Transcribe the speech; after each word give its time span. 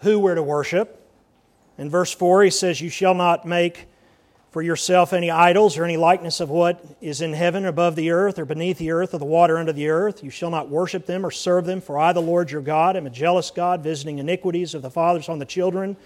who 0.00 0.18
we're 0.18 0.34
to 0.34 0.42
worship. 0.42 0.96
In 1.78 1.88
verse 1.88 2.12
4, 2.12 2.44
he 2.44 2.50
says, 2.50 2.80
You 2.80 2.90
shall 2.90 3.14
not 3.14 3.46
make 3.46 3.86
for 4.50 4.62
yourself 4.62 5.12
any 5.12 5.30
idols 5.30 5.78
or 5.78 5.84
any 5.84 5.96
likeness 5.96 6.40
of 6.40 6.50
what 6.50 6.84
is 7.00 7.20
in 7.20 7.32
heaven 7.32 7.64
above 7.64 7.94
the 7.94 8.10
earth 8.10 8.38
or 8.38 8.44
beneath 8.44 8.78
the 8.78 8.90
earth 8.90 9.14
or 9.14 9.18
the 9.18 9.24
water 9.24 9.56
under 9.56 9.72
the 9.72 9.88
earth. 9.88 10.24
You 10.24 10.30
shall 10.30 10.50
not 10.50 10.68
worship 10.68 11.06
them 11.06 11.24
or 11.24 11.30
serve 11.30 11.66
them, 11.66 11.80
for 11.80 11.98
I, 11.98 12.12
the 12.12 12.20
Lord 12.20 12.50
your 12.50 12.60
God, 12.60 12.96
am 12.96 13.06
a 13.06 13.10
jealous 13.10 13.50
God, 13.50 13.82
visiting 13.82 14.18
iniquities 14.18 14.74
of 14.74 14.82
the 14.82 14.90
fathers 14.90 15.28
on 15.28 15.38
the 15.38 15.44
children 15.44 15.96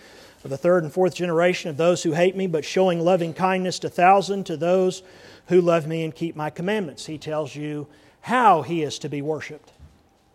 of 0.44 0.50
the 0.50 0.58
third 0.58 0.82
and 0.82 0.92
fourth 0.92 1.14
generation 1.14 1.70
of 1.70 1.78
those 1.78 2.02
who 2.02 2.12
hate 2.12 2.36
me, 2.36 2.46
but 2.46 2.66
showing 2.66 3.00
loving 3.00 3.32
kindness 3.32 3.78
to 3.78 3.88
thousand 3.88 4.44
to 4.44 4.58
those 4.58 5.02
who 5.46 5.60
love 5.60 5.86
me 5.86 6.04
and 6.04 6.14
keep 6.14 6.36
my 6.36 6.50
commandments. 6.50 7.06
He 7.06 7.16
tells 7.16 7.56
you 7.56 7.86
how 8.20 8.60
he 8.60 8.82
is 8.82 8.98
to 9.00 9.08
be 9.08 9.22
worshiped. 9.22 9.72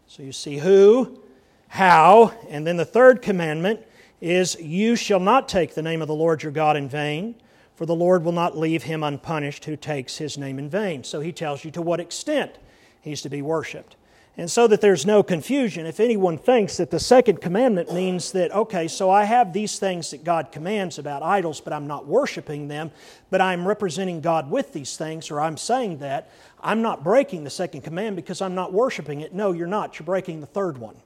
So 0.07 0.23
you 0.23 0.31
see 0.31 0.57
who, 0.57 1.21
how, 1.69 2.33
and 2.49 2.67
then 2.67 2.77
the 2.77 2.85
third 2.85 3.21
commandment 3.21 3.79
is 4.21 4.59
you 4.59 4.95
shall 4.95 5.19
not 5.19 5.47
take 5.47 5.73
the 5.73 5.81
name 5.81 6.01
of 6.01 6.07
the 6.07 6.15
Lord 6.15 6.43
your 6.43 6.51
God 6.51 6.75
in 6.75 6.89
vain 6.89 7.35
for 7.79 7.85
the 7.85 7.95
Lord 7.95 8.25
will 8.25 8.33
not 8.33 8.57
leave 8.57 8.83
him 8.83 9.03
unpunished 9.03 9.63
who 9.63 9.77
takes 9.77 10.17
his 10.17 10.37
name 10.37 10.59
in 10.59 10.69
vain. 10.69 11.05
So 11.05 11.21
he 11.21 11.31
tells 11.31 11.63
you 11.63 11.71
to 11.71 11.81
what 11.81 12.01
extent 12.01 12.51
he's 12.99 13.21
to 13.21 13.29
be 13.29 13.41
worshiped. 13.41 13.95
And 14.35 14.51
so 14.51 14.67
that 14.67 14.81
there's 14.81 15.05
no 15.05 15.23
confusion, 15.23 15.85
if 15.85 16.01
anyone 16.01 16.37
thinks 16.37 16.75
that 16.75 16.91
the 16.91 16.99
second 16.99 17.39
commandment 17.39 17.93
means 17.93 18.33
that, 18.33 18.53
okay, 18.53 18.89
so 18.89 19.09
I 19.09 19.23
have 19.23 19.53
these 19.53 19.79
things 19.79 20.11
that 20.11 20.25
God 20.25 20.51
commands 20.51 20.99
about 20.99 21.23
idols, 21.23 21.61
but 21.61 21.71
I'm 21.71 21.87
not 21.87 22.05
worshiping 22.05 22.67
them, 22.67 22.91
but 23.29 23.39
I'm 23.39 23.65
representing 23.65 24.19
God 24.19 24.51
with 24.51 24.73
these 24.73 24.97
things, 24.97 25.31
or 25.31 25.39
I'm 25.39 25.55
saying 25.55 25.99
that, 25.99 26.29
I'm 26.59 26.81
not 26.81 27.01
breaking 27.01 27.45
the 27.45 27.49
second 27.49 27.83
command 27.85 28.17
because 28.17 28.41
I'm 28.41 28.55
not 28.55 28.73
worshiping 28.73 29.21
it. 29.21 29.33
No, 29.33 29.53
you're 29.53 29.67
not. 29.67 29.97
You're 29.97 30.05
breaking 30.05 30.41
the 30.41 30.47
third 30.47 30.79
one. 30.79 30.97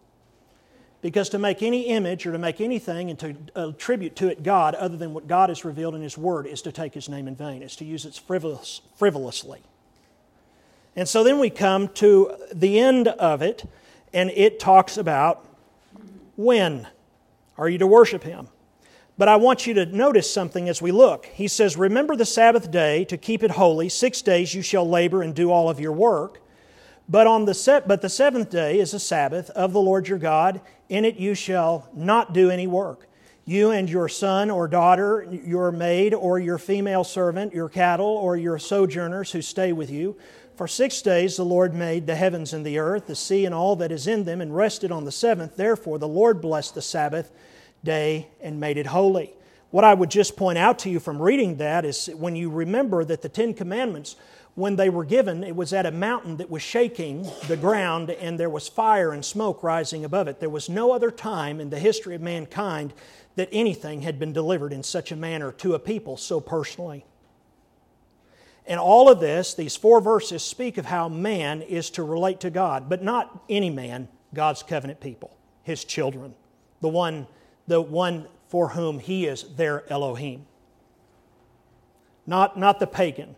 Because 1.03 1.27
to 1.30 1.38
make 1.38 1.62
any 1.62 1.81
image 1.88 2.25
or 2.25 2.31
to 2.31 2.38
make 2.38 2.62
anything 2.62 3.09
and 3.09 3.20
to 3.20 3.35
uh, 3.57 3.67
attribute 3.67 4.16
to 4.16 4.30
it 4.30 4.41
God 4.41 4.73
other 4.73 4.95
than 4.95 5.13
what 5.13 5.27
God 5.27 5.49
has 5.49 5.65
revealed 5.65 5.95
in 5.95 6.01
His 6.01 6.18
Word 6.18 6.48
is 6.48 6.62
to 6.62 6.71
take 6.71 6.93
His 6.93 7.10
name 7.10 7.27
in 7.27 7.35
vain, 7.35 7.62
is 7.62 7.76
to 7.76 7.85
use 7.85 8.05
it 8.05 8.15
frivolous, 8.15 8.79
frivolously. 8.95 9.62
And 10.95 11.07
so 11.07 11.21
then 11.26 11.40
we 11.40 11.49
come 11.49 11.90
to 11.90 12.34
the 12.54 12.79
end 12.79 13.10
of 13.10 13.41
it, 13.41 13.65
and 14.13 14.29
it 14.32 14.62
talks 14.62 14.95
about 14.95 15.45
when 16.37 16.87
are 17.57 17.67
you 17.67 17.79
to 17.79 17.88
worship 17.88 18.23
Him. 18.23 18.48
But 19.17 19.27
I 19.27 19.35
want 19.35 19.67
you 19.67 19.73
to 19.73 19.85
notice 19.85 20.34
something 20.34 20.70
as 20.70 20.82
we 20.82 20.93
look. 20.93 21.26
He 21.26 21.49
says, 21.49 21.76
Remember 21.76 22.15
the 22.15 22.26
Sabbath 22.26 22.71
day 22.71 23.04
to 23.05 23.17
keep 23.17 23.43
it 23.43 23.51
holy. 23.51 23.90
Six 23.90 24.21
days 24.21 24.55
you 24.55 24.62
shall 24.62 24.88
labor 24.88 25.21
and 25.21 25.35
do 25.35 25.51
all 25.51 25.70
of 25.70 25.82
your 25.82 25.91
work. 25.91 26.40
But, 27.09 27.27
on 27.27 27.46
the 27.46 27.54
se- 27.54 27.84
but 27.85 28.01
the 28.01 28.09
seventh 28.09 28.49
day 28.49 28.79
is 28.79 28.93
a 28.93 28.99
Sabbath 28.99 29.49
of 29.51 29.73
the 29.73 29.82
Lord 29.82 30.07
your 30.07 30.18
God. 30.18 30.62
In 30.90 31.05
it 31.05 31.18
you 31.18 31.35
shall 31.35 31.90
not 31.93 32.34
do 32.34 32.49
any 32.49 32.68
work. 32.68 33.07
You 33.45 33.71
and 33.71 33.90
your 33.90 34.07
son 34.07 34.49
or 34.49 34.70
daughter, 34.70 35.27
your 35.29 35.71
maid 35.71 36.13
or 36.13 36.40
your 36.40 36.57
female 36.57 37.04
servant, 37.04 37.54
your 37.54 37.68
cattle 37.68 38.05
or 38.05 38.37
your 38.37 38.57
sojourners 38.57 39.34
who 39.34 39.41
stay 39.41 39.73
with 39.73 39.90
you. 39.90 40.15
For 40.55 40.68
six 40.68 41.01
days 41.01 41.35
the 41.35 41.43
Lord 41.43 41.73
made 41.73 42.07
the 42.07 42.15
heavens 42.15 42.54
and 42.54 42.65
the 42.65 42.77
earth, 42.77 43.07
the 43.07 43.15
sea 43.15 43.45
and 43.45 43.54
all 43.54 43.76
that 43.77 43.91
is 43.91 44.07
in 44.07 44.23
them, 44.23 44.40
and 44.40 44.55
rested 44.55 44.91
on 44.91 45.04
the 45.04 45.12
seventh. 45.12 45.57
Therefore 45.57 45.99
the 45.99 46.07
Lord 46.07 46.40
blessed 46.40 46.76
the 46.76 46.82
Sabbath 46.82 47.32
day 47.84 48.29
and 48.40 48.60
made 48.60 48.77
it 48.77 48.85
holy. 48.85 49.34
What 49.74 49.84
I 49.84 49.96
would 49.96 50.12
just 50.12 50.38
point 50.38 50.60
out 50.60 50.77
to 50.79 50.90
you 50.91 50.99
from 50.99 51.20
reading 51.20 51.57
that 51.57 51.84
is 51.84 52.05
when 52.05 52.35
you 52.35 52.52
remember 52.52 53.04
that 53.05 53.24
the 53.24 53.27
Ten 53.27 53.55
Commandments 53.55 54.16
when 54.54 54.76
they 54.76 54.88
were 54.88 55.04
given, 55.04 55.43
it 55.43 55.55
was 55.55 55.74
at 55.74 55.88
a 55.88 55.91
mountain 55.91 56.38
that 56.38 56.52
was 56.52 56.62
shaking 56.62 57.27
the 57.48 57.57
ground 57.57 58.12
and 58.12 58.40
there 58.40 58.51
was 58.51 58.68
fire 58.68 59.13
and 59.13 59.26
smoke 59.26 59.63
rising 59.63 60.05
above 60.05 60.27
it. 60.27 60.40
There 60.40 60.48
was 60.48 60.70
no 60.70 60.91
other 60.91 61.10
time 61.10 61.60
in 61.60 61.71
the 61.71 61.79
history 61.79 62.13
of 62.13 62.21
mankind 62.21 62.94
that 63.35 63.49
anything 63.51 64.03
had 64.03 64.19
been 64.19 64.31
delivered 64.31 64.74
in 64.74 64.84
such 64.84 65.12
a 65.12 65.16
manner 65.16 65.51
to 65.53 65.74
a 65.74 65.79
people 65.79 66.18
so 66.18 66.40
personally. 66.40 67.03
And 68.68 68.79
all 68.79 69.09
of 69.09 69.19
this, 69.19 69.55
these 69.55 69.75
four 69.75 70.01
verses, 70.01 70.44
speak 70.44 70.78
of 70.78 70.85
how 70.85 71.09
man 71.09 71.63
is 71.63 71.90
to 71.90 72.03
relate 72.03 72.41
to 72.41 72.51
God, 72.51 72.90
but 72.90 73.01
not 73.01 73.44
any 73.50 73.72
man, 73.72 74.07
God's 74.35 74.61
covenant 74.61 75.00
people, 75.00 75.35
his 75.63 75.84
children, 75.84 76.35
the 76.79 76.90
one, 76.90 77.25
the 77.66 77.81
one 77.81 78.28
for 78.53 78.69
whom 78.69 79.00
he 79.00 79.25
is 79.25 79.56
their 79.56 79.84
Elohim. 79.91 80.46
Not, 82.28 82.56
not 82.56 82.80
the 82.80 82.86
pagan, 82.86 83.36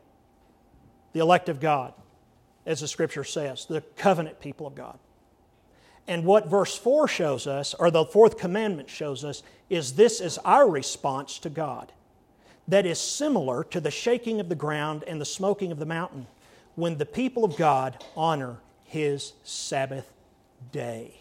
the 1.14 1.22
elect 1.22 1.48
of 1.48 1.62
God, 1.62 1.94
as 2.66 2.82
the 2.82 2.88
scripture 2.90 3.24
says, 3.24 3.66
the 3.66 3.80
covenant 3.96 4.42
people 4.42 4.68
of 4.68 4.76
God. 4.76 5.00
And 6.06 6.26
what 6.26 6.50
verse 6.50 6.78
4 6.78 7.08
shows 7.08 7.48
us, 7.48 7.74
or 7.76 7.90
the 7.90 8.04
fourth 8.04 8.38
commandment 8.38 8.90
shows 8.90 9.24
us, 9.24 9.42
is 9.70 9.94
this 9.94 10.20
is 10.20 10.38
our 10.40 10.70
response 10.70 11.40
to 11.40 11.50
God 11.50 11.94
that 12.68 12.86
is 12.86 13.00
similar 13.00 13.64
to 13.64 13.80
the 13.80 13.92
shaking 13.92 14.42
of 14.42 14.50
the 14.50 14.54
ground 14.54 15.06
and 15.08 15.22
the 15.22 15.26
smoking 15.26 15.72
of 15.72 15.80
the 15.80 15.86
mountain 15.86 16.28
when 16.76 16.98
the 16.98 17.06
people 17.06 17.46
of 17.46 17.56
God 17.56 18.04
honor 18.18 18.58
His 18.84 19.32
Sabbath 19.46 20.12
day. 20.74 21.14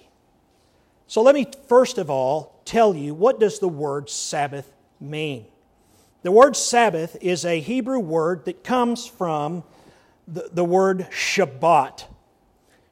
So 1.06 1.22
let 1.22 1.36
me 1.36 1.46
first 1.68 1.98
of 1.98 2.10
all 2.10 2.53
tell 2.64 2.94
you 2.94 3.14
what 3.14 3.40
does 3.40 3.58
the 3.58 3.68
word 3.68 4.10
Sabbath 4.10 4.72
mean? 5.00 5.46
The 6.22 6.32
word 6.32 6.56
Sabbath 6.56 7.16
is 7.20 7.44
a 7.44 7.60
Hebrew 7.60 7.98
word 7.98 8.46
that 8.46 8.64
comes 8.64 9.06
from 9.06 9.62
the, 10.26 10.48
the 10.52 10.64
word 10.64 11.06
Shabbat. 11.10 12.06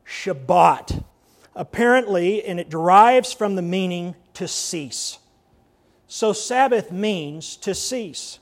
Shabbat. 0.06 1.02
Apparently, 1.56 2.44
and 2.44 2.60
it 2.60 2.68
derives 2.68 3.32
from 3.32 3.56
the 3.56 3.62
meaning 3.62 4.14
to 4.34 4.46
cease. 4.46 5.18
So, 6.06 6.34
Sabbath 6.34 6.92
means 6.92 7.56
to 7.56 7.74
cease. 7.74 8.38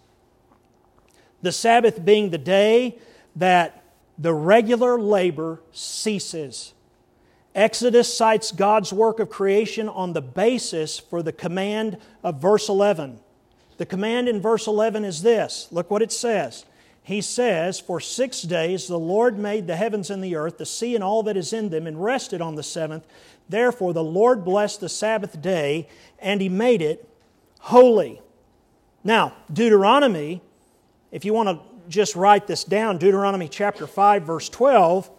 The 1.42 1.52
Sabbath 1.52 2.04
being 2.04 2.30
the 2.30 2.38
day 2.38 2.98
that 3.36 3.84
the 4.18 4.34
regular 4.34 5.00
labor 5.00 5.62
ceases. 5.72 6.74
Exodus 7.54 8.14
cites 8.14 8.52
God's 8.52 8.92
work 8.92 9.18
of 9.18 9.30
creation 9.30 9.88
on 9.88 10.12
the 10.12 10.22
basis 10.22 10.98
for 10.98 11.22
the 11.22 11.32
command 11.32 11.98
of 12.22 12.40
verse 12.40 12.68
11. 12.68 13.18
The 13.76 13.86
command 13.86 14.28
in 14.28 14.40
verse 14.40 14.66
11 14.66 15.04
is 15.04 15.22
this 15.22 15.68
look 15.70 15.90
what 15.90 16.02
it 16.02 16.12
says 16.12 16.64
he 17.02 17.20
says, 17.20 17.80
For 17.80 18.00
six 18.00 18.42
days 18.42 18.86
the 18.86 18.98
Lord 18.98 19.38
made 19.38 19.66
the 19.66 19.76
heavens 19.76 20.10
and 20.10 20.22
the 20.22 20.36
earth, 20.36 20.58
the 20.58 20.66
sea 20.66 20.94
and 20.94 21.02
all 21.02 21.22
that 21.24 21.36
is 21.36 21.52
in 21.52 21.70
them, 21.70 21.86
and 21.86 22.02
rested 22.02 22.40
on 22.40 22.54
the 22.54 22.62
seventh. 22.62 23.04
Therefore 23.48 23.92
the 23.92 24.04
Lord 24.04 24.44
blessed 24.44 24.80
the 24.80 24.88
Sabbath 24.88 25.40
day, 25.42 25.88
and 26.18 26.40
he 26.40 26.48
made 26.48 26.82
it 26.82 27.08
holy. 27.58 28.20
Now, 29.02 29.34
Deuteronomy, 29.52 30.42
if 31.10 31.24
you 31.24 31.32
want 31.32 31.48
to 31.48 31.60
just 31.88 32.14
write 32.14 32.46
this 32.46 32.62
down, 32.62 32.98
Deuteronomy 32.98 33.48
chapter 33.48 33.86
5, 33.86 34.22
verse 34.22 34.48
12, 34.48 35.10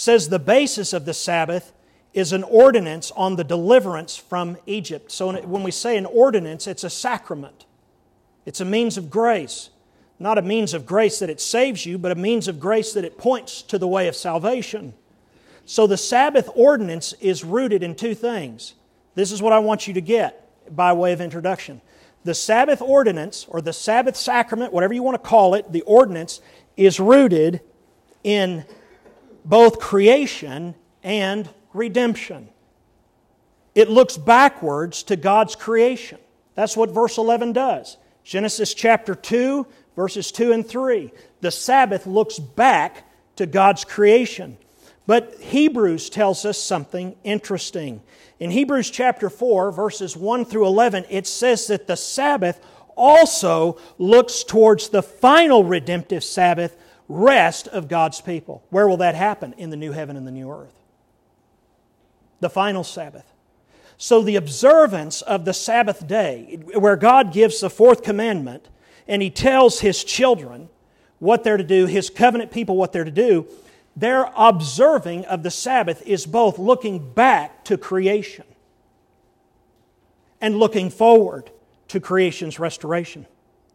says 0.00 0.28
the 0.28 0.38
basis 0.38 0.92
of 0.92 1.04
the 1.04 1.14
Sabbath 1.14 1.72
is 2.12 2.32
an 2.32 2.42
ordinance 2.44 3.10
on 3.12 3.36
the 3.36 3.44
deliverance 3.44 4.16
from 4.16 4.56
Egypt. 4.66 5.12
So 5.12 5.32
when 5.42 5.62
we 5.62 5.70
say 5.70 5.96
an 5.96 6.06
ordinance, 6.06 6.66
it's 6.66 6.84
a 6.84 6.90
sacrament, 6.90 7.66
it's 8.44 8.60
a 8.60 8.64
means 8.64 8.96
of 8.96 9.10
grace 9.10 9.70
not 10.20 10.36
a 10.36 10.42
means 10.42 10.74
of 10.74 10.84
grace 10.84 11.18
that 11.18 11.30
it 11.30 11.40
saves 11.40 11.86
you, 11.86 11.96
but 11.96 12.12
a 12.12 12.14
means 12.14 12.46
of 12.46 12.60
grace 12.60 12.92
that 12.92 13.04
it 13.04 13.16
points 13.16 13.62
to 13.62 13.78
the 13.78 13.88
way 13.88 14.06
of 14.06 14.14
salvation. 14.14 14.92
So 15.64 15.86
the 15.86 15.96
Sabbath 15.96 16.48
ordinance 16.54 17.14
is 17.14 17.42
rooted 17.42 17.82
in 17.82 17.94
two 17.94 18.14
things. 18.14 18.74
This 19.14 19.32
is 19.32 19.40
what 19.40 19.54
I 19.54 19.58
want 19.60 19.88
you 19.88 19.94
to 19.94 20.00
get 20.02 20.76
by 20.76 20.92
way 20.92 21.14
of 21.14 21.22
introduction. 21.22 21.80
The 22.24 22.34
Sabbath 22.34 22.82
ordinance, 22.82 23.46
or 23.48 23.62
the 23.62 23.72
Sabbath 23.72 24.14
sacrament, 24.14 24.74
whatever 24.74 24.92
you 24.92 25.02
want 25.02 25.14
to 25.14 25.26
call 25.26 25.54
it, 25.54 25.72
the 25.72 25.80
ordinance 25.82 26.42
is 26.76 27.00
rooted 27.00 27.62
in 28.22 28.66
both 29.44 29.78
creation 29.78 30.74
and 31.02 31.48
redemption. 31.72 32.48
It 33.74 33.88
looks 33.88 34.16
backwards 34.16 35.02
to 35.04 35.16
God's 35.16 35.54
creation. 35.54 36.18
That's 36.54 36.76
what 36.76 36.90
verse 36.90 37.18
11 37.18 37.52
does. 37.52 37.96
Genesis 38.24 38.74
chapter 38.74 39.14
2, 39.14 39.66
verses 39.96 40.32
2 40.32 40.52
and 40.52 40.66
3. 40.66 41.12
The 41.40 41.50
Sabbath 41.50 42.06
looks 42.06 42.38
back 42.38 43.04
to 43.36 43.46
God's 43.46 43.84
creation. 43.84 44.58
But 45.06 45.34
Hebrews 45.40 46.10
tells 46.10 46.44
us 46.44 46.58
something 46.58 47.16
interesting. 47.24 48.02
In 48.38 48.50
Hebrews 48.50 48.90
chapter 48.90 49.28
4, 49.28 49.72
verses 49.72 50.16
1 50.16 50.44
through 50.44 50.66
11, 50.66 51.06
it 51.08 51.26
says 51.26 51.66
that 51.68 51.86
the 51.86 51.96
Sabbath 51.96 52.60
also 52.96 53.78
looks 53.98 54.44
towards 54.44 54.88
the 54.88 55.02
final 55.02 55.64
redemptive 55.64 56.22
Sabbath, 56.22 56.76
rest 57.10 57.66
of 57.68 57.88
God's 57.88 58.20
people. 58.20 58.62
Where 58.70 58.88
will 58.88 58.98
that 58.98 59.16
happen? 59.16 59.52
In 59.58 59.70
the 59.70 59.76
new 59.76 59.92
heaven 59.92 60.16
and 60.16 60.26
the 60.26 60.30
new 60.30 60.50
earth. 60.50 60.74
The 62.38 62.48
final 62.48 62.84
Sabbath. 62.84 63.30
So, 63.98 64.22
the 64.22 64.36
observance 64.36 65.20
of 65.20 65.44
the 65.44 65.52
Sabbath 65.52 66.06
day, 66.06 66.60
where 66.74 66.96
God 66.96 67.34
gives 67.34 67.60
the 67.60 67.68
fourth 67.68 68.02
commandment, 68.02 68.68
and 69.06 69.20
he 69.20 69.28
tells 69.28 69.80
his 69.80 70.04
children 70.04 70.70
what 71.18 71.44
they're 71.44 71.58
to 71.58 71.64
do, 71.64 71.84
his 71.84 72.08
covenant 72.08 72.50
people 72.50 72.76
what 72.76 72.92
they're 72.92 73.04
to 73.04 73.10
do, 73.10 73.46
their 73.94 74.30
observing 74.36 75.26
of 75.26 75.42
the 75.42 75.50
Sabbath 75.50 76.00
is 76.06 76.24
both 76.24 76.58
looking 76.58 77.12
back 77.12 77.64
to 77.64 77.76
creation 77.76 78.44
and 80.40 80.56
looking 80.56 80.88
forward 80.88 81.50
to 81.88 82.00
creation's 82.00 82.58
restoration, 82.58 83.26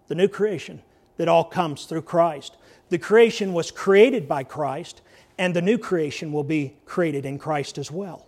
the 0.08 0.16
new 0.16 0.28
creation 0.28 0.82
that 1.18 1.28
all 1.28 1.44
comes 1.44 1.86
through 1.86 2.02
Christ. 2.02 2.58
The 2.90 2.98
creation 2.98 3.54
was 3.54 3.72
created 3.72 4.28
by 4.28 4.44
Christ, 4.44 5.02
and 5.38 5.54
the 5.54 5.62
new 5.62 5.78
creation 5.78 6.32
will 6.32 6.44
be 6.44 6.78
created 6.86 7.26
in 7.26 7.40
Christ 7.40 7.78
as 7.78 7.92
well. 7.92 8.28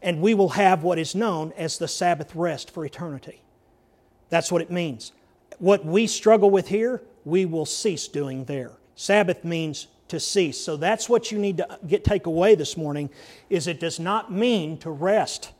And 0.00 0.20
we 0.20 0.34
will 0.34 0.50
have 0.50 0.82
what 0.82 0.98
is 0.98 1.14
known 1.14 1.52
as 1.56 1.78
the 1.78 1.88
Sabbath 1.88 2.34
rest 2.34 2.70
for 2.70 2.84
eternity. 2.84 3.42
That's 4.30 4.50
what 4.50 4.62
it 4.62 4.70
means. 4.70 5.12
What 5.58 5.84
we 5.84 6.06
struggle 6.06 6.50
with 6.50 6.68
here, 6.68 7.02
we 7.24 7.44
will 7.44 7.66
cease 7.66 8.08
doing 8.08 8.44
there. 8.44 8.72
Sabbath 8.94 9.44
means 9.44 9.88
to 10.08 10.20
cease. 10.20 10.60
So 10.60 10.76
that's 10.76 11.08
what 11.08 11.32
you 11.32 11.38
need 11.38 11.58
to 11.58 11.78
get 11.86 12.04
take 12.04 12.26
away 12.26 12.54
this 12.54 12.76
morning 12.76 13.10
is 13.48 13.66
it 13.66 13.80
does 13.80 13.98
not 13.98 14.32
mean 14.32 14.78
to 14.78 14.90
rest. 14.90 15.52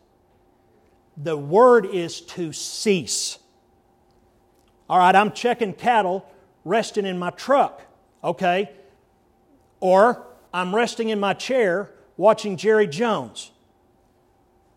The 1.16 1.36
word 1.36 1.86
is 1.86 2.20
to 2.22 2.52
cease. 2.52 3.38
All 4.88 4.98
right, 4.98 5.14
I'm 5.14 5.32
checking 5.32 5.72
cattle 5.72 6.26
resting 6.64 7.06
in 7.06 7.18
my 7.18 7.30
truck, 7.30 7.82
okay? 8.22 8.70
Or 9.80 10.26
I'm 10.52 10.74
resting 10.74 11.08
in 11.08 11.18
my 11.20 11.34
chair 11.34 11.90
watching 12.16 12.56
Jerry 12.56 12.86
Jones. 12.86 13.50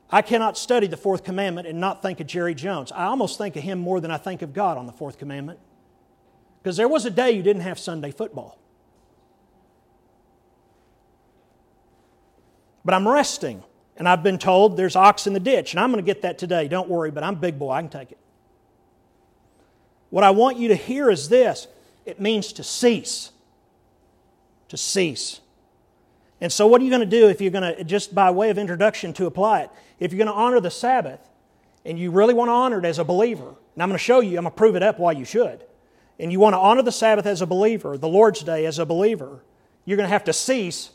I 0.09 0.21
cannot 0.21 0.57
study 0.57 0.87
the 0.87 0.97
fourth 0.97 1.23
commandment 1.23 1.67
and 1.67 1.79
not 1.79 2.01
think 2.01 2.19
of 2.19 2.27
Jerry 2.27 2.55
Jones. 2.55 2.91
I 2.91 3.05
almost 3.05 3.37
think 3.37 3.55
of 3.55 3.63
him 3.63 3.79
more 3.79 3.99
than 3.99 4.11
I 4.11 4.17
think 4.17 4.41
of 4.41 4.53
God 4.53 4.77
on 4.77 4.85
the 4.85 4.91
fourth 4.91 5.17
commandment. 5.17 5.59
Because 6.61 6.77
there 6.77 6.87
was 6.87 7.05
a 7.05 7.09
day 7.09 7.31
you 7.31 7.43
didn't 7.43 7.63
have 7.63 7.77
Sunday 7.77 8.11
football. 8.11 8.57
But 12.83 12.93
I'm 12.93 13.07
resting, 13.07 13.63
and 13.97 14.07
I've 14.07 14.21
been 14.21 14.37
told 14.37 14.77
there's 14.77 14.95
ox 14.95 15.25
in 15.25 15.33
the 15.33 15.39
ditch, 15.39 15.73
and 15.73 15.79
I'm 15.79 15.91
going 15.91 16.03
to 16.03 16.05
get 16.05 16.21
that 16.21 16.37
today. 16.37 16.67
Don't 16.67 16.87
worry, 16.87 17.09
but 17.09 17.23
I'm 17.23 17.35
big 17.35 17.57
boy. 17.57 17.71
I 17.71 17.81
can 17.81 17.89
take 17.89 18.11
it. 18.11 18.19
What 20.11 20.23
I 20.23 20.29
want 20.29 20.57
you 20.57 20.67
to 20.67 20.75
hear 20.75 21.09
is 21.09 21.29
this 21.29 21.67
it 22.05 22.19
means 22.19 22.53
to 22.53 22.63
cease. 22.63 23.31
To 24.75 24.81
cease. 24.81 25.39
And 26.41 26.51
so, 26.51 26.67
what 26.67 26.81
are 26.81 26.83
you 26.83 26.89
going 26.89 26.99
to 26.99 27.05
do 27.05 27.29
if 27.29 27.39
you're 27.39 27.49
going 27.49 27.77
to, 27.77 27.83
just 27.85 28.13
by 28.13 28.29
way 28.29 28.49
of 28.49 28.57
introduction 28.57 29.13
to 29.13 29.25
apply 29.25 29.61
it, 29.61 29.69
if 29.99 30.11
you're 30.11 30.17
going 30.17 30.27
to 30.27 30.33
honor 30.33 30.59
the 30.59 30.69
Sabbath 30.69 31.21
and 31.85 31.97
you 31.97 32.11
really 32.11 32.33
want 32.33 32.49
to 32.49 32.53
honor 32.53 32.79
it 32.79 32.83
as 32.83 32.99
a 32.99 33.05
believer, 33.05 33.47
and 33.47 33.81
I'm 33.81 33.87
going 33.87 33.97
to 33.97 34.03
show 34.03 34.19
you, 34.19 34.37
I'm 34.37 34.43
going 34.43 34.51
to 34.51 34.57
prove 34.57 34.75
it 34.75 34.83
up 34.83 34.99
why 34.99 35.13
you 35.13 35.23
should, 35.23 35.63
and 36.19 36.29
you 36.29 36.41
want 36.41 36.55
to 36.55 36.57
honor 36.57 36.81
the 36.81 36.91
Sabbath 36.91 37.25
as 37.25 37.41
a 37.41 37.45
believer, 37.45 37.97
the 37.97 38.09
Lord's 38.09 38.43
Day 38.43 38.65
as 38.65 38.77
a 38.77 38.85
believer, 38.85 39.45
you're 39.85 39.95
going 39.95 40.09
to 40.09 40.13
have 40.13 40.25
to 40.25 40.33
cease 40.33 40.89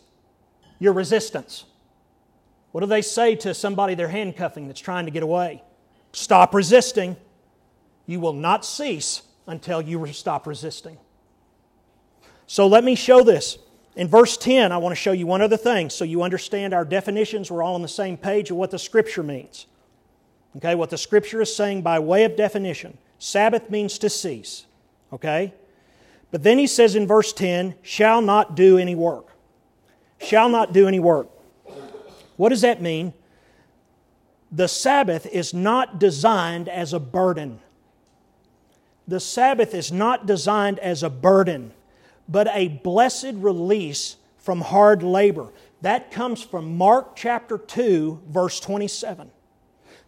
your 0.78 0.92
resistance. 0.92 1.64
What 2.72 2.82
do 2.82 2.86
they 2.86 3.00
say 3.00 3.34
to 3.36 3.54
somebody 3.54 3.94
they're 3.94 4.08
handcuffing 4.08 4.66
that's 4.66 4.80
trying 4.80 5.06
to 5.06 5.10
get 5.10 5.22
away? 5.22 5.62
Stop 6.12 6.54
resisting. 6.54 7.16
You 8.04 8.20
will 8.20 8.34
not 8.34 8.66
cease 8.66 9.22
until 9.46 9.80
you 9.80 10.06
stop 10.12 10.46
resisting. 10.46 10.98
So 12.46 12.66
let 12.66 12.84
me 12.84 12.96
show 12.96 13.22
this. 13.22 13.56
In 13.96 14.08
verse 14.08 14.36
10, 14.36 14.72
I 14.72 14.78
want 14.78 14.92
to 14.92 15.00
show 15.00 15.12
you 15.12 15.26
one 15.26 15.42
other 15.42 15.56
thing 15.56 15.90
so 15.90 16.04
you 16.04 16.22
understand 16.22 16.72
our 16.72 16.84
definitions. 16.84 17.50
We're 17.50 17.62
all 17.62 17.74
on 17.74 17.82
the 17.82 17.88
same 17.88 18.16
page 18.16 18.50
of 18.50 18.56
what 18.56 18.70
the 18.70 18.78
Scripture 18.78 19.22
means. 19.22 19.66
Okay, 20.56 20.74
what 20.74 20.90
the 20.90 20.98
Scripture 20.98 21.40
is 21.40 21.54
saying 21.54 21.82
by 21.82 21.98
way 21.98 22.24
of 22.24 22.36
definition. 22.36 22.98
Sabbath 23.18 23.70
means 23.70 23.98
to 23.98 24.10
cease. 24.10 24.66
Okay? 25.12 25.52
But 26.30 26.42
then 26.42 26.58
he 26.58 26.66
says 26.66 26.94
in 26.94 27.06
verse 27.06 27.32
10, 27.32 27.74
shall 27.82 28.22
not 28.22 28.54
do 28.54 28.78
any 28.78 28.94
work. 28.94 29.26
Shall 30.18 30.48
not 30.48 30.72
do 30.72 30.86
any 30.86 31.00
work. 31.00 31.28
What 32.36 32.50
does 32.50 32.60
that 32.60 32.80
mean? 32.80 33.12
The 34.52 34.68
Sabbath 34.68 35.26
is 35.26 35.52
not 35.52 35.98
designed 35.98 36.68
as 36.68 36.92
a 36.92 37.00
burden. 37.00 37.60
The 39.06 39.20
Sabbath 39.20 39.74
is 39.74 39.90
not 39.90 40.26
designed 40.26 40.78
as 40.78 41.02
a 41.02 41.10
burden 41.10 41.72
but 42.30 42.48
a 42.52 42.68
blessed 42.68 43.34
release 43.34 44.16
from 44.38 44.60
hard 44.60 45.02
labor. 45.02 45.48
That 45.82 46.10
comes 46.10 46.42
from 46.42 46.76
Mark 46.76 47.16
chapter 47.16 47.58
2, 47.58 48.22
verse 48.28 48.60
27. 48.60 49.30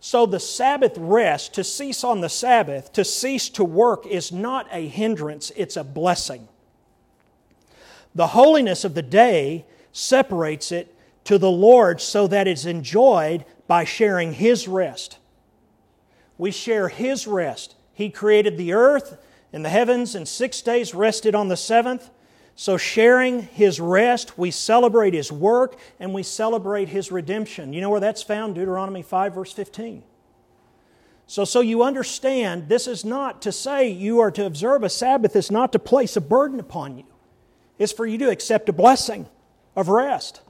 So 0.01 0.27
the 0.27 0.41
Sabbath 0.41 0.97
rest, 0.97 1.55
to 1.55 1.65
cease 1.65 2.05
on 2.05 2.21
the 2.21 2.29
Sabbath, 2.29 2.93
to 2.93 3.05
cease 3.05 3.49
to 3.51 3.65
work, 3.65 4.07
is 4.07 4.33
not 4.33 4.67
a 4.71 4.87
hindrance, 4.87 5.53
it's 5.57 5.77
a 5.77 5.85
blessing. 5.85 6.49
The 8.15 8.29
holiness 8.29 8.85
of 8.85 8.95
the 8.95 9.03
day 9.03 9.65
separates 9.93 10.73
it 10.73 10.95
to 11.25 11.39
the 11.39 11.51
Lord 11.51 12.01
so 12.01 12.27
that 12.27 12.49
it's 12.49 12.65
enjoyed 12.65 13.45
by 13.67 13.85
sharing 13.85 14.35
His 14.35 14.69
rest. 14.69 15.19
We 16.37 16.51
share 16.51 16.89
His 16.89 17.27
rest. 17.27 17.75
He 17.95 18.11
created 18.11 18.59
the 18.59 18.73
earth 18.73 19.19
and 19.53 19.65
the 19.65 19.69
heavens 19.69 20.15
and 20.15 20.27
six 20.27 20.63
days, 20.63 20.95
rested 20.95 21.35
on 21.35 21.49
the 21.49 21.57
seventh. 21.57 22.11
So, 22.55 22.77
sharing 22.77 23.43
his 23.43 23.81
rest, 23.81 24.39
we 24.39 24.51
celebrate 24.51 25.15
his 25.15 25.33
work 25.33 25.79
and 25.99 26.13
we 26.13 26.23
celebrate 26.23 26.89
his 26.89 27.11
redemption. 27.11 27.73
You 27.73 27.81
know 27.81 27.91
where 27.91 28.01
that's 28.01 28.23
found? 28.23 28.55
Deuteronomy 28.55 29.03
5, 29.03 29.35
verse 29.35 29.53
15. 29.53 30.03
So, 31.27 31.45
so 31.45 31.61
you 31.61 31.83
understand, 31.83 32.69
this 32.69 32.87
is 32.87 33.05
not 33.05 33.41
to 33.43 33.53
say 33.53 33.89
you 33.89 34.21
are 34.21 34.31
to 34.33 34.45
observe 34.45 34.83
a 34.83 34.91
Sabbath, 34.91 35.35
it's 35.35 35.51
not 35.51 35.73
to 35.73 35.79
place 35.79 36.17
a 36.17 36.21
burden 36.21 36.61
upon 36.61 36.99
you. 36.99 37.05
It's 37.79 37.93
for 37.93 38.07
you 38.07 38.19
to 38.19 38.31
accept 38.31 38.69
a 38.69 38.73
blessing 38.73 39.27
of 39.75 39.89
rest. 39.89 40.43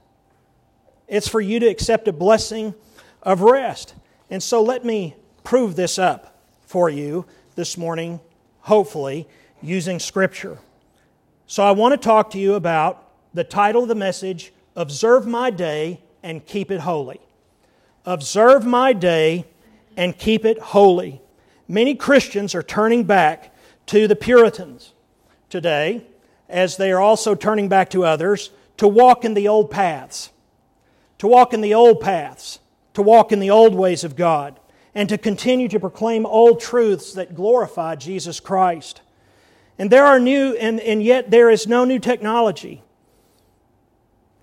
It's 1.07 1.29
for 1.29 1.41
you 1.41 1.61
to 1.61 1.67
accept 1.67 2.09
a 2.09 2.13
blessing 2.13 2.75
of 3.23 3.43
rest. 3.43 3.95
And 4.29 4.43
so 4.43 4.63
let 4.63 4.85
me 4.85 5.15
prove 5.45 5.77
this 5.77 5.99
up 5.99 6.43
for 6.67 6.91
you 6.91 7.27
this 7.55 7.77
morning, 7.77 8.19
hopefully, 8.63 9.29
using 9.61 9.99
Scripture. 10.01 10.59
So 11.47 11.63
I 11.63 11.71
want 11.73 11.93
to 11.93 11.99
talk 11.99 12.31
to 12.31 12.39
you 12.39 12.55
about 12.55 13.09
the 13.35 13.45
title 13.45 13.83
of 13.83 13.89
the 13.89 13.95
message 13.95 14.53
Observe 14.75 15.27
My 15.27 15.51
Day 15.51 16.01
and 16.23 16.45
Keep 16.45 16.71
It 16.71 16.81
Holy. 16.81 17.21
Observe 18.05 18.65
my 18.67 18.93
day 18.93 19.45
and 19.97 20.19
keep 20.19 20.45
it 20.45 20.59
holy. 20.59 21.21
Many 21.69 21.95
Christians 21.95 22.55
are 22.55 22.63
turning 22.63 23.05
back 23.05 23.55
to 23.87 24.09
the 24.09 24.17
Puritans 24.17 24.93
today, 25.49 26.07
as 26.49 26.77
they 26.77 26.91
are 26.91 27.01
also 27.01 27.35
turning 27.35 27.69
back 27.69 27.91
to 27.91 28.05
others, 28.05 28.51
to 28.79 28.89
walk 28.89 29.25
in 29.25 29.35
the 29.35 29.49
old 29.49 29.71
paths. 29.71 30.31
To 31.19 31.29
walk 31.29 31.55
in 31.55 31.61
the 31.61 31.75
old 31.75 32.01
paths. 32.01 32.59
To 32.95 33.03
walk 33.03 33.31
in 33.31 33.39
the 33.39 33.51
old 33.51 33.75
ways 33.75 34.03
of 34.03 34.17
God. 34.17 34.59
And 34.95 35.09
to 35.09 35.17
continue 35.17 35.69
to 35.69 35.81
proclaim 35.81 36.27
old 36.27 36.61
truths 36.61 37.15
that 37.15 37.35
glorify 37.35 37.97
Jesus 37.97 38.41
Christ. 38.41 39.01
And 39.79 39.91
there 39.91 40.05
are 40.05 40.21
new, 40.21 40.55
and, 40.57 40.81
and 40.81 41.03
yet 41.03 41.31
there 41.31 41.51
is 41.51 41.67
no 41.67 41.85
new 41.85 41.99
technology. 41.99 42.83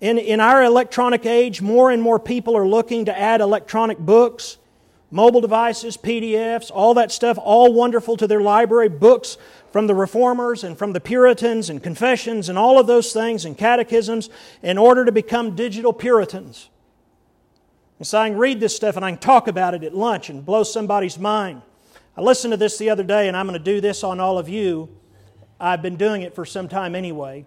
In, 0.00 0.18
in 0.18 0.40
our 0.40 0.62
electronic 0.64 1.26
age, 1.26 1.60
more 1.60 1.90
and 1.90 2.02
more 2.02 2.18
people 2.18 2.56
are 2.56 2.66
looking 2.66 3.04
to 3.04 3.18
add 3.18 3.40
electronic 3.40 3.98
books, 3.98 4.56
mobile 5.10 5.40
devices, 5.40 5.96
PDFs, 5.96 6.70
all 6.72 6.94
that 6.94 7.12
stuff, 7.12 7.38
all 7.40 7.72
wonderful 7.72 8.16
to 8.16 8.26
their 8.26 8.40
library, 8.40 8.88
books 8.88 9.36
from 9.72 9.86
the 9.86 9.94
reformers 9.94 10.64
and 10.64 10.78
from 10.78 10.92
the 10.92 11.00
Puritans 11.00 11.68
and 11.68 11.82
confessions 11.82 12.48
and 12.48 12.58
all 12.58 12.78
of 12.78 12.86
those 12.86 13.12
things 13.12 13.44
and 13.44 13.58
catechisms 13.58 14.30
in 14.62 14.78
order 14.78 15.04
to 15.04 15.12
become 15.12 15.54
digital 15.54 15.92
Puritans. 15.92 16.70
And 18.00 18.06
so 18.06 18.18
I 18.18 18.30
can 18.30 18.38
read 18.38 18.60
this 18.60 18.74
stuff 18.74 18.96
and 18.96 19.04
I 19.04 19.10
can 19.10 19.20
talk 19.20 19.46
about 19.46 19.74
it 19.74 19.84
at 19.84 19.94
lunch 19.94 20.30
and 20.30 20.44
blow 20.44 20.62
somebody's 20.62 21.18
mind. 21.18 21.60
I 22.16 22.22
listened 22.22 22.52
to 22.54 22.56
this 22.56 22.78
the 22.78 22.88
other 22.88 23.02
day 23.04 23.28
and 23.28 23.36
I'm 23.36 23.46
going 23.46 23.58
to 23.58 23.64
do 23.64 23.82
this 23.82 24.02
on 24.02 24.18
all 24.18 24.38
of 24.38 24.48
you. 24.48 24.88
I've 25.60 25.82
been 25.82 25.96
doing 25.96 26.22
it 26.22 26.34
for 26.34 26.46
some 26.46 26.66
time 26.66 26.94
anyway. 26.94 27.44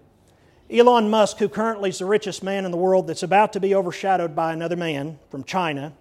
Elon 0.70 1.10
Musk, 1.10 1.40
who 1.40 1.50
currently 1.50 1.90
is 1.90 1.98
the 1.98 2.06
richest 2.06 2.44
man 2.44 2.66
in 2.66 2.72
the 2.72 2.78
world 2.78 3.08
that's 3.08 3.24
about 3.24 3.52
to 3.54 3.60
be 3.60 3.74
overshadowed 3.74 4.36
by 4.36 4.54
another 4.54 4.76
man 4.76 5.18
from 5.32 5.44
China, 5.44 5.94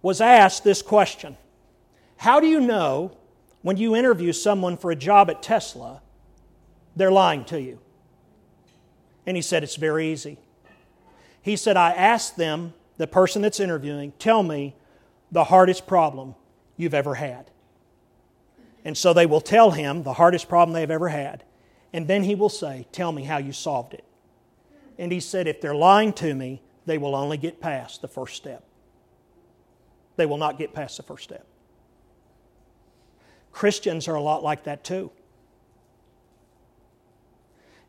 was 0.00 0.22
asked 0.22 0.64
this 0.64 0.80
question 0.80 1.36
How 2.16 2.40
do 2.40 2.46
you 2.46 2.58
know 2.58 3.18
when 3.60 3.76
you 3.76 3.94
interview 3.94 4.32
someone 4.32 4.78
for 4.78 4.90
a 4.90 4.96
job 4.96 5.28
at 5.28 5.42
Tesla, 5.42 6.00
they're 6.96 7.12
lying 7.12 7.44
to 7.46 7.60
you? 7.60 7.80
And 9.26 9.36
he 9.36 9.42
said, 9.42 9.62
It's 9.62 9.76
very 9.76 10.10
easy. 10.10 10.38
He 11.46 11.54
said, 11.54 11.76
I 11.76 11.92
asked 11.92 12.36
them, 12.36 12.74
the 12.96 13.06
person 13.06 13.40
that's 13.40 13.60
interviewing, 13.60 14.12
tell 14.18 14.42
me 14.42 14.74
the 15.30 15.44
hardest 15.44 15.86
problem 15.86 16.34
you've 16.76 16.92
ever 16.92 17.14
had. 17.14 17.52
And 18.84 18.98
so 18.98 19.12
they 19.12 19.26
will 19.26 19.40
tell 19.40 19.70
him 19.70 20.02
the 20.02 20.14
hardest 20.14 20.48
problem 20.48 20.74
they've 20.74 20.90
ever 20.90 21.08
had. 21.08 21.44
And 21.92 22.08
then 22.08 22.24
he 22.24 22.34
will 22.34 22.48
say, 22.48 22.88
Tell 22.90 23.12
me 23.12 23.22
how 23.22 23.38
you 23.38 23.52
solved 23.52 23.94
it. 23.94 24.02
And 24.98 25.12
he 25.12 25.20
said, 25.20 25.46
If 25.46 25.60
they're 25.60 25.72
lying 25.72 26.12
to 26.14 26.34
me, 26.34 26.62
they 26.84 26.98
will 26.98 27.14
only 27.14 27.36
get 27.36 27.60
past 27.60 28.02
the 28.02 28.08
first 28.08 28.34
step. 28.34 28.64
They 30.16 30.26
will 30.26 30.38
not 30.38 30.58
get 30.58 30.74
past 30.74 30.96
the 30.96 31.04
first 31.04 31.22
step. 31.22 31.46
Christians 33.52 34.08
are 34.08 34.16
a 34.16 34.20
lot 34.20 34.42
like 34.42 34.64
that 34.64 34.82
too. 34.82 35.12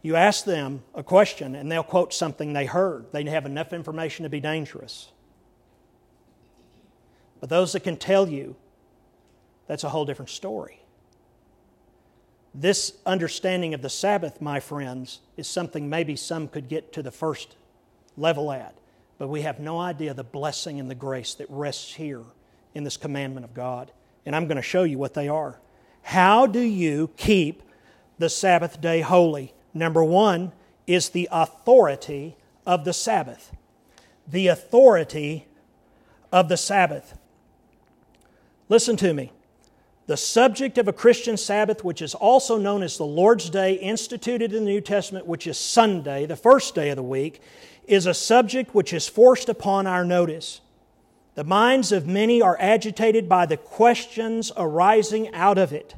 You 0.08 0.16
ask 0.16 0.46
them 0.46 0.84
a 0.96 1.04
question 1.04 1.54
and 1.54 1.70
they'll 1.70 1.84
quote 1.84 2.14
something 2.14 2.54
they 2.54 2.66
heard. 2.66 3.12
They 3.12 3.26
have 3.26 3.46
enough 3.46 3.74
information 3.74 4.24
to 4.24 4.30
be 4.30 4.40
dangerous. 4.40 5.12
But 7.42 7.50
those 7.50 7.74
that 7.74 7.82
can 7.82 7.98
tell 7.98 8.30
you, 8.30 8.56
that's 9.68 9.84
a 9.84 9.90
whole 9.90 10.06
different 10.06 10.30
story. 10.30 10.80
This 12.56 12.94
understanding 13.06 13.74
of 13.74 13.82
the 13.82 13.90
Sabbath, 13.90 14.40
my 14.40 14.62
friends, 14.62 15.20
is 15.36 15.46
something 15.46 15.90
maybe 15.90 16.16
some 16.16 16.48
could 16.48 16.70
get 16.70 16.94
to 16.94 17.04
the 17.04 17.12
first 17.12 17.58
level 18.16 18.50
at, 18.54 18.78
but 19.18 19.28
we 19.28 19.42
have 19.42 19.60
no 19.60 19.78
idea 19.78 20.14
the 20.14 20.24
blessing 20.24 20.80
and 20.80 20.90
the 20.90 20.96
grace 20.96 21.34
that 21.34 21.48
rests 21.50 21.96
here 21.96 22.24
in 22.74 22.86
this 22.86 22.96
commandment 22.96 23.44
of 23.44 23.54
God. 23.54 23.92
And 24.26 24.38
I'm 24.38 24.48
going 24.48 24.56
to 24.56 24.62
show 24.62 24.84
you 24.84 24.98
what 24.98 25.16
they 25.16 25.28
are. 25.28 25.60
How 26.02 26.48
do 26.48 26.62
you 26.62 27.10
keep 27.18 27.62
the 28.18 28.30
Sabbath 28.30 28.80
day 28.80 29.02
holy? 29.02 29.54
Number 29.78 30.04
one 30.04 30.52
is 30.86 31.10
the 31.10 31.28
authority 31.32 32.36
of 32.66 32.86
the 32.86 32.94
Sabbath. 32.94 33.56
The 34.28 34.48
authority 34.48 35.48
of 36.32 36.50
the 36.50 36.58
Sabbath. 36.58 37.18
Listen 38.70 38.98
to 38.98 39.14
me. 39.14 39.32
The 40.08 40.18
subject 40.18 40.78
of 40.78 40.88
a 40.88 40.94
Christian 40.94 41.36
Sabbath, 41.36 41.84
which 41.84 42.02
is 42.02 42.16
also 42.16 42.58
known 42.58 42.82
as 42.82 42.98
the 42.98 43.06
Lord's 43.06 43.50
Day, 43.50 43.74
instituted 43.74 44.54
in 44.54 44.64
the 44.64 44.72
New 44.72 44.82
Testament, 44.82 45.26
which 45.26 45.46
is 45.48 45.58
Sunday, 45.58 46.26
the 46.26 46.38
first 46.38 46.74
day 46.76 46.90
of 46.90 46.96
the 46.96 47.04
week, 47.04 47.42
is 47.86 48.06
a 48.06 48.14
subject 48.14 48.74
which 48.74 48.94
is 48.94 49.08
forced 49.08 49.50
upon 49.50 49.86
our 49.86 50.06
notice. 50.06 50.62
The 51.36 51.44
minds 51.44 51.92
of 51.92 52.08
many 52.08 52.42
are 52.42 52.58
agitated 52.60 53.28
by 53.28 53.46
the 53.46 53.58
questions 53.58 54.52
arising 54.56 55.34
out 55.34 55.58
of 55.58 55.74
it. 55.74 55.96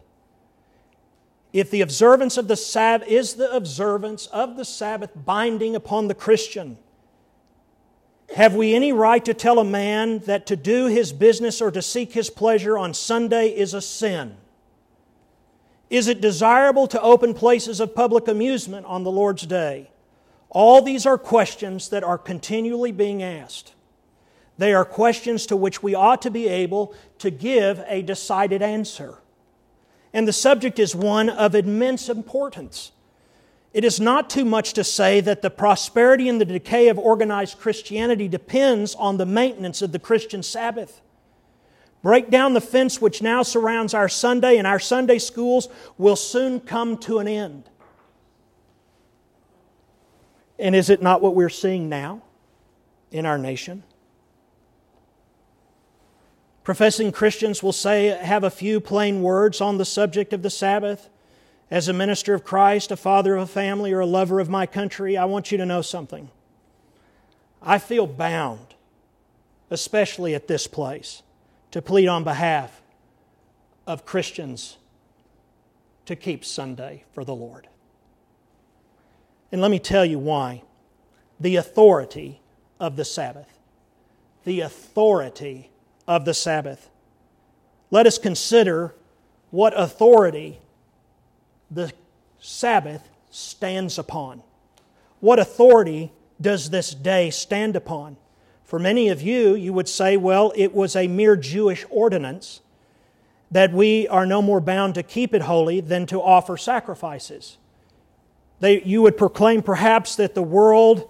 If 1.51 1.71
the 1.71 1.81
observance 1.81 2.37
of 2.37 2.47
the 2.47 2.55
Sabbath 2.55 3.07
is 3.07 3.35
the 3.35 3.51
observance 3.55 4.27
of 4.27 4.55
the 4.55 4.65
Sabbath 4.65 5.11
binding 5.15 5.75
upon 5.75 6.07
the 6.07 6.13
Christian, 6.13 6.77
have 8.35 8.53
we 8.53 8.75
any 8.75 8.93
right 8.93 9.25
to 9.25 9.33
tell 9.33 9.57
a 9.57 9.63
man 9.63 10.19
that 10.19 10.45
to 10.47 10.55
do 10.55 10.85
his 10.85 11.11
business 11.11 11.61
or 11.61 11.71
to 11.71 11.81
seek 11.81 12.13
his 12.13 12.29
pleasure 12.29 12.77
on 12.77 12.93
Sunday 12.93 13.47
is 13.47 13.73
a 13.73 13.81
sin? 13.81 14.37
Is 15.89 16.07
it 16.07 16.21
desirable 16.21 16.85
to 16.87 17.01
open 17.01 17.33
places 17.33 17.79
of 17.79 17.95
public 17.95 18.27
amusement 18.27 18.85
on 18.85 19.03
the 19.03 19.11
Lord's 19.11 19.47
day? 19.47 19.89
All 20.51 20.83
these 20.83 21.07
are 21.07 21.17
questions 21.17 21.89
that 21.89 22.03
are 22.03 22.17
continually 22.17 22.91
being 22.91 23.23
asked. 23.23 23.73
They 24.59 24.73
are 24.73 24.85
questions 24.85 25.47
to 25.47 25.55
which 25.55 25.81
we 25.81 25.95
ought 25.95 26.21
to 26.23 26.29
be 26.29 26.47
able 26.47 26.93
to 27.19 27.31
give 27.31 27.83
a 27.87 28.03
decided 28.03 28.61
answer. 28.61 29.17
And 30.13 30.27
the 30.27 30.33
subject 30.33 30.79
is 30.79 30.95
one 30.95 31.29
of 31.29 31.55
immense 31.55 32.09
importance. 32.09 32.91
It 33.73 33.85
is 33.85 33.99
not 33.99 34.29
too 34.29 34.45
much 34.45 34.73
to 34.73 34.83
say 34.83 35.21
that 35.21 35.41
the 35.41 35.51
prosperity 35.51 36.27
and 36.27 36.41
the 36.41 36.45
decay 36.45 36.87
of 36.87 36.97
organized 36.97 37.59
Christianity 37.59 38.27
depends 38.27 38.95
on 38.95 39.17
the 39.17 39.25
maintenance 39.25 39.81
of 39.81 39.91
the 39.91 39.99
Christian 39.99 40.41
Sabbath. 40.41 41.01
Break 42.01 42.29
down 42.29 42.53
the 42.53 42.61
fence 42.61 42.99
which 42.99 43.21
now 43.21 43.43
surrounds 43.43 43.93
our 43.93 44.09
Sunday, 44.09 44.57
and 44.57 44.65
our 44.65 44.79
Sunday 44.79 45.19
schools 45.19 45.67
will 45.97 46.15
soon 46.15 46.59
come 46.59 46.97
to 46.99 47.19
an 47.19 47.27
end. 47.27 47.69
And 50.57 50.75
is 50.75 50.89
it 50.89 51.01
not 51.01 51.21
what 51.21 51.35
we're 51.35 51.49
seeing 51.49 51.89
now 51.89 52.21
in 53.11 53.25
our 53.25 53.37
nation? 53.37 53.83
Professing 56.69 57.11
Christians 57.11 57.63
will 57.63 57.73
say, 57.73 58.09
have 58.09 58.43
a 58.43 58.51
few 58.51 58.79
plain 58.79 59.23
words 59.23 59.59
on 59.59 59.79
the 59.79 59.85
subject 59.85 60.33
of 60.33 60.43
the 60.43 60.51
Sabbath 60.51 61.09
as 61.71 61.87
a 61.87 61.93
minister 61.93 62.35
of 62.35 62.43
Christ, 62.43 62.91
a 62.91 62.95
father 62.95 63.35
of 63.35 63.41
a 63.41 63.51
family, 63.51 63.91
or 63.91 64.01
a 64.01 64.05
lover 64.05 64.39
of 64.39 64.49
my 64.49 64.67
country, 64.67 65.17
I 65.17 65.25
want 65.25 65.51
you 65.51 65.57
to 65.57 65.65
know 65.65 65.81
something. 65.81 66.29
I 67.59 67.79
feel 67.79 68.05
bound, 68.05 68.75
especially 69.71 70.35
at 70.35 70.47
this 70.47 70.67
place, 70.67 71.23
to 71.71 71.81
plead 71.81 72.07
on 72.07 72.23
behalf 72.23 72.83
of 73.87 74.05
Christians 74.05 74.77
to 76.05 76.15
keep 76.15 76.45
Sunday 76.45 77.03
for 77.13 77.25
the 77.25 77.33
Lord. 77.33 77.67
And 79.51 79.59
let 79.59 79.71
me 79.71 79.79
tell 79.79 80.05
you 80.05 80.19
why. 80.19 80.61
The 81.39 81.55
authority 81.55 82.41
of 82.79 82.95
the 82.95 83.05
Sabbath. 83.05 83.57
The 84.43 84.59
authority 84.59 85.71
of 86.09 86.25
the 86.25 86.33
Sabbath. 86.33 86.89
Let 87.91 88.07
us 88.07 88.17
consider 88.17 88.95
what 89.51 89.79
authority 89.79 90.59
the 91.69 91.93
Sabbath 92.39 93.07
stands 93.29 93.99
upon. 93.99 94.41
What 95.19 95.37
authority 95.37 96.11
does 96.41 96.71
this 96.71 96.95
day 96.95 97.29
stand 97.29 97.75
upon? 97.75 98.17
For 98.63 98.79
many 98.79 99.09
of 99.09 99.21
you, 99.21 99.53
you 99.53 99.71
would 99.71 99.87
say, 99.87 100.17
well, 100.17 100.51
it 100.55 100.73
was 100.73 100.95
a 100.95 101.07
mere 101.07 101.35
Jewish 101.35 101.85
ordinance 101.91 102.61
that 103.51 103.71
we 103.71 104.07
are 104.07 104.25
no 104.25 104.41
more 104.41 104.61
bound 104.61 104.95
to 104.95 105.03
keep 105.03 105.35
it 105.35 105.43
holy 105.43 105.79
than 105.79 106.07
to 106.07 106.21
offer 106.21 106.57
sacrifices. 106.57 107.57
They, 108.59 108.81
you 108.81 109.03
would 109.03 109.15
proclaim 109.15 109.61
perhaps 109.61 110.15
that 110.15 110.33
the 110.33 110.41
world, 110.41 111.07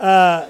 uh, 0.00 0.48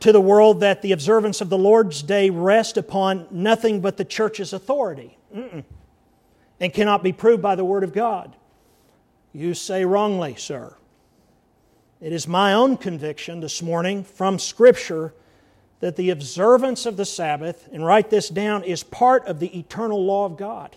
to 0.00 0.12
the 0.12 0.20
world, 0.20 0.60
that 0.60 0.80
the 0.80 0.92
observance 0.92 1.40
of 1.40 1.48
the 1.48 1.58
Lord's 1.58 2.02
Day 2.02 2.30
rests 2.30 2.78
upon 2.78 3.26
nothing 3.30 3.80
but 3.80 3.96
the 3.96 4.04
church's 4.04 4.52
authority 4.52 5.18
Mm-mm. 5.34 5.64
and 6.60 6.72
cannot 6.72 7.02
be 7.02 7.12
proved 7.12 7.42
by 7.42 7.56
the 7.56 7.64
Word 7.64 7.82
of 7.82 7.92
God. 7.92 8.36
You 9.32 9.54
say 9.54 9.84
wrongly, 9.84 10.36
sir. 10.36 10.76
It 12.00 12.12
is 12.12 12.28
my 12.28 12.52
own 12.52 12.76
conviction 12.76 13.40
this 13.40 13.60
morning 13.60 14.04
from 14.04 14.38
Scripture 14.38 15.12
that 15.80 15.96
the 15.96 16.10
observance 16.10 16.86
of 16.86 16.96
the 16.96 17.04
Sabbath, 17.04 17.68
and 17.72 17.84
write 17.84 18.08
this 18.08 18.28
down, 18.28 18.62
is 18.62 18.82
part 18.82 19.26
of 19.26 19.40
the 19.40 19.58
eternal 19.58 20.04
law 20.04 20.24
of 20.24 20.36
God. 20.36 20.76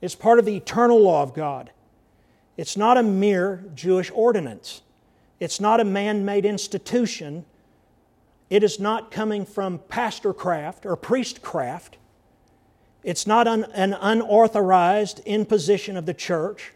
It's 0.00 0.14
part 0.14 0.38
of 0.38 0.44
the 0.44 0.56
eternal 0.56 1.00
law 1.00 1.22
of 1.22 1.32
God. 1.32 1.70
It's 2.56 2.76
not 2.76 2.96
a 2.96 3.02
mere 3.02 3.64
Jewish 3.74 4.10
ordinance. 4.14 4.82
It's 5.38 5.60
not 5.60 5.80
a 5.80 5.84
man 5.84 6.24
made 6.24 6.44
institution. 6.44 7.44
It 8.48 8.62
is 8.62 8.80
not 8.80 9.10
coming 9.10 9.44
from 9.44 9.80
pastor 9.88 10.32
craft 10.32 10.86
or 10.86 10.96
priestcraft. 10.96 11.98
It's 13.02 13.26
not 13.26 13.46
an, 13.46 13.64
an 13.74 13.94
unauthorized 13.94 15.20
imposition 15.20 15.96
of 15.96 16.06
the 16.06 16.14
church. 16.14 16.72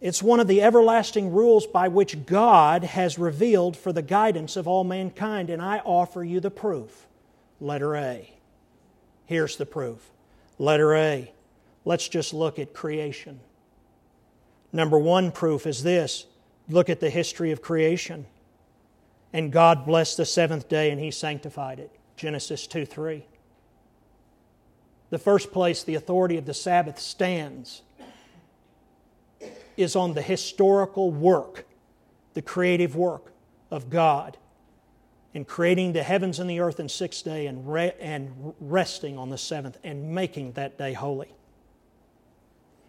It's 0.00 0.22
one 0.22 0.38
of 0.38 0.46
the 0.46 0.62
everlasting 0.62 1.32
rules 1.32 1.66
by 1.66 1.88
which 1.88 2.24
God 2.26 2.84
has 2.84 3.18
revealed 3.18 3.76
for 3.76 3.92
the 3.92 4.02
guidance 4.02 4.54
of 4.56 4.68
all 4.68 4.84
mankind, 4.84 5.50
and 5.50 5.60
I 5.60 5.78
offer 5.78 6.22
you 6.22 6.38
the 6.38 6.50
proof. 6.50 7.06
Letter 7.60 7.96
A. 7.96 8.32
Here's 9.26 9.56
the 9.56 9.66
proof. 9.66 10.08
Letter 10.58 10.94
A. 10.94 11.32
Let's 11.84 12.08
just 12.08 12.32
look 12.32 12.58
at 12.58 12.74
creation. 12.74 13.40
Number 14.72 14.98
one 14.98 15.32
proof 15.32 15.66
is 15.66 15.82
this 15.82 16.26
look 16.68 16.88
at 16.90 17.00
the 17.00 17.10
history 17.10 17.52
of 17.52 17.62
creation. 17.62 18.26
And 19.32 19.52
God 19.52 19.84
blessed 19.84 20.16
the 20.16 20.24
seventh 20.24 20.68
day 20.68 20.90
and 20.90 21.00
He 21.00 21.10
sanctified 21.10 21.78
it. 21.78 21.90
Genesis 22.16 22.66
2 22.66 22.84
3 22.86 23.24
the 25.10 25.18
first 25.18 25.52
place 25.52 25.82
the 25.82 25.94
authority 25.94 26.36
of 26.36 26.44
the 26.44 26.54
Sabbath 26.54 26.98
stands 26.98 27.82
is 29.76 29.96
on 29.96 30.14
the 30.14 30.22
historical 30.22 31.10
work, 31.10 31.66
the 32.34 32.42
creative 32.42 32.94
work 32.96 33.32
of 33.70 33.90
God 33.90 34.36
in 35.34 35.44
creating 35.44 35.92
the 35.92 36.02
heavens 36.02 36.38
and 36.38 36.48
the 36.48 36.60
earth 36.60 36.80
in 36.80 36.88
six 36.88 37.22
days 37.22 37.48
and, 37.48 37.70
re- 37.70 37.94
and 38.00 38.54
resting 38.60 39.16
on 39.16 39.28
the 39.28 39.38
seventh 39.38 39.78
and 39.84 40.10
making 40.14 40.52
that 40.52 40.76
day 40.76 40.94
holy. 40.94 41.32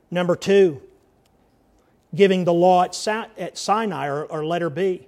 Number 0.10 0.36
two, 0.36 0.82
giving 2.14 2.44
the 2.44 2.54
law 2.54 2.84
at, 2.84 2.96
Sinai, 3.58 4.08
or, 4.08 4.24
or 4.24 4.46
letter 4.46 4.70
B, 4.70 5.08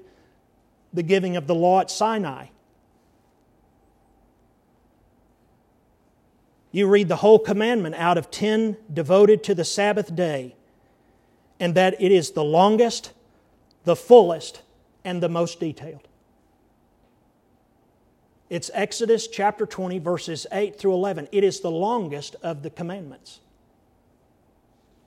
the 0.93 1.03
giving 1.03 1.35
of 1.35 1.47
the 1.47 1.55
law 1.55 1.79
at 1.81 1.89
Sinai. 1.89 2.47
You 6.71 6.87
read 6.87 7.09
the 7.09 7.17
whole 7.17 7.39
commandment 7.39 7.95
out 7.95 8.17
of 8.17 8.31
10 8.31 8.77
devoted 8.93 9.43
to 9.45 9.55
the 9.55 9.65
Sabbath 9.65 10.15
day, 10.15 10.55
and 11.59 11.75
that 11.75 11.99
it 11.99 12.11
is 12.11 12.31
the 12.31 12.43
longest, 12.43 13.11
the 13.83 13.95
fullest, 13.95 14.61
and 15.03 15.21
the 15.21 15.29
most 15.29 15.59
detailed. 15.59 16.07
It's 18.49 18.69
Exodus 18.73 19.27
chapter 19.27 19.65
20, 19.65 19.99
verses 19.99 20.45
8 20.51 20.77
through 20.77 20.93
11. 20.93 21.29
It 21.31 21.43
is 21.43 21.61
the 21.61 21.71
longest 21.71 22.35
of 22.43 22.63
the 22.63 22.69
commandments. 22.69 23.39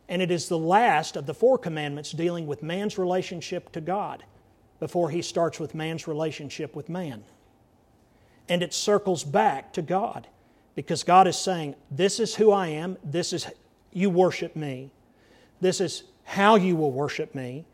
And 0.09 0.23
it 0.23 0.31
is 0.31 0.49
the 0.49 0.59
last 0.59 1.17
of 1.17 1.27
the 1.27 1.35
four 1.35 1.59
commandments 1.59 2.13
dealing 2.13 2.47
with 2.47 2.63
man's 2.63 2.99
relationship 2.99 3.73
to 3.73 3.81
God 3.81 4.25
before 4.81 5.11
he 5.11 5.23
starts 5.23 5.61
with 5.61 5.75
man's 5.75 6.07
relationship 6.09 6.77
with 6.77 6.89
man. 6.89 7.25
And 8.49 8.63
it 8.63 8.75
circles 8.75 9.25
back 9.25 9.73
to 9.75 9.83
God 9.83 10.29
because 10.75 11.05
God 11.05 11.27
is 11.27 11.37
saying, 11.37 11.75
This 11.91 12.21
is 12.21 12.35
who 12.35 12.51
I 12.53 12.69
am. 12.69 12.99
This 13.05 13.33
is, 13.33 13.47
you 13.93 14.11
worship 14.11 14.57
me. 14.57 14.91
This 15.61 15.81
is 15.81 16.05
how 16.25 16.57
you 16.57 16.77
will 16.77 16.93
worship 16.93 17.35
me. 17.35 17.65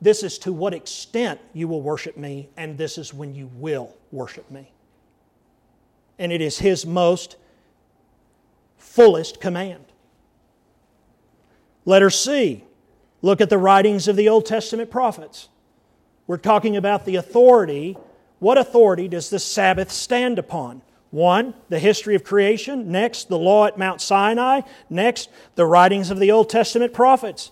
This 0.00 0.22
is 0.22 0.38
to 0.40 0.52
what 0.52 0.74
extent 0.74 1.40
you 1.52 1.68
will 1.68 1.82
worship 1.82 2.16
me. 2.16 2.48
And 2.56 2.78
this 2.78 2.98
is 2.98 3.12
when 3.12 3.34
you 3.34 3.50
will 3.54 3.96
worship 4.12 4.50
me. 4.50 4.72
and 6.18 6.32
it 6.32 6.40
is 6.40 6.58
His 6.58 6.86
most 6.86 7.36
fullest 8.78 9.40
command. 9.40 9.84
Letter 11.90 12.08
C. 12.08 12.62
Look 13.20 13.40
at 13.40 13.50
the 13.50 13.58
writings 13.58 14.06
of 14.06 14.14
the 14.14 14.28
Old 14.28 14.46
Testament 14.46 14.92
prophets. 14.92 15.48
We're 16.28 16.36
talking 16.36 16.76
about 16.76 17.04
the 17.04 17.16
authority. 17.16 17.98
What 18.38 18.58
authority 18.58 19.08
does 19.08 19.28
the 19.28 19.40
Sabbath 19.40 19.90
stand 19.90 20.38
upon? 20.38 20.82
One, 21.10 21.52
the 21.68 21.80
history 21.80 22.14
of 22.14 22.22
creation. 22.22 22.92
Next, 22.92 23.28
the 23.28 23.36
law 23.36 23.66
at 23.66 23.76
Mount 23.76 24.00
Sinai. 24.00 24.60
Next, 24.88 25.30
the 25.56 25.66
writings 25.66 26.12
of 26.12 26.20
the 26.20 26.30
Old 26.30 26.48
Testament 26.48 26.94
prophets. 26.94 27.50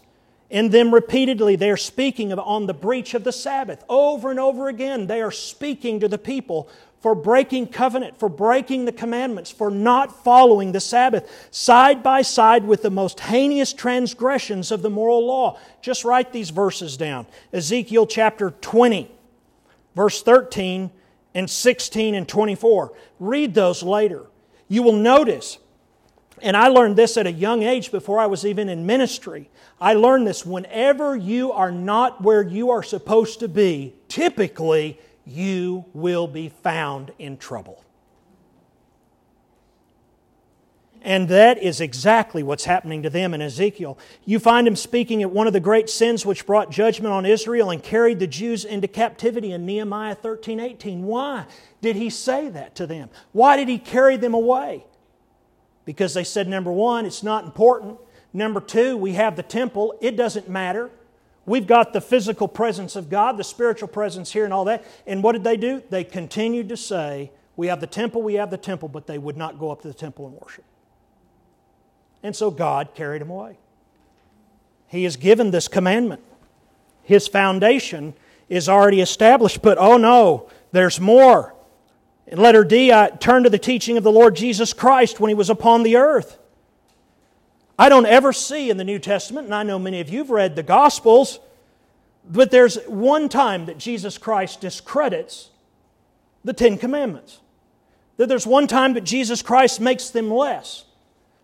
In 0.51 0.71
them 0.71 0.95
repeatedly, 0.95 1.57
they 1.57 1.71
are 1.71 1.77
speaking 1.77 2.33
on 2.33 2.67
the 2.67 2.75
breach 2.75 3.15
of 3.15 3.25
the 3.25 3.33
Sabbath. 3.33 3.85
Over 3.89 4.31
and 4.31 4.39
over 4.39 4.69
again, 4.69 5.09
they 5.09 5.21
are 5.21 5.33
speaking 5.33 5.99
to 5.99 6.07
the 6.07 6.17
people 6.17 6.71
for 7.01 7.15
breaking 7.15 7.69
covenant, 7.69 8.19
for 8.19 8.29
breaking 8.29 8.85
the 8.85 8.93
commandments, 8.93 9.51
for 9.51 9.71
not 9.71 10.25
following 10.25 10.73
the 10.73 10.81
Sabbath, 10.81 11.49
side 11.51 12.03
by 12.03 12.23
side 12.23 12.65
with 12.65 12.83
the 12.83 12.91
most 12.91 13.21
heinous 13.21 13.73
transgressions 13.73 14.73
of 14.73 14.83
the 14.83 14.91
moral 14.91 15.25
law. 15.25 15.59
Just 15.81 16.05
write 16.05 16.33
these 16.33 16.51
verses 16.51 16.97
down 16.97 17.27
Ezekiel 17.53 18.07
chapter 18.07 18.51
20, 18.51 19.11
verse 19.95 20.23
13 20.23 20.91
and 21.35 21.49
16 21.49 22.15
and 22.15 22.29
24. 22.29 22.93
Read 23.21 23.55
those 23.55 23.83
later. 23.83 24.27
You 24.67 24.83
will 24.83 24.93
notice, 24.93 25.59
and 26.43 26.57
I 26.57 26.67
learned 26.67 26.97
this 26.97 27.17
at 27.17 27.27
a 27.27 27.33
young 27.33 27.63
age 27.63 27.93
before 27.93 28.19
I 28.19 28.27
was 28.27 28.45
even 28.45 28.69
in 28.69 28.87
ministry. 28.87 29.51
I 29.81 29.95
learned 29.95 30.27
this 30.27 30.45
whenever 30.45 31.17
you 31.17 31.53
are 31.53 31.71
not 31.71 32.23
where 32.23 32.43
you 32.43 32.71
are 32.71 32.83
supposed 32.83 33.39
to 33.41 33.49
be, 33.49 33.95
typically 34.09 34.99
you 35.29 35.85
will 35.93 36.27
be 36.27 36.49
found 36.49 37.13
in 37.19 37.37
trouble. 37.37 37.85
And 41.03 41.29
that 41.29 41.63
is 41.63 41.81
exactly 41.81 42.43
what's 42.43 42.65
happening 42.65 43.03
to 43.03 43.11
them 43.11 43.33
in 43.33 43.41
Ezekiel. 43.41 43.99
You 44.25 44.39
find 44.39 44.67
him 44.67 44.75
speaking 44.75 45.23
at 45.23 45.31
one 45.31 45.47
of 45.47 45.53
the 45.53 45.61
great 45.61 45.89
sins 45.89 46.27
which 46.27 46.45
brought 46.45 46.71
judgment 46.71 47.15
on 47.15 47.25
Israel 47.25 47.71
and 47.71 47.83
carried 47.83 48.19
the 48.19 48.27
Jews 48.27 48.65
into 48.65 48.89
captivity 48.89 49.53
in 49.53 49.65
Nehemiah 49.65 50.17
13 50.17 50.59
18. 50.59 51.05
Why 51.05 51.47
did 51.81 51.97
he 51.97 52.11
say 52.11 52.49
that 52.49 52.75
to 52.77 52.87
them? 52.87 53.11
Why 53.33 53.57
did 53.57 53.69
he 53.69 53.79
carry 53.79 54.17
them 54.17 54.35
away? 54.35 54.85
Because 55.85 56.15
they 56.15 56.25
said, 56.25 56.49
number 56.49 56.73
one, 56.73 57.07
it's 57.07 57.23
not 57.23 57.45
important. 57.45 57.99
Number 58.33 58.61
two, 58.61 58.97
we 58.97 59.13
have 59.13 59.37
the 59.37 59.43
temple, 59.43 59.97
it 60.01 60.17
doesn't 60.17 60.49
matter. 60.49 60.91
We've 61.49 61.67
got 61.67 61.93
the 61.93 62.01
physical 62.01 62.47
presence 62.47 62.95
of 62.95 63.09
God, 63.09 63.39
the 63.39 63.45
spiritual 63.45 63.89
presence 63.89 64.31
here, 64.31 64.45
and 64.45 64.53
all 64.53 64.67
that. 64.67 64.85
And 65.07 65.23
what 65.23 65.33
did 65.33 65.45
they 65.45 65.57
do? 65.57 65.83
They 65.89 66.05
continued 66.05 66.69
to 66.69 66.77
say, 66.77 67.33
We 67.57 67.69
have 67.69 67.81
the 67.81 67.87
temple, 67.87 68.23
we 68.23 68.35
have 68.35 68.51
the 68.51 68.59
temple, 68.59 68.89
but 68.89 69.07
they 69.07 69.17
would 69.17 69.37
not 69.37 69.59
go 69.59 69.71
up 69.71 69.83
to 69.83 69.89
the 69.89 69.95
temple 69.95 70.27
and 70.27 70.35
worship. 70.41 70.65
And 72.23 72.37
so 72.37 72.51
God 72.51 72.95
carried 72.95 73.23
them 73.23 73.31
away. 73.31 73.59
He 74.89 75.05
has 75.05 75.17
given 75.17 75.51
this 75.51 75.69
commandment. 75.69 76.23
His 77.03 77.27
foundation 77.27 78.15
is 78.51 78.69
already 78.69 79.01
established, 79.01 79.63
but 79.63 79.79
oh 79.79 79.97
no, 79.97 80.51
there's 80.73 81.01
more. 81.01 81.55
In 82.27 82.39
letter 82.39 82.65
D, 82.65 82.93
I 82.93 83.09
turn 83.09 83.45
to 83.45 83.51
the 83.51 83.59
teaching 83.59 83.97
of 83.97 84.05
the 84.05 84.13
Lord 84.13 84.37
Jesus 84.37 84.75
Christ 84.75 85.19
when 85.19 85.31
he 85.31 85.35
was 85.35 85.49
upon 85.49 85.83
the 85.83 85.97
earth. 85.97 86.39
I 87.79 87.89
don't 87.89 88.07
ever 88.07 88.33
see 88.33 88.71
in 88.71 88.77
the 88.77 88.85
New 88.85 88.99
Testament, 88.99 89.47
and 89.47 89.55
I 89.55 89.63
know 89.63 89.79
many 89.79 90.01
of 90.01 90.09
you 90.09 90.19
have 90.19 90.31
read 90.31 90.57
the 90.57 90.65
Gospels, 90.65 91.39
but 92.29 92.51
there's 92.51 92.77
one 92.87 93.29
time 93.29 93.67
that 93.67 93.79
Jesus 93.79 94.19
Christ 94.19 94.61
discredits 94.61 95.51
the 96.45 96.53
Ten 96.53 96.77
Commandments. 96.77 97.41
That 98.17 98.29
there's 98.29 98.47
one 98.47 98.67
time 98.67 98.95
that 98.95 99.05
Jesus 99.05 99.43
Christ 99.43 99.81
makes 99.81 100.11
them 100.11 100.29
less 100.29 100.85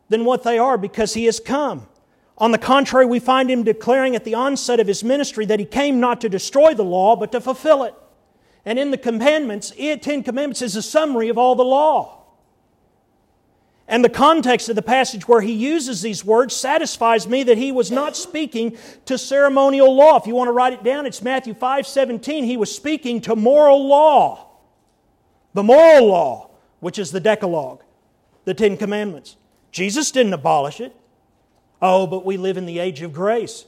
than 0.09 0.25
what 0.25 0.43
they 0.43 0.59
are 0.59 0.77
because 0.77 1.15
he 1.15 1.27
has 1.27 1.39
come. 1.39 1.87
On 2.37 2.51
the 2.51 2.59
contrary, 2.59 3.07
we 3.07 3.21
find 3.21 3.49
him 3.49 3.63
declaring 3.63 4.17
at 4.17 4.25
the 4.25 4.35
onset 4.35 4.81
of 4.81 4.89
his 4.89 5.05
ministry 5.05 5.47
that 5.47 5.61
he 5.61 5.65
came 5.65 6.01
not 6.01 6.21
to 6.23 6.29
destroy 6.29 6.75
the 6.75 6.83
law, 6.83 7.15
but 7.15 7.31
to 7.31 7.41
fulfill 7.41 7.85
it. 7.85 7.95
And 8.65 8.77
in 8.77 8.91
the 8.91 8.99
commandments, 8.99 9.73
Ten 9.77 10.25
Commandments 10.25 10.63
is 10.63 10.75
a 10.75 10.83
summary 10.83 11.29
of 11.29 11.39
all 11.39 11.55
the 11.55 11.65
law. 11.65 12.24
And 13.87 14.03
the 14.03 14.09
context 14.09 14.69
of 14.71 14.77
the 14.77 14.83
passage 14.83 15.29
where 15.29 15.43
he 15.43 15.53
uses 15.53 16.01
these 16.01 16.25
words 16.25 16.57
satisfies 16.57 17.29
me 17.29 17.43
that 17.43 17.59
he 17.59 17.71
was 17.71 17.91
not 17.91 18.17
speaking 18.17 18.79
to 19.05 19.19
ceremonial 19.19 19.95
law. 19.95 20.17
If 20.17 20.27
you 20.27 20.35
want 20.35 20.49
to 20.49 20.53
write 20.53 20.73
it 20.73 20.83
down, 20.83 21.05
it's 21.05 21.21
Matthew 21.21 21.53
5 21.53 21.87
17. 21.87 22.45
He 22.45 22.57
was 22.57 22.75
speaking 22.75 23.21
to 23.23 23.37
moral 23.37 23.87
law. 23.87 24.49
The 25.53 25.63
moral 25.63 26.07
law, 26.07 26.51
which 26.81 26.99
is 26.99 27.11
the 27.11 27.21
Decalogue, 27.21 27.83
the 28.45 28.55
Ten 28.55 28.79
Commandments. 28.79 29.37
Jesus 29.71 30.11
didn't 30.11 30.33
abolish 30.33 30.81
it. 30.81 30.97
Oh, 31.83 32.07
but 32.07 32.25
we 32.25 32.39
live 32.39 32.57
in 32.57 32.65
the 32.65 32.79
age 32.79 33.03
of 33.03 33.13
grace. 33.13 33.67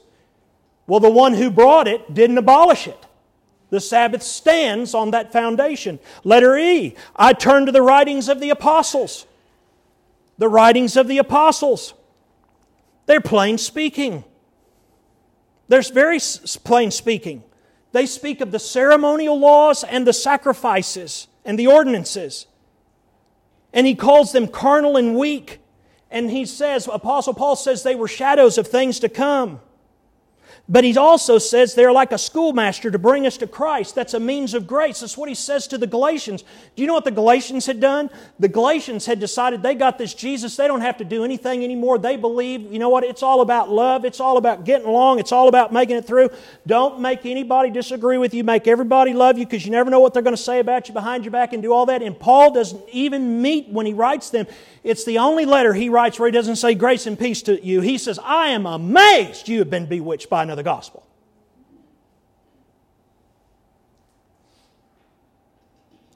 Well, 0.87 0.99
the 0.99 1.11
one 1.11 1.35
who 1.35 1.51
brought 1.51 1.87
it 1.87 2.13
didn't 2.13 2.39
abolish 2.39 2.87
it. 2.87 3.05
The 3.69 3.79
Sabbath 3.79 4.23
stands 4.23 4.95
on 4.95 5.11
that 5.11 5.31
foundation. 5.31 5.99
Letter 6.23 6.57
E, 6.57 6.95
I 7.15 7.33
turn 7.33 7.67
to 7.67 7.71
the 7.71 7.81
writings 7.81 8.29
of 8.29 8.39
the 8.39 8.49
apostles 8.49 9.26
the 10.37 10.49
writings 10.49 10.95
of 10.97 11.07
the 11.07 11.17
apostles. 11.17 11.93
They're 13.05 13.21
plain 13.21 13.57
speaking. 13.57 14.23
They're 15.67 15.81
very 15.81 16.19
plain 16.63 16.91
speaking. 16.91 17.43
They 17.91 18.05
speak 18.05 18.41
of 18.41 18.51
the 18.51 18.59
ceremonial 18.59 19.39
laws 19.39 19.83
and 19.83 20.05
the 20.05 20.13
sacrifices 20.13 21.27
and 21.45 21.57
the 21.57 21.67
ordinances. 21.67 22.47
And 23.73 23.87
he 23.87 23.95
calls 23.95 24.31
them 24.31 24.47
carnal 24.47 24.97
and 24.97 25.17
weak. 25.17 25.59
And 26.09 26.29
he 26.29 26.45
says, 26.45 26.87
Apostle 26.91 27.33
Paul 27.33 27.55
says 27.55 27.83
they 27.83 27.95
were 27.95 28.07
shadows 28.07 28.57
of 28.57 28.67
things 28.67 28.99
to 28.99 29.09
come. 29.09 29.59
But 30.69 30.83
he 30.83 30.97
also 30.97 31.37
says 31.37 31.75
they're 31.75 31.93
like 31.93 32.11
a 32.11 32.17
schoolmaster 32.17 32.91
to 32.91 32.99
bring 32.99 33.25
us 33.25 33.37
to 33.37 33.47
Christ. 33.47 33.95
That's 33.95 34.13
a 34.13 34.19
means 34.19 34.53
of 34.53 34.67
grace. 34.67 34.99
That's 34.99 35.17
what 35.17 35.29
he 35.29 35.35
says 35.35 35.65
to 35.67 35.77
the 35.77 35.87
Galatians. 35.87 36.43
Do 36.75 36.81
you 36.81 36.87
know 36.87 36.93
what 36.93 37.05
the 37.05 37.11
Galatians 37.11 37.65
had 37.65 37.79
done? 37.79 38.09
The 38.37 38.49
Galatians 38.49 39.05
had 39.05 39.21
decided 39.21 39.63
they 39.63 39.75
got 39.75 39.97
this 39.97 40.13
Jesus. 40.13 40.57
They 40.57 40.67
don't 40.67 40.81
have 40.81 40.97
to 40.97 41.05
do 41.05 41.23
anything 41.23 41.63
anymore. 41.63 41.99
They 41.99 42.17
believe, 42.17 42.69
you 42.69 42.79
know 42.79 42.89
what? 42.89 43.05
It's 43.05 43.23
all 43.23 43.39
about 43.39 43.69
love. 43.69 44.03
It's 44.03 44.19
all 44.19 44.35
about 44.35 44.65
getting 44.65 44.87
along. 44.87 45.19
It's 45.19 45.31
all 45.31 45.47
about 45.47 45.71
making 45.71 45.95
it 45.95 46.05
through. 46.05 46.31
Don't 46.65 46.99
make 46.99 47.25
anybody 47.25 47.69
disagree 47.69 48.17
with 48.17 48.33
you. 48.33 48.43
Make 48.43 48.67
everybody 48.67 49.13
love 49.13 49.37
you 49.37 49.45
because 49.45 49.65
you 49.65 49.71
never 49.71 49.89
know 49.89 50.01
what 50.01 50.13
they're 50.13 50.21
going 50.21 50.35
to 50.35 50.41
say 50.41 50.59
about 50.59 50.89
you 50.89 50.93
behind 50.93 51.23
your 51.23 51.31
back 51.31 51.53
and 51.53 51.63
do 51.63 51.71
all 51.71 51.85
that. 51.85 52.01
And 52.01 52.19
Paul 52.19 52.51
doesn't 52.51 52.81
even 52.91 53.41
meet 53.41 53.69
when 53.69 53.85
he 53.85 53.93
writes 53.93 54.31
them. 54.31 54.47
It's 54.83 55.05
the 55.05 55.17
only 55.17 55.45
letter 55.45 55.73
he 55.73 55.89
writes 55.89 56.19
where 56.19 56.27
he 56.27 56.31
doesn't 56.31 56.57
say 56.57 56.73
grace 56.73 57.07
and 57.07 57.17
peace 57.17 57.41
to 57.43 57.65
you. 57.65 57.81
He 57.81 57.97
says, 57.97 58.19
I 58.23 58.49
am 58.49 58.65
amazed 58.65 59.47
you 59.47 59.59
have 59.59 59.69
been 59.69 59.85
bewitched 59.85 60.29
by 60.29 60.43
another 60.43 60.56
gospel. 60.63 61.07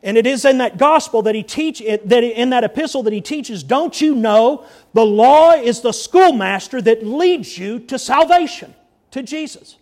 And 0.03 0.17
it 0.17 0.25
is 0.25 0.45
in 0.45 0.57
that 0.57 0.77
gospel 0.77 1.21
that 1.23 1.35
he 1.35 1.43
teach 1.43 1.79
that 1.79 2.23
in 2.23 2.49
that 2.49 2.63
epistle 2.63 3.03
that 3.03 3.13
he 3.13 3.21
teaches, 3.21 3.61
don't 3.61 4.01
you 4.01 4.15
know 4.15 4.65
the 4.93 5.05
law 5.05 5.51
is 5.51 5.81
the 5.81 5.91
schoolmaster 5.91 6.81
that 6.81 7.05
leads 7.05 7.57
you 7.57 7.79
to 7.81 7.99
salvation, 7.99 8.73
to 9.11 9.21
Jesus. 9.21 9.77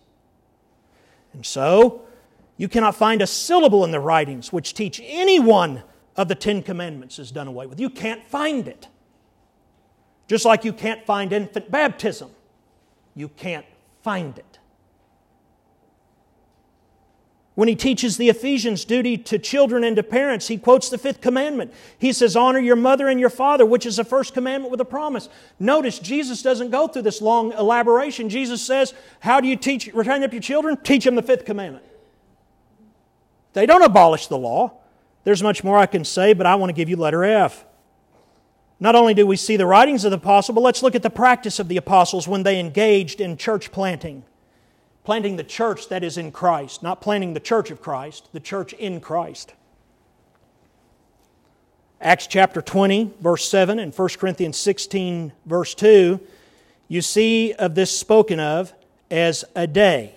And 1.32 1.46
so, 1.46 2.02
you 2.58 2.68
cannot 2.68 2.94
find 2.94 3.22
a 3.22 3.26
syllable 3.26 3.84
in 3.84 3.90
the 3.90 4.00
writings 4.00 4.52
which 4.52 4.74
teach 4.74 5.00
anyone 5.02 5.82
of 6.16 6.28
the 6.28 6.34
Ten 6.34 6.62
Commandments 6.62 7.18
is 7.18 7.32
done 7.32 7.48
away 7.48 7.66
with. 7.66 7.80
You 7.80 7.88
can't 7.88 8.22
find 8.26 8.68
it. 8.68 8.88
Just 10.28 10.44
like 10.44 10.64
you 10.64 10.74
can't 10.74 11.04
find 11.06 11.32
infant 11.32 11.70
baptism, 11.70 12.30
you 13.14 13.28
can't 13.28 13.64
find 14.02 14.36
it. 14.38 14.49
When 17.60 17.68
he 17.68 17.76
teaches 17.76 18.16
the 18.16 18.30
Ephesians' 18.30 18.86
duty 18.86 19.18
to 19.18 19.38
children 19.38 19.84
and 19.84 19.94
to 19.96 20.02
parents, 20.02 20.48
he 20.48 20.56
quotes 20.56 20.88
the 20.88 20.96
fifth 20.96 21.20
commandment. 21.20 21.74
He 21.98 22.10
says, 22.10 22.34
Honor 22.34 22.58
your 22.58 22.74
mother 22.74 23.06
and 23.06 23.20
your 23.20 23.28
father, 23.28 23.66
which 23.66 23.84
is 23.84 23.96
the 23.96 24.04
first 24.04 24.32
commandment 24.32 24.70
with 24.70 24.80
a 24.80 24.86
promise. 24.86 25.28
Notice, 25.58 25.98
Jesus 25.98 26.40
doesn't 26.40 26.70
go 26.70 26.88
through 26.88 27.02
this 27.02 27.20
long 27.20 27.52
elaboration. 27.52 28.30
Jesus 28.30 28.62
says, 28.62 28.94
How 29.20 29.42
do 29.42 29.46
you 29.46 29.56
teach, 29.56 29.88
return 29.88 30.22
up 30.22 30.32
your 30.32 30.40
children? 30.40 30.78
Teach 30.78 31.04
them 31.04 31.16
the 31.16 31.22
fifth 31.22 31.44
commandment. 31.44 31.84
They 33.52 33.66
don't 33.66 33.82
abolish 33.82 34.28
the 34.28 34.38
law, 34.38 34.78
there's 35.24 35.42
much 35.42 35.62
more 35.62 35.76
I 35.76 35.84
can 35.84 36.06
say, 36.06 36.32
but 36.32 36.46
I 36.46 36.54
want 36.54 36.70
to 36.70 36.74
give 36.74 36.88
you 36.88 36.96
letter 36.96 37.24
F. 37.24 37.66
Not 38.78 38.94
only 38.94 39.12
do 39.12 39.26
we 39.26 39.36
see 39.36 39.58
the 39.58 39.66
writings 39.66 40.06
of 40.06 40.12
the 40.12 40.16
apostle, 40.16 40.54
but 40.54 40.62
let's 40.62 40.82
look 40.82 40.94
at 40.94 41.02
the 41.02 41.10
practice 41.10 41.58
of 41.58 41.68
the 41.68 41.76
apostles 41.76 42.26
when 42.26 42.42
they 42.42 42.58
engaged 42.58 43.20
in 43.20 43.36
church 43.36 43.70
planting. 43.70 44.24
Planting 45.10 45.38
the 45.38 45.42
church 45.42 45.88
that 45.88 46.04
is 46.04 46.16
in 46.16 46.30
Christ, 46.30 46.84
not 46.84 47.00
planting 47.00 47.34
the 47.34 47.40
church 47.40 47.72
of 47.72 47.82
Christ, 47.82 48.28
the 48.32 48.38
church 48.38 48.72
in 48.74 49.00
Christ. 49.00 49.54
Acts 52.00 52.28
chapter 52.28 52.62
20, 52.62 53.14
verse 53.18 53.48
7, 53.48 53.80
and 53.80 53.92
1 53.92 54.08
Corinthians 54.10 54.56
16, 54.58 55.32
verse 55.46 55.74
2, 55.74 56.20
you 56.86 57.02
see 57.02 57.52
of 57.54 57.74
this 57.74 57.90
spoken 57.90 58.38
of 58.38 58.72
as 59.10 59.44
a 59.56 59.66
day. 59.66 60.14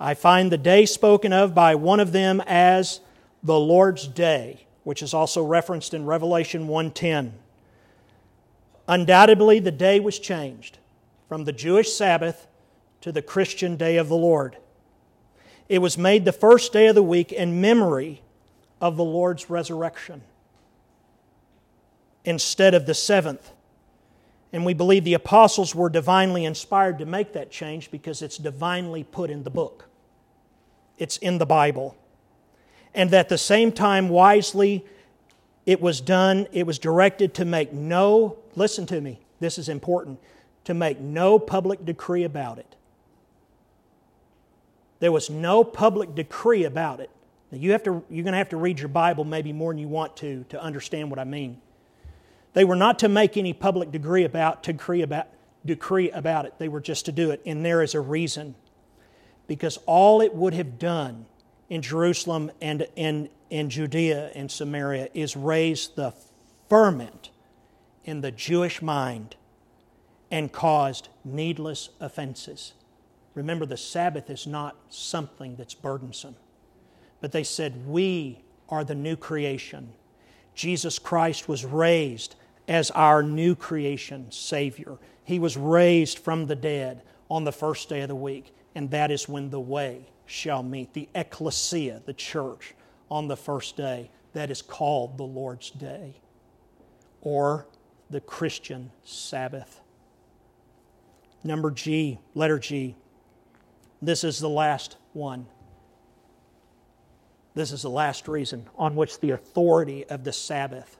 I 0.00 0.14
find 0.14 0.50
the 0.50 0.56
day 0.56 0.86
spoken 0.86 1.34
of 1.34 1.54
by 1.54 1.74
one 1.74 2.00
of 2.00 2.12
them 2.12 2.42
as 2.46 3.00
the 3.42 3.60
Lord's 3.60 4.08
day 4.08 4.64
which 4.82 5.02
is 5.02 5.12
also 5.12 5.44
referenced 5.44 5.92
in 5.92 6.06
Revelation 6.06 6.68
1:10. 6.68 7.32
Undoubtedly 8.88 9.58
the 9.58 9.70
day 9.70 10.00
was 10.00 10.18
changed 10.18 10.78
from 11.28 11.44
the 11.44 11.52
Jewish 11.52 11.92
Sabbath 11.92 12.46
to 13.02 13.12
the 13.12 13.22
Christian 13.22 13.76
day 13.76 13.96
of 13.98 14.08
the 14.08 14.16
Lord. 14.16 14.56
It 15.68 15.78
was 15.78 15.98
made 15.98 16.24
the 16.24 16.32
first 16.32 16.72
day 16.72 16.86
of 16.86 16.94
the 16.94 17.02
week 17.02 17.32
in 17.32 17.60
memory 17.60 18.22
of 18.80 18.96
the 18.96 19.04
Lord's 19.04 19.48
resurrection 19.48 20.22
instead 22.24 22.74
of 22.74 22.86
the 22.86 22.94
seventh. 22.94 23.50
And 24.52 24.64
we 24.66 24.74
believe 24.74 25.04
the 25.04 25.14
apostles 25.14 25.74
were 25.74 25.88
divinely 25.88 26.44
inspired 26.44 26.98
to 26.98 27.06
make 27.06 27.32
that 27.32 27.50
change 27.50 27.90
because 27.90 28.22
it's 28.22 28.38
divinely 28.38 29.02
put 29.02 29.30
in 29.30 29.44
the 29.44 29.50
book. 29.50 29.88
It's 30.98 31.16
in 31.16 31.38
the 31.38 31.46
Bible. 31.46 31.96
And 32.94 33.12
at 33.14 33.28
the 33.28 33.38
same 33.38 33.72
time, 33.72 34.08
wisely, 34.10 34.84
it 35.64 35.80
was 35.80 36.00
done, 36.00 36.46
it 36.52 36.66
was 36.66 36.78
directed 36.78 37.34
to 37.34 37.44
make 37.44 37.72
no, 37.72 38.38
listen 38.54 38.84
to 38.86 39.00
me, 39.00 39.20
this 39.40 39.58
is 39.58 39.68
important, 39.68 40.20
to 40.64 40.74
make 40.74 41.00
no 41.00 41.38
public 41.38 41.84
decree 41.84 42.24
about 42.24 42.58
it. 42.58 42.76
There 45.02 45.10
was 45.10 45.30
no 45.30 45.64
public 45.64 46.14
decree 46.14 46.62
about 46.62 47.00
it. 47.00 47.10
Now 47.50 47.58
you 47.58 47.72
have 47.72 47.82
to, 47.82 48.04
you're 48.08 48.22
going 48.22 48.34
to 48.34 48.38
have 48.38 48.50
to 48.50 48.56
read 48.56 48.78
your 48.78 48.86
Bible 48.86 49.24
maybe 49.24 49.52
more 49.52 49.72
than 49.72 49.78
you 49.78 49.88
want 49.88 50.16
to 50.18 50.44
to 50.50 50.62
understand 50.62 51.10
what 51.10 51.18
I 51.18 51.24
mean. 51.24 51.60
They 52.52 52.62
were 52.62 52.76
not 52.76 53.00
to 53.00 53.08
make 53.08 53.36
any 53.36 53.52
public 53.52 53.90
decree 53.90 54.22
about, 54.22 54.62
decree 54.62 55.02
about, 55.02 55.26
decree 55.66 56.12
about 56.12 56.46
it. 56.46 56.54
They 56.58 56.68
were 56.68 56.80
just 56.80 57.06
to 57.06 57.12
do 57.12 57.32
it. 57.32 57.42
And 57.44 57.64
there 57.64 57.82
is 57.82 57.96
a 57.96 58.00
reason. 58.00 58.54
Because 59.48 59.76
all 59.86 60.20
it 60.20 60.36
would 60.36 60.54
have 60.54 60.78
done 60.78 61.26
in 61.68 61.82
Jerusalem 61.82 62.52
and 62.60 62.86
in, 62.94 63.28
in 63.50 63.70
Judea 63.70 64.30
and 64.36 64.48
Samaria 64.52 65.08
is 65.14 65.36
raise 65.36 65.88
the 65.88 66.14
ferment 66.68 67.30
in 68.04 68.20
the 68.20 68.30
Jewish 68.30 68.80
mind 68.80 69.34
and 70.30 70.52
caused 70.52 71.08
needless 71.24 71.88
offenses. 71.98 72.74
Remember, 73.34 73.66
the 73.66 73.76
Sabbath 73.76 74.28
is 74.30 74.46
not 74.46 74.76
something 74.88 75.56
that's 75.56 75.74
burdensome. 75.74 76.36
But 77.20 77.32
they 77.32 77.44
said, 77.44 77.86
We 77.86 78.44
are 78.68 78.84
the 78.84 78.94
new 78.94 79.16
creation. 79.16 79.92
Jesus 80.54 80.98
Christ 80.98 81.48
was 81.48 81.64
raised 81.64 82.36
as 82.68 82.90
our 82.90 83.22
new 83.22 83.54
creation 83.54 84.30
Savior. 84.30 84.98
He 85.24 85.38
was 85.38 85.56
raised 85.56 86.18
from 86.18 86.46
the 86.46 86.56
dead 86.56 87.02
on 87.30 87.44
the 87.44 87.52
first 87.52 87.88
day 87.88 88.02
of 88.02 88.08
the 88.08 88.14
week, 88.14 88.54
and 88.74 88.90
that 88.90 89.10
is 89.10 89.28
when 89.28 89.50
the 89.50 89.60
way 89.60 90.08
shall 90.26 90.62
meet. 90.62 90.92
The 90.92 91.08
ecclesia, 91.14 92.02
the 92.04 92.12
church, 92.12 92.74
on 93.10 93.28
the 93.28 93.36
first 93.36 93.76
day, 93.76 94.10
that 94.32 94.50
is 94.50 94.62
called 94.62 95.16
the 95.16 95.24
Lord's 95.24 95.70
Day, 95.70 96.16
or 97.20 97.66
the 98.10 98.20
Christian 98.20 98.90
Sabbath. 99.04 99.80
Number 101.44 101.70
G, 101.70 102.18
letter 102.34 102.58
G. 102.58 102.96
This 104.02 104.24
is 104.24 104.40
the 104.40 104.48
last 104.48 104.96
one. 105.14 105.46
This 107.54 107.72
is 107.72 107.82
the 107.82 107.90
last 107.90 108.28
reason 108.28 108.68
on 108.76 108.96
which 108.96 109.20
the 109.20 109.30
authority 109.30 110.04
of 110.04 110.24
the 110.24 110.32
Sabbath 110.32 110.98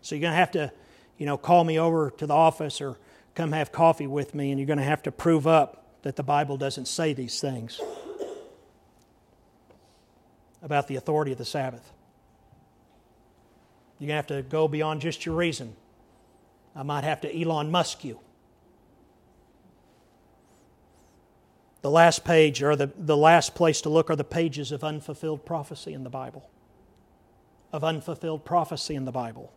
so 0.00 0.14
you're 0.14 0.22
going 0.22 0.32
to 0.32 0.36
have 0.36 0.52
to, 0.52 0.72
you 1.16 1.26
know, 1.26 1.36
call 1.36 1.64
me 1.64 1.78
over 1.78 2.10
to 2.12 2.26
the 2.26 2.34
office 2.34 2.80
or 2.80 2.98
come 3.34 3.52
have 3.52 3.72
coffee 3.72 4.06
with 4.06 4.34
me, 4.34 4.50
and 4.50 4.58
you're 4.58 4.66
going 4.66 4.78
to 4.78 4.84
have 4.84 5.02
to 5.04 5.12
prove 5.12 5.46
up 5.46 6.02
that 6.02 6.16
the 6.16 6.22
Bible 6.22 6.56
doesn't 6.56 6.86
say 6.86 7.12
these 7.12 7.40
things 7.40 7.80
about 10.62 10.88
the 10.88 10.96
authority 10.96 11.32
of 11.32 11.38
the 11.38 11.44
Sabbath. 11.44 11.92
You're 13.98 14.08
going 14.08 14.22
to 14.22 14.34
have 14.34 14.44
to 14.44 14.48
go 14.48 14.68
beyond 14.68 15.00
just 15.00 15.26
your 15.26 15.34
reason. 15.34 15.76
I 16.74 16.82
might 16.82 17.04
have 17.04 17.20
to 17.22 17.40
Elon 17.40 17.70
Musk 17.70 18.04
you. 18.04 18.20
The 21.88 21.92
last 21.92 22.22
page, 22.22 22.62
or 22.62 22.76
the, 22.76 22.90
the 22.98 23.16
last 23.16 23.54
place 23.54 23.80
to 23.80 23.88
look, 23.88 24.10
are 24.10 24.14
the 24.14 24.22
pages 24.22 24.72
of 24.72 24.84
unfulfilled 24.84 25.46
prophecy 25.46 25.94
in 25.94 26.04
the 26.04 26.10
Bible. 26.10 26.50
Of 27.72 27.82
unfulfilled 27.82 28.44
prophecy 28.44 28.94
in 28.94 29.06
the 29.06 29.10
Bible. 29.10 29.54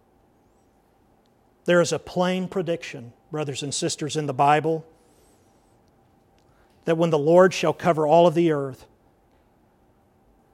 There 1.65 1.81
is 1.81 1.91
a 1.91 1.99
plain 1.99 2.47
prediction, 2.47 3.11
brothers 3.31 3.63
and 3.63 3.73
sisters, 3.73 4.15
in 4.15 4.27
the 4.27 4.33
Bible 4.33 4.85
that 6.85 6.97
when 6.97 7.09
the 7.09 7.19
Lord 7.19 7.53
shall 7.53 7.73
cover 7.73 8.07
all 8.07 8.27
of 8.27 8.33
the 8.33 8.53
earth, 8.53 8.85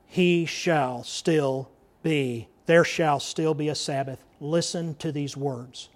he 0.08 0.48
shall 0.48 1.04
still 1.04 1.70
be, 2.02 2.48
there 2.66 2.84
shall 2.84 3.20
still 3.20 3.54
be 3.54 3.70
a 3.70 3.76
Sabbath. 3.76 4.24
Listen 4.40 4.96
to 4.96 5.12
these 5.12 5.38
words. 5.38 5.90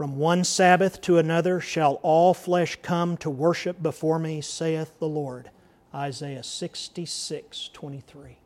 From 0.00 0.16
one 0.16 0.44
Sabbath 0.44 1.02
to 1.02 1.18
another 1.18 1.60
shall 1.60 2.00
all 2.02 2.32
flesh 2.32 2.78
come 2.80 3.18
to 3.18 3.28
worship 3.28 3.82
before 3.82 4.18
me, 4.18 4.40
saith 4.40 4.98
the 4.98 5.06
Lord. 5.06 5.50
Isaiah 5.94 6.42
66, 6.42 7.68
23. 7.74 8.38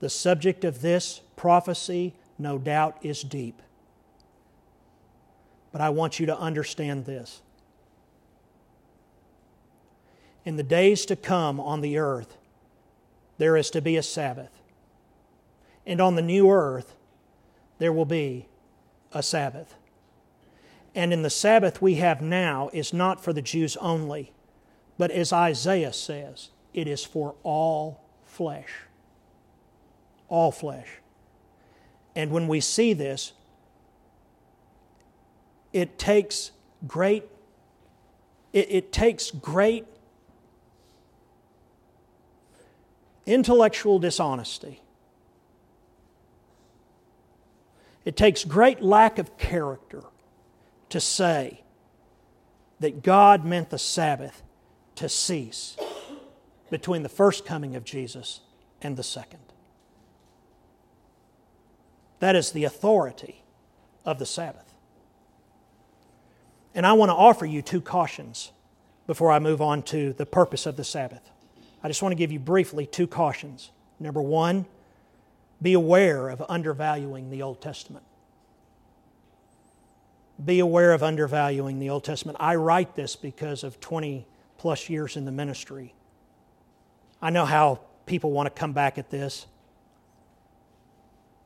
The 0.00 0.10
subject 0.10 0.64
of 0.64 0.82
this 0.82 1.20
prophecy 1.36 2.14
no 2.36 2.58
doubt 2.58 2.98
is 3.00 3.22
deep. 3.22 3.62
But 5.70 5.80
I 5.80 5.90
want 5.90 6.18
you 6.18 6.26
to 6.26 6.36
understand 6.36 7.04
this. 7.04 7.40
In 10.44 10.56
the 10.56 10.64
days 10.64 11.06
to 11.06 11.14
come 11.14 11.60
on 11.60 11.80
the 11.80 11.98
earth, 11.98 12.36
there 13.38 13.56
is 13.56 13.70
to 13.70 13.80
be 13.80 13.96
a 13.96 14.02
Sabbath. 14.02 14.60
And 15.86 16.00
on 16.00 16.16
the 16.16 16.22
new 16.22 16.50
earth, 16.50 16.96
there 17.78 17.92
will 17.92 18.04
be 18.04 18.48
a 19.12 19.22
Sabbath. 19.22 19.75
And 20.96 21.12
in 21.12 21.20
the 21.20 21.30
Sabbath 21.30 21.82
we 21.82 21.96
have 21.96 22.22
now 22.22 22.70
is 22.72 22.94
not 22.94 23.22
for 23.22 23.34
the 23.34 23.42
Jews 23.42 23.76
only, 23.76 24.32
but 24.96 25.10
as 25.10 25.30
Isaiah 25.30 25.92
says, 25.92 26.48
it 26.72 26.88
is 26.88 27.04
for 27.04 27.34
all 27.42 28.00
flesh. 28.24 28.70
All 30.28 30.50
flesh. 30.50 30.88
And 32.16 32.30
when 32.30 32.48
we 32.48 32.60
see 32.60 32.94
this, 32.94 33.34
it 35.74 35.98
takes 35.98 36.52
great 36.86 37.24
it, 38.54 38.70
it 38.70 38.92
takes 38.92 39.30
great 39.30 39.84
intellectual 43.26 43.98
dishonesty. 43.98 44.80
It 48.06 48.16
takes 48.16 48.44
great 48.44 48.80
lack 48.80 49.18
of 49.18 49.36
character 49.36 50.04
to 50.96 51.00
say 51.00 51.60
that 52.80 53.02
God 53.02 53.44
meant 53.44 53.68
the 53.68 53.78
Sabbath 53.78 54.42
to 54.94 55.10
cease 55.10 55.76
between 56.70 57.02
the 57.02 57.10
first 57.10 57.44
coming 57.44 57.76
of 57.76 57.84
Jesus 57.84 58.40
and 58.80 58.96
the 58.96 59.02
second. 59.02 59.40
That 62.20 62.34
is 62.34 62.50
the 62.50 62.64
authority 62.64 63.42
of 64.06 64.18
the 64.18 64.24
Sabbath. 64.24 64.72
And 66.74 66.86
I 66.86 66.94
want 66.94 67.10
to 67.10 67.14
offer 67.14 67.44
you 67.44 67.60
two 67.60 67.82
cautions 67.82 68.52
before 69.06 69.30
I 69.30 69.38
move 69.38 69.60
on 69.60 69.82
to 69.84 70.14
the 70.14 70.24
purpose 70.24 70.64
of 70.64 70.78
the 70.78 70.84
Sabbath. 70.84 71.30
I 71.82 71.88
just 71.88 72.00
want 72.00 72.12
to 72.12 72.16
give 72.16 72.32
you 72.32 72.38
briefly 72.38 72.86
two 72.86 73.06
cautions. 73.06 73.70
Number 74.00 74.22
one, 74.22 74.64
be 75.60 75.74
aware 75.74 76.30
of 76.30 76.42
undervaluing 76.48 77.28
the 77.28 77.42
Old 77.42 77.60
Testament. 77.60 78.06
Be 80.44 80.60
aware 80.60 80.92
of 80.92 81.02
undervaluing 81.02 81.78
the 81.78 81.90
Old 81.90 82.04
Testament. 82.04 82.36
I 82.40 82.56
write 82.56 82.94
this 82.94 83.16
because 83.16 83.64
of 83.64 83.80
20 83.80 84.26
plus 84.58 84.88
years 84.88 85.16
in 85.16 85.24
the 85.24 85.32
ministry. 85.32 85.94
I 87.22 87.30
know 87.30 87.46
how 87.46 87.80
people 88.04 88.32
want 88.32 88.46
to 88.46 88.58
come 88.58 88.72
back 88.72 88.98
at 88.98 89.10
this. 89.10 89.46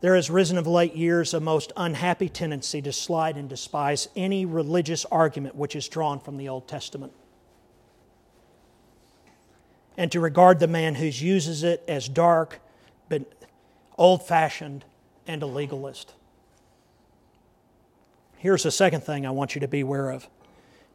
There 0.01 0.17
has 0.17 0.31
risen 0.31 0.57
of 0.57 0.67
late 0.67 0.97
years 0.97 1.35
a 1.35 1.41
most 1.41 1.73
unhappy 1.77 2.29
tendency 2.29 2.81
to 2.83 2.93
slide 2.93 3.37
and 3.37 3.49
despise 3.49 4.09
any 4.17 4.47
religious 4.47 5.05
argument 5.05 5.55
which 5.55 5.77
is 5.77 5.89
drawn 5.89 6.19
from 6.21 6.39
the 6.39 6.49
Old 6.49 6.67
Testament, 6.67 7.13
and 9.97 10.11
to 10.13 10.21
regard 10.21 10.59
the 10.59 10.67
man 10.67 10.95
who 10.95 11.05
uses 11.05 11.63
it 11.63 11.85
as 11.87 12.09
dark, 12.09 12.61
but 13.11 13.31
old 13.99 14.27
fashioned, 14.27 14.85
and 15.27 15.43
a 15.43 15.47
legalist. 15.47 16.15
Here's 18.41 18.63
the 18.63 18.71
second 18.71 19.03
thing 19.03 19.27
I 19.27 19.31
want 19.33 19.55
you 19.55 19.61
to 19.61 19.69
be 19.69 19.81
aware 19.81 20.09
of 20.09 20.27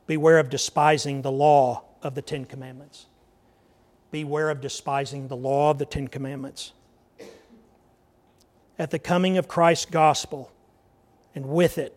beware 0.07 0.39
of 0.39 0.49
despising 0.49 1.21
the 1.21 1.31
law 1.31 1.83
of 2.01 2.15
the 2.15 2.21
Ten 2.23 2.45
Commandments. 2.45 3.05
Beware 4.09 4.49
of 4.49 4.61
despising 4.61 5.27
the 5.27 5.35
law 5.35 5.69
of 5.69 5.77
the 5.77 5.85
Ten 5.85 6.07
Commandments 6.07 6.73
at 8.79 8.89
the 8.89 8.97
coming 8.97 9.37
of 9.37 9.47
Christ's 9.47 9.85
gospel, 9.85 10.51
and 11.35 11.45
with 11.45 11.77
it, 11.77 11.95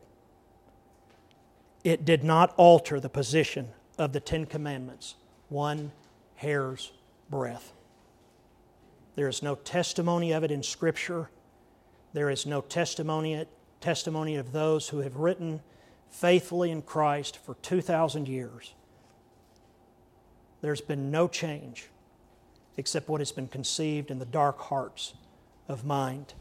it 1.82 2.04
did 2.04 2.22
not 2.22 2.52
alter 2.58 3.00
the 3.00 3.08
position 3.08 3.68
of 3.96 4.12
the 4.12 4.20
Ten 4.20 4.44
Commandments 4.44 5.14
one 5.48 5.92
hair's 6.34 6.92
breadth. 7.30 7.72
There 9.16 9.28
is 9.28 9.42
no 9.42 9.54
testimony 9.54 10.30
of 10.30 10.44
it 10.44 10.50
in 10.50 10.62
Scripture. 10.62 11.30
There 12.12 12.28
is 12.28 12.44
no 12.44 12.60
testimony, 12.60 13.46
testimony 13.80 14.36
of 14.36 14.52
those 14.52 14.88
who 14.88 14.98
have 14.98 15.16
written 15.16 15.60
faithfully 16.10 16.70
in 16.70 16.82
Christ 16.82 17.36
for 17.36 17.54
2,000 17.56 18.28
years. 18.28 18.74
There's 20.60 20.80
been 20.80 21.10
no 21.10 21.28
change 21.28 21.88
except 22.76 23.08
what 23.08 23.20
has 23.20 23.32
been 23.32 23.48
conceived 23.48 24.10
in 24.10 24.18
the 24.18 24.24
dark 24.24 24.58
hearts 24.60 25.14
of 25.68 25.84
mind 25.84 26.34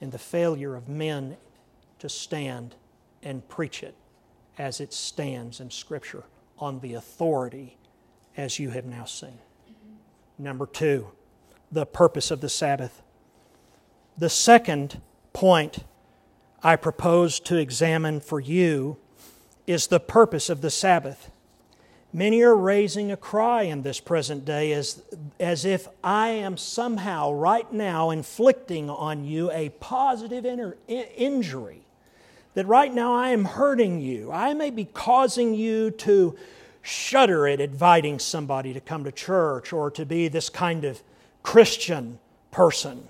and 0.00 0.12
the 0.12 0.18
failure 0.18 0.76
of 0.76 0.88
men 0.88 1.36
to 1.98 2.08
stand 2.08 2.74
and 3.22 3.46
preach 3.48 3.82
it 3.82 3.94
as 4.58 4.80
it 4.80 4.92
stands 4.92 5.60
in 5.60 5.70
Scripture 5.70 6.24
on 6.58 6.80
the 6.80 6.94
authority 6.94 7.76
as 8.36 8.58
you 8.58 8.70
have 8.70 8.84
now 8.84 9.04
seen. 9.04 9.38
Number 10.38 10.66
two, 10.66 11.08
the 11.70 11.86
purpose 11.86 12.30
of 12.30 12.40
the 12.40 12.48
Sabbath. 12.48 13.02
The 14.16 14.30
second 14.30 15.00
point 15.32 15.84
I 16.62 16.76
propose 16.76 17.40
to 17.40 17.56
examine 17.56 18.20
for 18.20 18.38
you 18.38 18.98
is 19.66 19.86
the 19.86 20.00
purpose 20.00 20.50
of 20.50 20.60
the 20.60 20.70
Sabbath. 20.70 21.30
Many 22.12 22.42
are 22.42 22.56
raising 22.56 23.10
a 23.10 23.16
cry 23.16 23.62
in 23.62 23.82
this 23.82 24.00
present 24.00 24.44
day 24.44 24.72
as, 24.72 25.02
as 25.38 25.64
if 25.64 25.88
I 26.02 26.30
am 26.30 26.56
somehow 26.56 27.32
right 27.32 27.72
now 27.72 28.10
inflicting 28.10 28.90
on 28.90 29.24
you 29.24 29.50
a 29.52 29.68
positive 29.68 30.44
inner, 30.44 30.76
injury. 30.88 31.82
That 32.54 32.66
right 32.66 32.92
now 32.92 33.14
I 33.14 33.28
am 33.28 33.44
hurting 33.44 34.00
you. 34.00 34.32
I 34.32 34.54
may 34.54 34.70
be 34.70 34.84
causing 34.86 35.54
you 35.54 35.92
to 35.92 36.36
shudder 36.82 37.46
at 37.46 37.60
inviting 37.60 38.18
somebody 38.18 38.74
to 38.74 38.80
come 38.80 39.04
to 39.04 39.12
church 39.12 39.72
or 39.72 39.90
to 39.92 40.04
be 40.04 40.26
this 40.26 40.48
kind 40.48 40.84
of 40.84 41.00
Christian 41.44 42.18
person. 42.50 43.08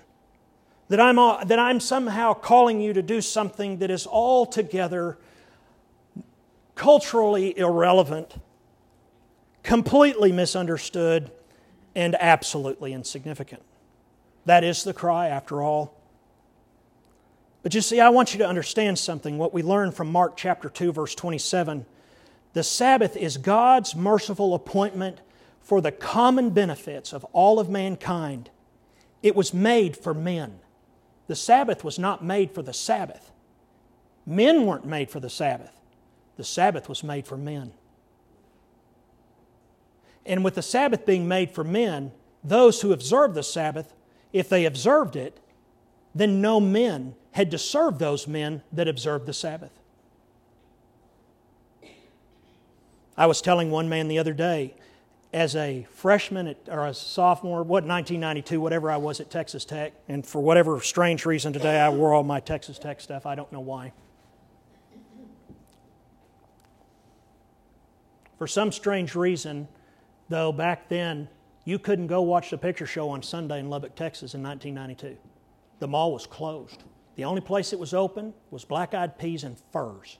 That 0.91 0.99
I'm, 0.99 1.15
that 1.47 1.57
I'm 1.57 1.79
somehow 1.79 2.33
calling 2.33 2.81
you 2.81 2.91
to 2.91 3.01
do 3.01 3.21
something 3.21 3.77
that 3.77 3.89
is 3.89 4.05
altogether 4.05 5.17
culturally 6.75 7.57
irrelevant, 7.57 8.35
completely 9.63 10.33
misunderstood, 10.33 11.31
and 11.95 12.13
absolutely 12.19 12.91
insignificant. 12.91 13.61
That 14.43 14.65
is 14.65 14.83
the 14.83 14.93
cry, 14.93 15.29
after 15.29 15.61
all. 15.61 15.97
But 17.63 17.73
you 17.73 17.79
see, 17.79 18.01
I 18.01 18.09
want 18.09 18.33
you 18.33 18.39
to 18.39 18.47
understand 18.47 18.99
something. 18.99 19.37
What 19.37 19.53
we 19.53 19.63
learn 19.63 19.93
from 19.93 20.11
Mark 20.11 20.35
chapter 20.35 20.67
2, 20.67 20.91
verse 20.91 21.15
27 21.15 21.85
the 22.51 22.63
Sabbath 22.63 23.15
is 23.15 23.37
God's 23.37 23.95
merciful 23.95 24.53
appointment 24.53 25.21
for 25.61 25.79
the 25.79 25.93
common 25.93 26.49
benefits 26.49 27.13
of 27.13 27.23
all 27.31 27.61
of 27.61 27.69
mankind. 27.69 28.49
It 29.23 29.37
was 29.37 29.53
made 29.53 29.95
for 29.95 30.13
men. 30.13 30.59
The 31.31 31.35
Sabbath 31.37 31.85
was 31.85 31.97
not 31.97 32.21
made 32.21 32.51
for 32.51 32.61
the 32.61 32.73
Sabbath. 32.73 33.31
Men 34.25 34.65
weren't 34.65 34.83
made 34.83 35.09
for 35.09 35.21
the 35.21 35.29
Sabbath. 35.29 35.71
The 36.35 36.43
Sabbath 36.43 36.89
was 36.89 37.05
made 37.05 37.25
for 37.25 37.37
men. 37.37 37.71
And 40.25 40.43
with 40.43 40.55
the 40.55 40.61
Sabbath 40.61 41.05
being 41.05 41.29
made 41.29 41.51
for 41.51 41.63
men, 41.63 42.11
those 42.43 42.81
who 42.81 42.91
observed 42.91 43.33
the 43.33 43.43
Sabbath, 43.43 43.93
if 44.33 44.49
they 44.49 44.65
observed 44.65 45.15
it, 45.15 45.39
then 46.13 46.41
no 46.41 46.59
men 46.59 47.15
had 47.31 47.49
to 47.51 47.57
serve 47.57 47.97
those 47.97 48.27
men 48.27 48.61
that 48.73 48.89
observed 48.89 49.25
the 49.25 49.31
Sabbath. 49.31 49.71
I 53.15 53.25
was 53.25 53.39
telling 53.39 53.71
one 53.71 53.87
man 53.87 54.09
the 54.09 54.19
other 54.19 54.33
day, 54.33 54.75
as 55.33 55.55
a 55.55 55.87
freshman 55.91 56.47
at, 56.47 56.57
or 56.67 56.85
a 56.85 56.93
sophomore, 56.93 57.63
what 57.63 57.85
1992, 57.85 58.59
whatever 58.59 58.91
I 58.91 58.97
was 58.97 59.19
at 59.19 59.29
Texas 59.29 59.63
Tech, 59.63 59.93
and 60.07 60.25
for 60.25 60.41
whatever 60.41 60.79
strange 60.81 61.25
reason 61.25 61.53
today 61.53 61.79
I 61.79 61.89
wore 61.89 62.13
all 62.13 62.23
my 62.23 62.39
Texas 62.39 62.77
Tech 62.77 62.99
stuff. 62.99 63.25
I 63.25 63.35
don't 63.35 63.51
know 63.51 63.61
why. 63.61 63.93
For 68.37 68.47
some 68.47 68.71
strange 68.71 69.15
reason, 69.15 69.67
though, 70.27 70.51
back 70.51 70.89
then 70.89 71.29
you 71.63 71.79
couldn't 71.79 72.07
go 72.07 72.21
watch 72.21 72.49
the 72.49 72.57
picture 72.57 72.87
show 72.87 73.09
on 73.09 73.21
Sunday 73.21 73.59
in 73.59 73.69
Lubbock, 73.69 73.95
Texas 73.95 74.33
in 74.33 74.43
1992. 74.43 75.17
The 75.79 75.87
mall 75.87 76.11
was 76.11 76.25
closed. 76.25 76.83
The 77.15 77.23
only 77.23 77.41
place 77.41 77.71
it 77.71 77.79
was 77.79 77.93
open 77.93 78.33
was 78.49 78.65
black 78.65 78.93
eyed 78.93 79.17
peas 79.17 79.43
and 79.43 79.57
Furr's. 79.71 80.17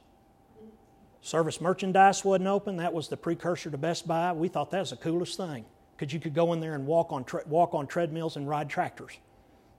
Service 1.21 1.62
merchandise 1.62 2.25
wasn't 2.25 2.47
open. 2.47 2.77
That 2.77 2.93
was 2.93 3.07
the 3.07 3.17
precursor 3.17 3.69
to 3.69 3.77
Best 3.77 4.07
Buy. 4.07 4.31
We 4.34 4.47
thought 4.47 4.71
that 4.71 4.79
was 4.79 4.89
the 4.89 4.97
coolest 4.97 5.38
thing 5.38 5.65
because 5.95 6.13
you 6.13 6.19
could 6.19 6.34
go 6.34 6.51
in 6.53 6.60
there 6.60 6.73
and 6.73 6.88
walk 6.88 7.12
on, 7.12 7.23
tre- 7.23 7.43
walk 7.45 7.75
on 7.75 7.86
treadmills 7.86 8.36
and 8.38 8.49
ride 8.49 8.69
tractors. 8.69 9.17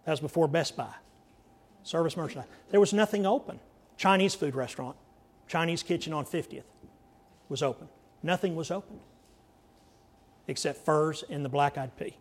That 0.05 0.13
was 0.13 0.21
before 0.21 0.47
Best 0.47 0.77
Buy. 0.77 0.95
Service 1.83 2.17
merchandise. 2.17 2.49
There 2.71 2.79
was 2.79 2.93
nothing 2.93 3.27
open. 3.27 3.59
Chinese 3.97 4.35
food 4.35 4.55
restaurant, 4.55 4.97
Chinese 5.49 5.83
kitchen 5.83 6.13
on 6.13 6.25
50th 6.25 6.63
was 7.49 7.63
open. 7.63 7.89
Nothing 8.23 8.55
was 8.55 8.71
open 8.71 9.01
except 10.47 10.85
Furr's 10.85 11.25
and 11.29 11.45
the 11.45 11.49
black 11.49 11.77
eyed 11.77 11.97
pea. 11.97 12.17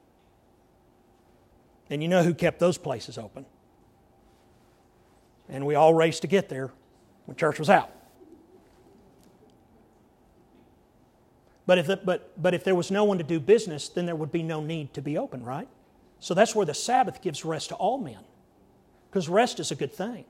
And 1.90 2.02
you 2.02 2.08
know 2.08 2.24
who 2.24 2.34
kept 2.34 2.60
those 2.60 2.78
places 2.78 3.18
open? 3.18 3.46
And 5.50 5.66
we 5.66 5.76
all 5.76 5.94
raced 5.94 6.22
to 6.22 6.28
get 6.28 6.50
there 6.50 6.72
when 7.26 7.36
church 7.36 7.60
was 7.60 7.70
out. 7.70 7.92
But 11.72 11.78
if, 11.78 11.88
the, 11.88 11.96
but, 11.96 12.34
but 12.36 12.54
if 12.54 12.66
there 12.66 12.76
was 12.76 12.92
no 12.92 13.06
one 13.06 13.18
to 13.18 13.24
do 13.24 13.40
business, 13.40 13.88
then 13.88 14.06
there 14.06 14.18
would 14.18 14.30
be 14.30 14.44
no 14.44 14.60
need 14.60 14.94
to 14.96 15.02
be 15.02 15.18
open, 15.18 15.42
right? 15.42 15.70
So 16.20 16.34
that's 16.34 16.54
where 16.54 16.66
the 16.66 16.74
Sabbath 16.74 17.22
gives 17.22 17.46
rest 17.46 17.70
to 17.70 17.76
all 17.76 17.98
men, 17.98 18.20
because 19.10 19.30
rest 19.30 19.58
is 19.58 19.72
a 19.72 19.76
good 19.76 19.94
thing. 19.94 20.26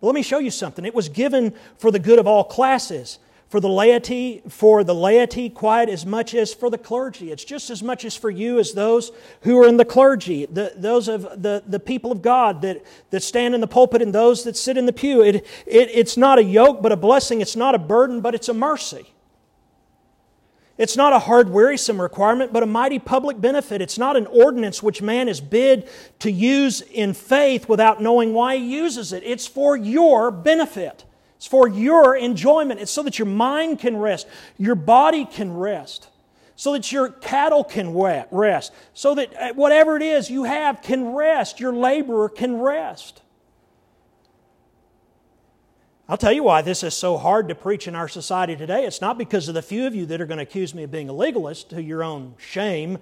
But 0.00 0.06
let 0.06 0.14
me 0.14 0.22
show 0.22 0.38
you 0.38 0.50
something. 0.50 0.86
It 0.86 0.94
was 0.94 1.10
given 1.10 1.52
for 1.76 1.90
the 1.90 1.98
good 1.98 2.18
of 2.18 2.26
all 2.26 2.44
classes, 2.44 3.18
for 3.50 3.60
the 3.60 3.68
laity, 3.68 4.42
for 4.48 4.84
the 4.84 4.94
laity 4.94 5.50
quite 5.50 5.90
as 5.90 6.06
much 6.06 6.32
as 6.32 6.54
for 6.54 6.70
the 6.70 6.78
clergy. 6.78 7.30
It's 7.30 7.44
just 7.44 7.68
as 7.68 7.82
much 7.82 8.06
as 8.06 8.16
for 8.16 8.30
you 8.30 8.58
as 8.58 8.72
those 8.72 9.12
who 9.42 9.58
are 9.58 9.68
in 9.68 9.76
the 9.76 9.84
clergy, 9.84 10.46
the, 10.46 10.72
those 10.76 11.08
of 11.08 11.42
the, 11.42 11.62
the 11.66 11.78
people 11.78 12.10
of 12.10 12.22
God 12.22 12.62
that, 12.62 12.86
that 13.10 13.22
stand 13.22 13.54
in 13.54 13.60
the 13.60 13.66
pulpit 13.66 14.00
and 14.00 14.14
those 14.14 14.44
that 14.44 14.56
sit 14.56 14.78
in 14.78 14.86
the 14.86 14.94
pew. 14.94 15.20
It, 15.20 15.34
it, 15.34 15.44
it's 15.66 16.16
not 16.16 16.38
a 16.38 16.42
yoke, 16.42 16.80
but 16.80 16.90
a 16.90 16.96
blessing. 16.96 17.42
It's 17.42 17.54
not 17.54 17.74
a 17.74 17.78
burden, 17.78 18.22
but 18.22 18.34
it's 18.34 18.48
a 18.48 18.54
mercy. 18.54 19.12
It's 20.78 20.96
not 20.96 21.12
a 21.12 21.18
hard, 21.18 21.50
wearisome 21.50 22.00
requirement, 22.00 22.52
but 22.52 22.62
a 22.62 22.66
mighty 22.66 23.00
public 23.00 23.40
benefit. 23.40 23.82
It's 23.82 23.98
not 23.98 24.16
an 24.16 24.26
ordinance 24.28 24.80
which 24.80 25.02
man 25.02 25.28
is 25.28 25.40
bid 25.40 25.88
to 26.20 26.30
use 26.30 26.80
in 26.80 27.14
faith 27.14 27.68
without 27.68 28.00
knowing 28.00 28.32
why 28.32 28.56
he 28.56 28.76
uses 28.76 29.12
it. 29.12 29.24
It's 29.24 29.46
for 29.46 29.76
your 29.76 30.30
benefit. 30.30 31.04
It's 31.36 31.48
for 31.48 31.66
your 31.66 32.16
enjoyment. 32.16 32.80
It's 32.80 32.92
so 32.92 33.02
that 33.02 33.18
your 33.18 33.26
mind 33.26 33.80
can 33.80 33.96
rest, 33.96 34.28
your 34.56 34.76
body 34.76 35.24
can 35.24 35.56
rest, 35.56 36.08
so 36.54 36.72
that 36.72 36.92
your 36.92 37.10
cattle 37.10 37.64
can 37.64 37.92
rest, 37.92 38.72
so 38.94 39.16
that 39.16 39.34
uh, 39.36 39.52
whatever 39.54 39.96
it 39.96 40.02
is 40.02 40.30
you 40.30 40.44
have 40.44 40.80
can 40.82 41.12
rest, 41.12 41.58
your 41.58 41.72
laborer 41.72 42.28
can 42.28 42.60
rest. 42.60 43.22
I'll 46.08 46.16
tell 46.16 46.32
you 46.32 46.42
why 46.42 46.62
this 46.62 46.82
is 46.82 46.94
so 46.94 47.18
hard 47.18 47.48
to 47.48 47.54
preach 47.54 47.86
in 47.86 47.94
our 47.94 48.08
society 48.08 48.56
today. 48.56 48.86
It's 48.86 49.02
not 49.02 49.18
because 49.18 49.46
of 49.48 49.54
the 49.54 49.60
few 49.60 49.86
of 49.86 49.94
you 49.94 50.06
that 50.06 50.20
are 50.22 50.26
going 50.26 50.38
to 50.38 50.42
accuse 50.42 50.74
me 50.74 50.84
of 50.84 50.90
being 50.90 51.10
a 51.10 51.12
legalist 51.12 51.68
to 51.70 51.82
your 51.82 52.02
own 52.02 52.34
shame, 52.38 52.96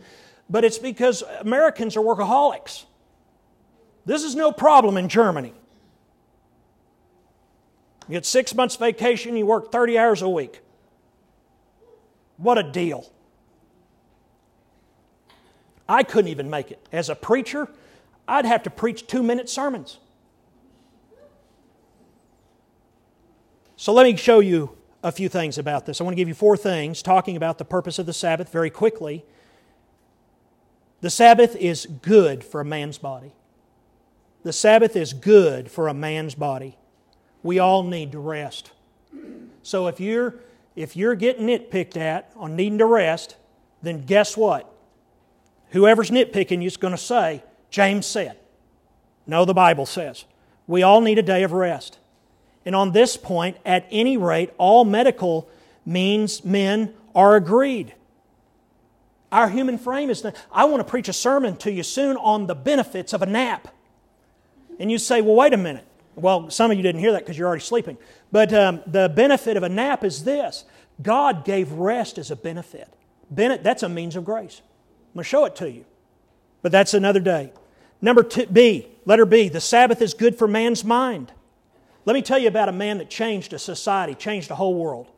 but 0.51 0.65
it's 0.65 0.79
because 0.79 1.23
Americans 1.41 1.97
are 1.97 2.01
workaholics. 2.01 2.85
This 4.05 4.25
is 4.25 4.35
no 4.35 4.51
problem 4.51 4.97
in 4.97 5.09
Germany. 5.09 5.53
You 8.09 8.13
get 8.13 8.27
six 8.27 8.55
months 8.55 8.75
vacation, 8.75 9.37
you 9.37 9.47
work 9.47 9.71
30 9.71 9.99
hours 9.99 10.23
a 10.23 10.29
week. 10.29 10.61
What 12.39 12.59
a 12.59 12.63
deal. 12.65 13.09
I 15.89 16.03
couldn't 16.03 16.31
even 16.31 16.51
make 16.51 16.73
it. 16.73 16.85
As 16.91 17.09
a 17.09 17.15
preacher, 17.15 17.69
I'd 18.27 18.47
have 18.47 18.65
to 18.65 18.71
preach 18.71 19.07
two 19.07 19.23
minute 19.23 19.49
sermons. 19.49 19.99
So 23.77 23.93
let 23.93 24.05
me 24.05 24.17
show 24.17 24.41
you 24.41 24.77
a 25.03 25.13
few 25.13 25.29
things 25.29 25.59
about 25.59 25.87
this. 25.87 26.01
I 26.01 26.05
want 26.05 26.13
to 26.13 26.17
give 26.17 26.29
you 26.29 26.35
four 26.35 26.57
things 26.57 27.03
talking 27.03 27.37
about 27.37 27.59
the 27.59 27.65
purpose 27.65 27.99
of 27.99 28.07
the 28.07 28.13
Sabbath 28.13 28.51
very 28.51 28.71
quickly. 28.71 29.25
The 31.03 31.11
Sabbath 31.11 31.55
is 31.57 31.87
good 31.87 32.43
for 32.43 32.61
a 32.61 32.65
man's 32.65 32.99
body. 32.99 33.35
The 34.43 34.53
Sabbath 34.53 34.97
is 34.97 35.13
good 35.13 35.71
for 35.71 35.89
a 35.89 35.95
man's 35.95 36.35
body. 36.35 36.79
We 37.43 37.59
all 37.59 37.83
need 37.83 38.13
to 38.13 38.19
rest. 38.19 38.73
So 39.63 39.87
if 39.89 40.01
you're 40.01 40.37
if 40.75 40.97
you're 40.97 41.15
getting 41.15 41.47
nitpicked 41.47 41.97
at 41.97 42.31
on 42.37 42.55
needing 42.57 42.79
to 42.79 42.87
rest, 42.87 43.37
then 43.83 44.05
guess 44.05 44.37
what? 44.37 44.73
Whoever's 45.71 46.11
nitpicking 46.11 46.61
you 46.61 46.67
is 46.67 46.77
going 46.77 46.93
to 46.93 46.99
say, 46.99 47.43
James 47.71 48.07
said. 48.07 48.39
No, 49.27 49.45
the 49.45 49.55
Bible 49.55 49.87
says. 49.87 50.25
We 50.67 50.83
all 50.83 51.01
need 51.01 51.19
a 51.19 51.23
day 51.23 51.43
of 51.43 51.53
rest. 51.53 51.99
And 52.67 52.75
on 52.75 52.91
this 52.91 53.17
point, 53.17 53.57
at 53.65 53.87
any 53.93 54.17
rate, 54.17 54.51
all 54.59 54.85
medical 54.85 55.49
means 55.87 56.45
men 56.45 56.93
are 57.15 57.37
agreed. 57.37 57.95
Our 59.31 59.49
human 59.49 59.79
frame 59.79 60.11
is. 60.11 60.27
I 60.53 60.65
want 60.65 60.81
to 60.81 60.91
preach 60.91 61.09
a 61.09 61.13
sermon 61.13 61.57
to 61.59 61.71
you 61.71 61.85
soon 61.85 62.17
on 62.17 62.49
the 62.49 62.55
benefits 62.57 63.13
of 63.13 63.23
a 63.23 63.27
nap. 63.27 63.69
And 64.81 64.91
you 64.91 64.99
say, 64.99 65.23
well, 65.23 65.37
wait 65.37 65.53
a 65.53 65.57
minute. 65.57 65.87
Well, 66.17 66.51
some 66.51 66.71
of 66.71 66.77
you 66.77 66.83
didn't 66.83 67.01
hear 67.01 67.13
that 67.13 67.21
because 67.21 67.39
you're 67.39 67.47
already 67.47 67.63
sleeping. 67.63 67.99
But 68.33 68.53
um, 68.53 68.81
the 68.87 69.09
benefit 69.09 69.57
of 69.57 69.63
a 69.63 69.69
nap 69.69 70.03
is 70.03 70.25
this 70.25 70.65
God 71.01 71.45
gave 71.45 71.71
rest 71.73 72.19
as 72.19 72.31
a 72.31 72.37
benefit. 72.37 72.93
Bennett, 73.31 73.63
that's 73.63 73.83
a 73.83 73.89
means 73.89 74.17
of 74.17 74.25
grace. 74.25 74.61
I'm 74.61 75.15
going 75.15 75.25
to 75.25 75.29
show 75.29 75.45
it 75.45 75.57
to 75.57 75.71
you. 75.71 75.85
But 76.63 76.73
that's 76.73 76.95
another 76.95 77.21
day. 77.21 77.53
Number 78.01 78.23
two, 78.23 78.47
B, 78.47 78.89
letter 79.05 79.27
B, 79.27 79.49
the 79.49 79.61
Sabbath 79.61 80.03
is 80.03 80.15
good 80.15 80.37
for 80.37 80.49
man's 80.49 80.85
mind. 80.85 81.33
Let 82.07 82.15
me 82.15 82.23
tell 82.23 82.39
you 82.39 82.49
about 82.49 82.69
a 82.69 82.73
man 82.73 82.99
that 82.99 83.11
changed 83.11 83.53
a 83.53 83.59
society, 83.59 84.15
changed 84.15 84.51
a 84.51 84.55
whole 84.55 84.75
world. 84.75 85.11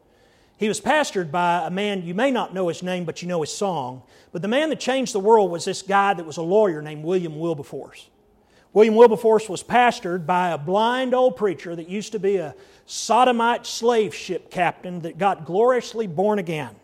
He 0.56 0.68
was 0.68 0.80
pastored 0.80 1.30
by 1.30 1.64
a 1.66 1.70
man, 1.70 2.02
you 2.02 2.14
may 2.14 2.30
not 2.30 2.52
know 2.54 2.66
his 2.66 2.82
name, 2.82 3.04
but 3.04 3.22
you 3.22 3.28
know 3.28 3.42
his 3.42 3.52
song. 3.52 4.02
But 4.32 4.42
the 4.42 4.48
man 4.48 4.70
that 4.70 4.80
changed 4.80 5.12
the 5.12 5.20
world 5.20 5.50
was 5.50 5.66
this 5.66 5.82
guy 5.82 6.14
that 6.14 6.26
was 6.26 6.38
a 6.38 6.42
lawyer 6.42 6.82
named 6.82 7.04
William 7.04 7.38
Wilberforce. 7.38 8.08
William 8.72 8.96
Wilberforce 8.96 9.48
was 9.48 9.62
pastored 9.62 10.26
by 10.26 10.50
a 10.50 10.58
blind 10.58 11.14
old 11.14 11.36
preacher 11.36 11.76
that 11.76 11.88
used 11.88 12.12
to 12.12 12.18
be 12.18 12.36
a 12.36 12.54
sodomite 12.86 13.66
slave 13.66 14.14
ship 14.14 14.50
captain 14.50 15.00
that 15.00 15.18
got 15.18 15.44
gloriously 15.44 16.06
born 16.06 16.38
again 16.38 16.74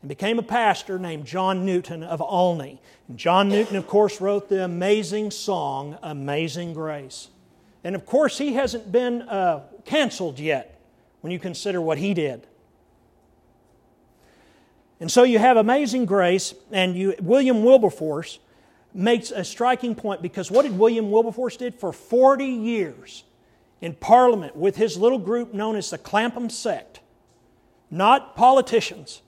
and 0.00 0.08
became 0.08 0.38
a 0.38 0.42
pastor 0.42 0.98
named 0.98 1.26
John 1.26 1.64
Newton 1.64 2.02
of 2.02 2.20
Olney. 2.22 2.80
And 3.08 3.18
John 3.18 3.48
Newton, 3.48 3.76
of 3.76 3.86
course, 3.86 4.20
wrote 4.20 4.48
the 4.48 4.64
amazing 4.64 5.30
song, 5.30 5.98
Amazing 6.02 6.74
Grace. 6.74 7.28
And 7.84 7.94
of 7.94 8.06
course, 8.06 8.38
he 8.38 8.54
hasn't 8.54 8.92
been 8.92 9.22
uh, 9.22 9.62
canceled 9.84 10.38
yet 10.38 10.80
when 11.20 11.32
you 11.32 11.38
consider 11.38 11.80
what 11.80 11.98
he 11.98 12.14
did. 12.14 12.46
And 15.00 15.10
so 15.10 15.24
you 15.24 15.40
have 15.40 15.56
Amazing 15.56 16.04
Grace, 16.04 16.54
and 16.70 16.96
you, 16.96 17.14
William 17.20 17.64
Wilberforce 17.64 18.38
makes 18.94 19.30
a 19.32 19.42
striking 19.42 19.94
point 19.94 20.22
because 20.22 20.50
what 20.50 20.62
did 20.62 20.78
William 20.78 21.10
Wilberforce 21.10 21.56
did 21.56 21.74
for 21.74 21.92
40 21.92 22.44
years 22.44 23.24
in 23.80 23.94
Parliament 23.94 24.54
with 24.54 24.76
his 24.76 24.96
little 24.96 25.18
group 25.18 25.52
known 25.52 25.74
as 25.74 25.90
the 25.90 25.98
Clapham 25.98 26.48
sect? 26.48 27.00
Not 27.90 28.36
politicians, 28.36 29.22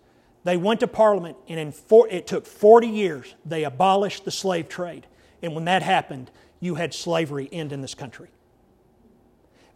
they 0.45 0.57
went 0.59 0.81
to 0.81 0.87
Parliament, 0.87 1.39
and 1.49 1.75
four, 1.75 2.07
it 2.09 2.27
took 2.27 2.47
40 2.47 2.87
years. 2.87 3.35
They 3.45 3.65
abolished 3.65 4.25
the 4.25 4.31
slave 4.31 4.69
trade. 4.69 5.07
And 5.43 5.55
when 5.55 5.65
that 5.65 5.83
happened, 5.83 6.31
you 6.61 6.77
had 6.77 6.95
slavery 6.95 7.49
end 7.51 7.73
in 7.73 7.81
this 7.81 7.95
country. 7.95 8.29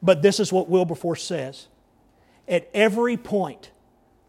But 0.02 0.22
this 0.22 0.40
is 0.40 0.52
what 0.52 0.68
Wilberforce 0.68 1.22
says. 1.22 1.68
At 2.46 2.68
every 2.72 3.16
point 3.16 3.70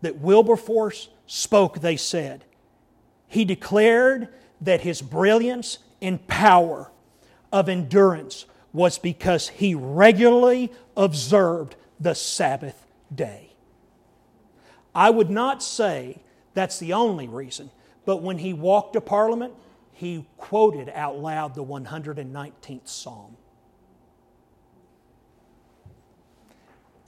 that 0.01 0.19
Wilberforce 0.19 1.09
spoke, 1.27 1.79
they 1.79 1.97
said, 1.97 2.45
he 3.27 3.45
declared 3.45 4.29
that 4.61 4.81
his 4.81 5.01
brilliance 5.01 5.77
and 6.01 6.25
power 6.27 6.91
of 7.51 7.69
endurance 7.69 8.45
was 8.73 8.97
because 8.97 9.49
he 9.49 9.75
regularly 9.75 10.71
observed 10.95 11.75
the 11.99 12.13
Sabbath 12.13 12.85
day. 13.13 13.53
I 14.93 15.09
would 15.09 15.29
not 15.29 15.61
say 15.63 16.19
that's 16.53 16.79
the 16.79 16.93
only 16.93 17.27
reason. 17.27 17.71
But 18.05 18.17
when 18.17 18.39
he 18.39 18.53
walked 18.53 18.93
to 18.93 19.01
Parliament, 19.01 19.53
he 19.91 20.25
quoted 20.37 20.89
out 20.89 21.19
loud 21.19 21.55
the 21.55 21.63
119th 21.63 22.87
Psalm. 22.87 23.37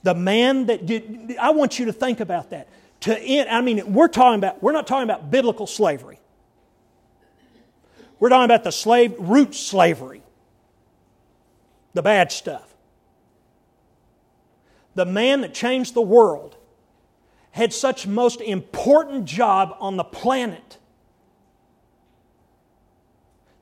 The 0.02 0.14
man 0.14 0.66
that 0.66 0.86
did, 0.86 1.36
I 1.40 1.50
want 1.50 1.78
you 1.78 1.86
to 1.86 1.92
think 1.92 2.20
about 2.20 2.50
that. 2.50 2.68
To 3.00 3.18
end, 3.18 3.48
I 3.48 3.60
mean, 3.60 3.92
we're 3.92 4.08
talking 4.08 4.38
about, 4.38 4.62
we're 4.62 4.72
not 4.72 4.86
talking 4.86 5.08
about 5.08 5.30
biblical 5.30 5.66
slavery. 5.66 6.18
We're 8.18 8.28
talking 8.28 8.44
about 8.44 8.64
the 8.64 8.72
slave, 8.72 9.14
root 9.18 9.54
slavery, 9.54 10.22
the 11.94 12.02
bad 12.02 12.30
stuff. 12.30 12.74
The 14.94 15.06
man 15.06 15.40
that 15.40 15.54
changed 15.54 15.94
the 15.94 16.02
world 16.02 16.56
had 17.52 17.72
such 17.72 18.06
most 18.06 18.40
important 18.40 19.24
job 19.24 19.76
on 19.78 19.96
the 19.96 20.04
planet 20.04 20.78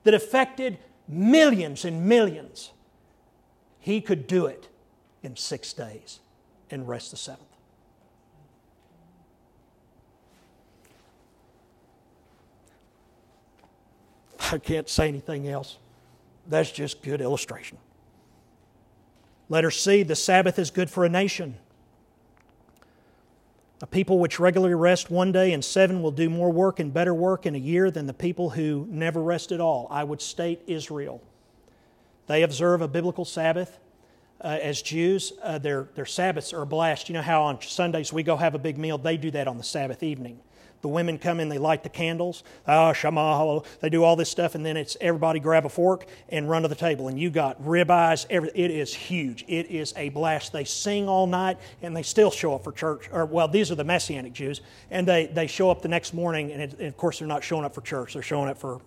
that 0.05 0.15
affected 0.15 0.79
millions 1.09 1.85
and 1.85 2.07
millions, 2.07 2.71
he 3.79 4.01
could 4.01 4.27
do 4.27 4.47
it 4.47 4.69
in 5.23 5.37
six 5.37 5.73
days 5.73 6.21
and 6.71 6.89
rest 6.89 7.11
the 7.11 7.17
seventh. 7.17 7.47
I 14.53 14.59
can't 14.59 14.89
say 14.89 15.09
anything 15.09 15.49
else. 15.49 15.79
That's 16.49 16.71
just 16.71 17.03
good 17.03 17.21
illustration. 17.21 17.79
Letter 19.49 19.71
C 19.71 20.03
the 20.03 20.17
Sabbath 20.17 20.59
is 20.59 20.71
good 20.71 20.91
for 20.91 21.05
a 21.05 21.09
nation. 21.09 21.57
A 23.83 23.87
people 23.87 24.19
which 24.19 24.39
regularly 24.39 24.75
rest 24.75 25.11
one 25.11 25.33
day 25.33 25.53
and 25.53 25.65
seven 25.65 26.03
will 26.03 26.11
do 26.11 26.29
more 26.29 26.51
work 26.51 26.81
and 26.81 26.93
better 26.93 27.15
work 27.15 27.47
in 27.47 27.55
a 27.55 27.59
year 27.59 27.91
than 27.91 28.07
the 28.07 28.13
people 28.13 28.51
who 28.51 28.87
never 28.91 29.23
rest 29.23 29.53
at 29.53 29.61
all. 29.61 29.87
I 29.91 30.05
would 30.05 30.21
state 30.21 30.61
Israel. 30.67 31.23
They 32.27 32.43
observe 32.43 32.83
a 32.83 32.89
biblical 32.89 33.25
Sabbath. 33.25 33.79
Uh, 34.43 34.59
as 34.63 34.81
Jews, 34.81 35.33
uh, 35.43 35.59
their, 35.59 35.89
their 35.95 36.07
Sabbaths 36.07 36.53
are 36.53 36.63
a 36.63 36.67
blast. 36.67 37.09
You 37.09 37.15
know 37.15 37.23
how 37.23 37.43
on 37.43 37.61
Sundays 37.61 38.13
we 38.13 38.23
go 38.23 38.37
have 38.37 38.55
a 38.55 38.59
big 38.59 38.79
meal? 38.79 38.97
They 38.97 39.17
do 39.17 39.31
that 39.33 39.47
on 39.47 39.59
the 39.59 39.65
Sabbath 39.65 40.03
evening. 40.03 40.41
The 40.83 40.89
women 40.89 41.19
come 41.19 41.41
in, 41.41 41.51
they 41.51 41.59
light 41.59 41.83
the 41.83 41.91
candles. 41.91 42.43
Ah, 42.67 42.93
Shema, 42.93 43.61
they 43.81 43.91
do 43.91 44.03
all 44.03 44.17
this 44.17 44.31
stuff, 44.31 44.55
and 44.55 44.65
then 44.65 44.79
it's 44.79 44.97
everybody 45.01 45.39
grab 45.39 45.67
a 45.67 45.69
fork 45.69 46.07
and 46.31 46.49
run 46.49 46.63
to 46.63 46.69
the 46.69 46.75
table. 46.75 47.09
And 47.09 47.21
you 47.21 47.29
got 47.29 47.63
ribeyes. 47.63 48.25
It 48.31 48.71
is 48.71 48.95
huge. 48.95 49.45
It 49.47 49.71
is 49.71 49.93
a 49.97 50.09
blast. 50.09 50.53
They 50.53 50.65
sing 50.65 51.07
all 51.07 51.27
night, 51.27 51.59
and 51.83 51.95
they 51.95 52.03
still 52.03 52.31
show 52.31 52.55
up 52.55 52.65
for 52.65 52.73
church. 52.73 53.11
Or 53.13 53.27
well, 53.27 53.47
these 53.47 53.71
are 53.71 53.75
the 53.75 53.85
Messianic 53.85 54.33
Jews, 54.33 54.63
and 54.91 55.07
they 55.07 55.27
they 55.27 55.47
show 55.47 55.71
up 55.71 55.83
the 55.83 55.89
next 55.89 56.15
morning, 56.15 56.51
and, 56.53 56.63
it, 56.63 56.73
and 56.79 56.89
of 56.89 56.97
course 56.97 57.19
they're 57.19 57.29
not 57.29 57.45
showing 57.45 57.67
up 57.67 57.75
for 57.75 57.83
church. 57.83 58.15
They're 58.15 58.23
showing 58.23 58.49
up 58.49 58.57
for 58.57 58.81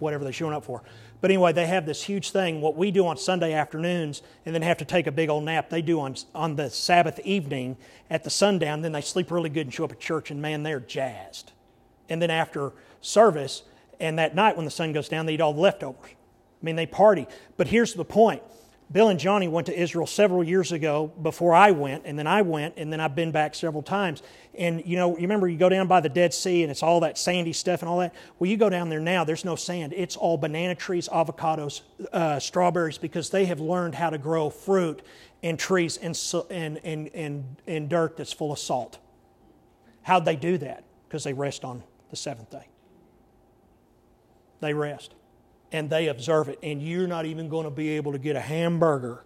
whatever 0.00 0.24
they're 0.24 0.32
showing 0.32 0.54
up 0.54 0.64
for. 0.64 0.82
But 1.20 1.30
anyway, 1.30 1.52
they 1.52 1.66
have 1.66 1.84
this 1.84 2.04
huge 2.04 2.30
thing. 2.30 2.60
What 2.60 2.76
we 2.76 2.90
do 2.90 3.06
on 3.06 3.16
Sunday 3.16 3.52
afternoons 3.52 4.22
and 4.46 4.54
then 4.54 4.62
have 4.62 4.78
to 4.78 4.84
take 4.84 5.06
a 5.06 5.12
big 5.12 5.28
old 5.28 5.44
nap, 5.44 5.68
they 5.68 5.82
do 5.82 6.00
on, 6.00 6.14
on 6.34 6.56
the 6.56 6.70
Sabbath 6.70 7.18
evening 7.20 7.76
at 8.08 8.22
the 8.24 8.30
sundown. 8.30 8.82
Then 8.82 8.92
they 8.92 9.00
sleep 9.00 9.30
really 9.30 9.50
good 9.50 9.66
and 9.66 9.74
show 9.74 9.84
up 9.84 9.92
at 9.92 10.00
church, 10.00 10.30
and 10.30 10.40
man, 10.40 10.62
they're 10.62 10.80
jazzed. 10.80 11.52
And 12.08 12.22
then 12.22 12.30
after 12.30 12.72
service, 13.00 13.62
and 13.98 14.18
that 14.18 14.34
night 14.34 14.56
when 14.56 14.64
the 14.64 14.70
sun 14.70 14.92
goes 14.92 15.08
down, 15.08 15.26
they 15.26 15.34
eat 15.34 15.40
all 15.40 15.52
the 15.52 15.60
leftovers. 15.60 16.10
I 16.60 16.64
mean, 16.64 16.76
they 16.76 16.86
party. 16.86 17.26
But 17.56 17.68
here's 17.68 17.94
the 17.94 18.04
point 18.04 18.42
Bill 18.90 19.10
and 19.10 19.20
Johnny 19.20 19.48
went 19.48 19.66
to 19.66 19.78
Israel 19.78 20.06
several 20.06 20.42
years 20.42 20.72
ago 20.72 21.12
before 21.20 21.52
I 21.52 21.72
went, 21.72 22.04
and 22.06 22.18
then 22.18 22.26
I 22.26 22.40
went, 22.40 22.74
and 22.78 22.90
then 22.90 23.00
I've 23.00 23.14
been 23.14 23.32
back 23.32 23.54
several 23.54 23.82
times. 23.82 24.22
And 24.56 24.82
you 24.86 24.96
know, 24.96 25.10
you 25.16 25.22
remember 25.22 25.46
you 25.46 25.58
go 25.58 25.68
down 25.68 25.88
by 25.88 26.00
the 26.00 26.08
Dead 26.08 26.32
Sea 26.32 26.62
and 26.62 26.70
it's 26.70 26.82
all 26.82 27.00
that 27.00 27.18
sandy 27.18 27.52
stuff 27.52 27.82
and 27.82 27.88
all 27.88 27.98
that. 27.98 28.14
Well, 28.38 28.50
you 28.50 28.56
go 28.56 28.70
down 28.70 28.88
there 28.88 29.00
now, 29.00 29.24
there's 29.24 29.44
no 29.44 29.56
sand. 29.56 29.92
It's 29.94 30.16
all 30.16 30.38
banana 30.38 30.74
trees, 30.74 31.06
avocados, 31.08 31.82
uh, 32.12 32.38
strawberries, 32.38 32.96
because 32.96 33.28
they 33.28 33.44
have 33.44 33.60
learned 33.60 33.94
how 33.94 34.08
to 34.08 34.16
grow 34.16 34.48
fruit 34.48 35.02
and 35.42 35.58
trees 35.58 35.98
and, 35.98 36.18
and, 36.50 36.80
and, 36.82 37.08
and, 37.14 37.56
and 37.66 37.88
dirt 37.90 38.16
that's 38.16 38.32
full 38.32 38.52
of 38.52 38.58
salt. 38.58 38.98
How'd 40.02 40.24
they 40.24 40.36
do 40.36 40.56
that? 40.58 40.84
Because 41.06 41.24
they 41.24 41.34
rest 41.34 41.62
on 41.62 41.82
the 42.08 42.16
seventh 42.16 42.50
day. 42.50 42.66
They 44.60 44.72
rest 44.72 45.14
and 45.72 45.90
they 45.90 46.08
observe 46.08 46.48
it, 46.48 46.58
and 46.62 46.82
you're 46.82 47.06
not 47.06 47.26
even 47.26 47.48
going 47.48 47.64
to 47.64 47.70
be 47.70 47.90
able 47.90 48.12
to 48.12 48.18
get 48.18 48.36
a 48.36 48.40
hamburger, 48.40 49.24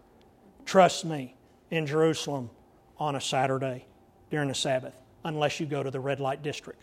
trust 0.65 1.05
me, 1.05 1.37
in 1.71 1.87
Jerusalem 1.87 2.51
on 2.99 3.17
a 3.17 3.21
Saturday 3.21 3.87
during 4.31 4.49
the 4.49 4.55
Sabbath 4.55 4.95
unless 5.25 5.61
you 5.61 5.67
go 5.67 5.83
to 5.83 5.91
the 5.91 6.01
red 6.01 6.21
light 6.21 6.43
district. 6.43 6.83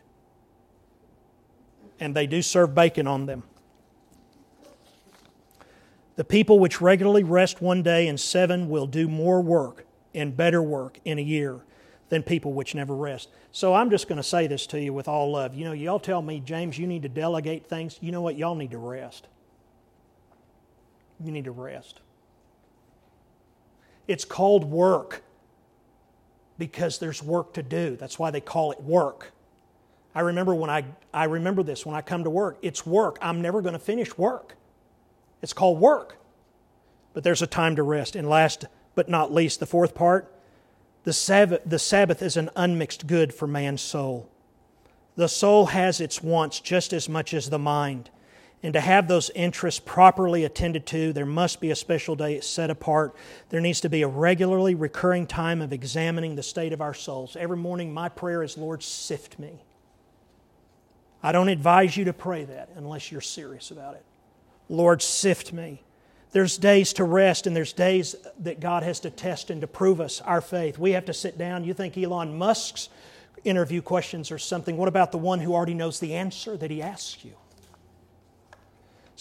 And 2.00 2.16
they 2.16 2.26
do 2.26 2.42
serve 2.42 2.74
bacon 2.74 3.06
on 3.06 3.26
them. 3.26 3.44
The 6.16 6.24
people 6.24 6.60
which 6.60 6.82
regularly 6.82 7.24
rest 7.24 7.62
one 7.62 7.84
day 7.84 8.08
in 8.08 8.18
seven 8.18 8.70
will 8.70 8.88
do 8.88 9.08
more 9.08 9.42
work 9.42 9.86
and 10.14 10.36
better 10.36 10.64
work 10.64 11.00
in 11.06 11.20
a 11.20 11.22
year 11.22 11.62
than 12.08 12.24
people 12.24 12.54
which 12.54 12.74
never 12.74 12.96
rest. 12.96 13.30
So 13.52 13.74
I'm 13.74 13.90
just 13.90 14.08
going 14.08 14.18
to 14.18 14.24
say 14.24 14.48
this 14.48 14.66
to 14.68 14.82
you 14.82 14.94
with 14.94 15.08
all 15.08 15.32
love. 15.32 15.54
You 15.54 15.66
know, 15.66 15.74
y'all 15.74 16.00
tell 16.00 16.22
me, 16.22 16.40
James, 16.40 16.78
you 16.78 16.88
need 16.88 17.04
to 17.04 17.10
delegate 17.10 17.68
things. 17.68 17.98
You 18.02 18.12
know 18.12 18.22
what? 18.22 18.38
Y'all 18.38 18.56
need 18.56 18.72
to 18.72 18.78
rest 18.78 19.28
you 21.24 21.32
need 21.32 21.46
to 21.46 21.52
rest. 21.52 22.02
It's 24.08 24.26
called 24.26 24.64
work 24.64 25.22
because 26.58 27.00
there's 27.00 27.22
work 27.22 27.54
to 27.54 27.64
do. 27.64 27.96
That's 27.96 28.18
why 28.18 28.32
they 28.32 28.42
call 28.42 28.72
it 28.72 28.82
work. 28.82 29.32
I 30.16 30.22
remember 30.22 30.56
when 30.56 30.70
I, 30.70 30.86
I 31.14 31.26
remember 31.26 31.64
this 31.64 31.86
when 31.86 31.96
I 31.96 32.02
come 32.02 32.24
to 32.24 32.30
work. 32.30 32.58
It's 32.62 32.86
work. 32.86 33.18
I'm 33.22 33.42
never 33.42 33.62
going 33.62 33.74
to 33.74 33.80
finish 33.80 34.18
work. 34.18 34.56
It's 35.42 35.54
called 35.54 35.80
work. 35.80 36.18
But 37.14 37.24
there's 37.24 37.42
a 37.42 37.48
time 37.48 37.76
to 37.76 37.84
rest. 37.84 38.16
And 38.16 38.28
last 38.28 38.66
but 38.96 39.10
not 39.10 39.34
least, 39.34 39.60
the 39.60 39.66
fourth 39.66 39.96
part 39.96 40.34
the 41.06 41.14
Sabbath, 41.14 41.62
the 41.66 41.80
Sabbath 41.80 42.22
is 42.22 42.36
an 42.36 42.50
unmixed 42.56 43.08
good 43.08 43.34
for 43.34 43.48
man's 43.48 43.82
soul. 43.82 44.30
The 45.16 45.30
soul 45.30 45.68
has 45.68 46.02
its 46.02 46.22
wants 46.22 46.60
just 46.60 46.94
as 46.94 47.08
much 47.08 47.34
as 47.34 47.50
the 47.50 47.60
mind. 47.60 48.10
And 48.62 48.74
to 48.74 48.82
have 48.82 49.08
those 49.08 49.30
interests 49.36 49.80
properly 49.80 50.44
attended 50.44 50.86
to, 50.88 51.14
there 51.14 51.26
must 51.26 51.62
be 51.62 51.72
a 51.72 51.76
special 51.76 52.16
day 52.16 52.42
set 52.42 52.70
apart. 52.70 53.16
There 53.50 53.62
needs 53.62 53.80
to 53.82 53.90
be 53.90 54.02
a 54.02 54.08
regularly 54.08 54.76
recurring 54.76 55.28
time 55.28 55.62
of 55.62 55.72
examining 55.72 56.36
the 56.36 56.44
state 56.44 56.74
of 56.74 56.82
our 56.82 56.94
souls. 56.94 57.38
Every 57.40 57.56
morning, 57.56 57.94
my 57.94 58.10
prayer 58.10 58.44
is, 58.44 58.58
Lord, 58.58 58.84
sift 58.84 59.40
me. 59.40 59.64
I 61.24 61.32
don't 61.32 61.50
advise 61.50 61.96
you 61.96 62.06
to 62.06 62.14
pray 62.14 62.44
that 62.46 62.70
unless 62.76 63.12
you're 63.12 63.22
serious 63.22 63.72
about 63.72 63.96
it. 63.96 64.04
Lord, 64.68 65.02
sift 65.02 65.54
me. 65.54 65.82
There's 66.32 66.58
days 66.58 66.94
to 66.94 67.06
rest, 67.06 67.48
and 67.48 67.56
there's 67.56 67.74
days 67.74 68.16
that 68.40 68.60
God 68.60 68.84
has 68.84 69.00
to 69.02 69.10
test 69.10 69.50
and 69.50 69.62
to 69.62 69.68
prove 69.68 70.00
us 70.00 70.22
our 70.22 70.42
faith. 70.42 70.78
We 70.78 70.92
have 70.92 71.06
to 71.06 71.14
sit 71.14 71.38
down. 71.38 71.64
You 71.64 71.74
think 71.74 71.98
Elon 71.98 72.38
Musk's 72.38 72.90
interview 73.44 73.82
questions 73.82 74.32
are 74.32 74.38
something. 74.38 74.78
What 74.78 74.90
about 74.90 75.12
the 75.12 75.18
one 75.18 75.40
who 75.40 75.54
already 75.54 75.74
knows 75.74 76.00
the 76.00 76.14
answer 76.14 76.56
that 76.58 76.70
he 76.70 76.82
asks 76.82 77.24
you? 77.26 77.34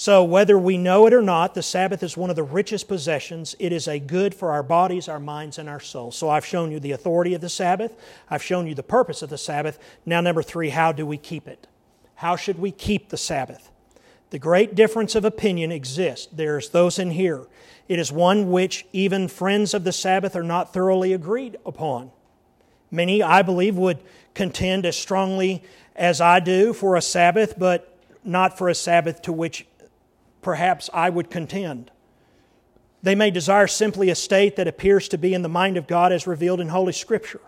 So, 0.01 0.23
whether 0.23 0.57
we 0.57 0.79
know 0.79 1.09
it 1.09 1.13
or 1.13 1.21
not, 1.21 1.55
the 1.55 1.63
Sabbath 1.63 2.05
is 2.05 2.17
one 2.17 2.31
of 2.31 2.37
the 2.37 2.45
richest 2.45 2.87
possessions. 2.87 3.57
It 3.59 3.73
is 3.73 3.89
a 3.89 3.99
good 3.99 4.33
for 4.33 4.53
our 4.53 4.63
bodies, 4.63 5.09
our 5.09 5.19
minds, 5.19 5.59
and 5.59 5.69
our 5.69 5.81
souls. 5.81 6.17
So, 6.17 6.31
I've 6.31 6.47
shown 6.47 6.71
you 6.71 6.79
the 6.79 6.93
authority 6.93 7.35
of 7.35 7.41
the 7.41 7.49
Sabbath. 7.49 7.97
I've 8.31 8.41
shown 8.41 8.69
you 8.69 8.77
the 8.77 8.85
purpose 8.85 9.23
of 9.23 9.29
the 9.29 9.37
Sabbath. 9.37 9.77
Now, 10.07 10.21
number 10.21 10.41
three, 10.41 10.69
how 10.69 10.93
do 10.93 11.05
we 11.05 11.17
keep 11.17 11.49
it? 11.49 11.67
How 12.15 12.37
should 12.37 12.61
we 12.61 12.71
keep 12.71 13.09
the 13.09 13.17
Sabbath? 13.17 13.73
The 14.31 14.39
great 14.39 14.77
difference 14.77 15.17
of 15.17 15.25
opinion 15.25 15.73
exists. 15.73 16.29
There's 16.31 16.69
those 16.69 17.01
in 17.01 17.11
here. 17.11 17.49
It 17.89 17.99
is 17.99 18.13
one 18.13 18.53
which 18.53 18.87
even 18.93 19.27
friends 19.27 19.75
of 19.75 19.83
the 19.83 19.91
Sabbath 19.91 20.37
are 20.37 20.45
not 20.45 20.73
thoroughly 20.73 21.13
agreed 21.13 21.57
upon. 21.67 22.13
Many, 22.93 23.21
I 23.21 23.43
believe, 23.43 23.77
would 23.77 23.99
contend 24.33 24.87
as 24.87 24.97
strongly 24.97 25.65
as 25.97 26.21
I 26.21 26.39
do 26.39 26.73
for 26.73 26.95
a 26.95 27.03
Sabbath, 27.03 27.59
but 27.59 27.99
not 28.23 28.57
for 28.57 28.69
a 28.69 28.77
Sabbath 28.77 29.23
to 29.23 29.33
which 29.33 29.67
perhaps 30.43 30.89
I 30.93 31.11
would 31.11 31.31
contend. 31.31 31.91
They 33.03 33.15
may 33.15 33.31
desire 33.31 33.67
simply 33.67 34.11
a 34.11 34.15
state 34.15 34.57
that 34.57 34.69
appears 34.69 35.09
to 35.09 35.19
be 35.19 35.35
in 35.35 35.43
the 35.43 35.49
mind 35.49 35.77
of 35.77 35.87
God 35.87 36.13
as 36.13 36.27
revealed 36.27 36.61
in 36.61 36.69
Holy 36.69 36.93
Scripture. 36.93 37.41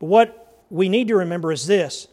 But 0.00 0.06
what 0.06 0.64
we 0.70 0.88
need 0.88 1.08
to 1.08 1.16
remember 1.16 1.52
is 1.52 1.66
this 1.66 2.08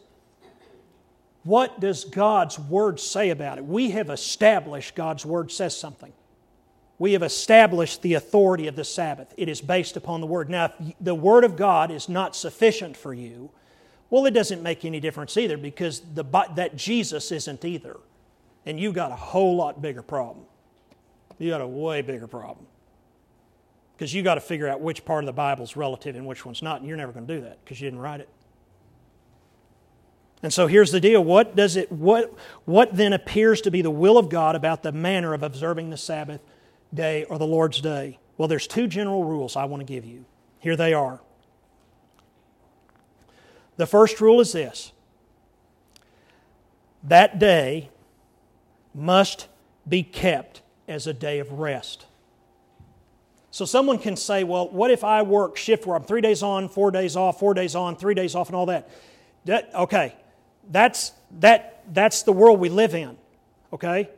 what 1.46 1.78
does 1.78 2.04
God's 2.04 2.58
Word 2.58 2.98
say 2.98 3.30
about 3.30 3.58
it? 3.58 3.64
We 3.64 3.90
have 3.90 4.10
established 4.10 4.96
God's 4.96 5.24
Word 5.24 5.52
says 5.52 5.78
something. 5.78 6.12
We 6.98 7.12
have 7.12 7.22
established 7.22 8.02
the 8.02 8.14
authority 8.14 8.66
of 8.66 8.74
the 8.74 8.84
Sabbath. 8.84 9.32
It 9.36 9.48
is 9.48 9.60
based 9.60 9.96
upon 9.96 10.20
the 10.20 10.26
Word. 10.26 10.50
Now, 10.50 10.64
if 10.64 10.94
the 11.00 11.14
Word 11.14 11.44
of 11.44 11.56
God 11.56 11.90
is 11.90 12.08
not 12.08 12.34
sufficient 12.34 12.96
for 12.96 13.14
you, 13.14 13.50
well, 14.10 14.26
it 14.26 14.32
doesn't 14.32 14.62
make 14.62 14.84
any 14.84 14.98
difference 14.98 15.36
either 15.36 15.56
because 15.56 16.00
the, 16.14 16.24
that 16.54 16.74
Jesus 16.76 17.30
isn't 17.30 17.64
either 17.64 17.96
and 18.66 18.78
you've 18.78 18.94
got 18.94 19.12
a 19.12 19.16
whole 19.16 19.56
lot 19.56 19.80
bigger 19.80 20.02
problem. 20.02 20.44
You 21.38 21.50
got 21.50 21.60
a 21.60 21.66
way 21.66 22.02
bigger 22.02 22.26
problem. 22.26 22.66
Because 23.96 24.12
you 24.12 24.22
got 24.22 24.34
to 24.34 24.40
figure 24.40 24.68
out 24.68 24.80
which 24.80 25.04
part 25.04 25.24
of 25.24 25.26
the 25.26 25.32
Bible 25.32 25.64
is 25.64 25.76
relative 25.76 26.16
and 26.16 26.26
which 26.26 26.44
one's 26.44 26.60
not, 26.60 26.80
and 26.80 26.88
you're 26.88 26.98
never 26.98 27.12
going 27.12 27.26
to 27.26 27.34
do 27.34 27.40
that 27.42 27.64
because 27.64 27.80
you 27.80 27.86
didn't 27.86 28.00
write 28.00 28.20
it. 28.20 28.28
And 30.42 30.52
so 30.52 30.66
here's 30.66 30.92
the 30.92 31.00
deal. 31.00 31.24
What 31.24 31.56
does 31.56 31.76
it 31.76 31.90
what 31.90 32.34
what 32.66 32.94
then 32.94 33.14
appears 33.14 33.62
to 33.62 33.70
be 33.70 33.80
the 33.80 33.90
will 33.90 34.18
of 34.18 34.28
God 34.28 34.54
about 34.54 34.82
the 34.82 34.92
manner 34.92 35.32
of 35.32 35.42
observing 35.42 35.88
the 35.88 35.96
Sabbath 35.96 36.42
day 36.92 37.24
or 37.24 37.38
the 37.38 37.46
Lord's 37.46 37.80
day? 37.80 38.18
Well, 38.36 38.46
there's 38.46 38.66
two 38.66 38.86
general 38.86 39.24
rules 39.24 39.56
I 39.56 39.64
want 39.64 39.80
to 39.80 39.90
give 39.90 40.04
you. 40.04 40.26
Here 40.58 40.76
they 40.76 40.92
are. 40.92 41.20
The 43.78 43.86
first 43.86 44.20
rule 44.20 44.40
is 44.40 44.52
this. 44.52 44.92
That 47.02 47.38
day 47.38 47.90
must 48.96 49.46
be 49.86 50.02
kept 50.02 50.62
as 50.88 51.06
a 51.06 51.12
day 51.12 51.38
of 51.38 51.52
rest. 51.52 52.06
So 53.50 53.64
someone 53.64 53.98
can 53.98 54.16
say, 54.16 54.42
well, 54.42 54.68
what 54.68 54.90
if 54.90 55.04
I 55.04 55.22
work 55.22 55.56
shift 55.56 55.86
where 55.86 55.96
I'm 55.96 56.02
three 56.02 56.20
days 56.20 56.42
on, 56.42 56.68
four 56.68 56.90
days 56.90 57.16
off, 57.16 57.38
four 57.38 57.54
days 57.54 57.74
on, 57.74 57.96
three 57.96 58.14
days 58.14 58.34
off, 58.34 58.48
and 58.48 58.56
all 58.56 58.66
that? 58.66 58.90
that 59.44 59.70
okay, 59.74 60.14
that's, 60.70 61.12
that, 61.38 61.82
that's 61.92 62.22
the 62.22 62.32
world 62.32 62.58
we 62.58 62.68
live 62.68 62.94
in, 62.94 63.16
okay? 63.72 64.10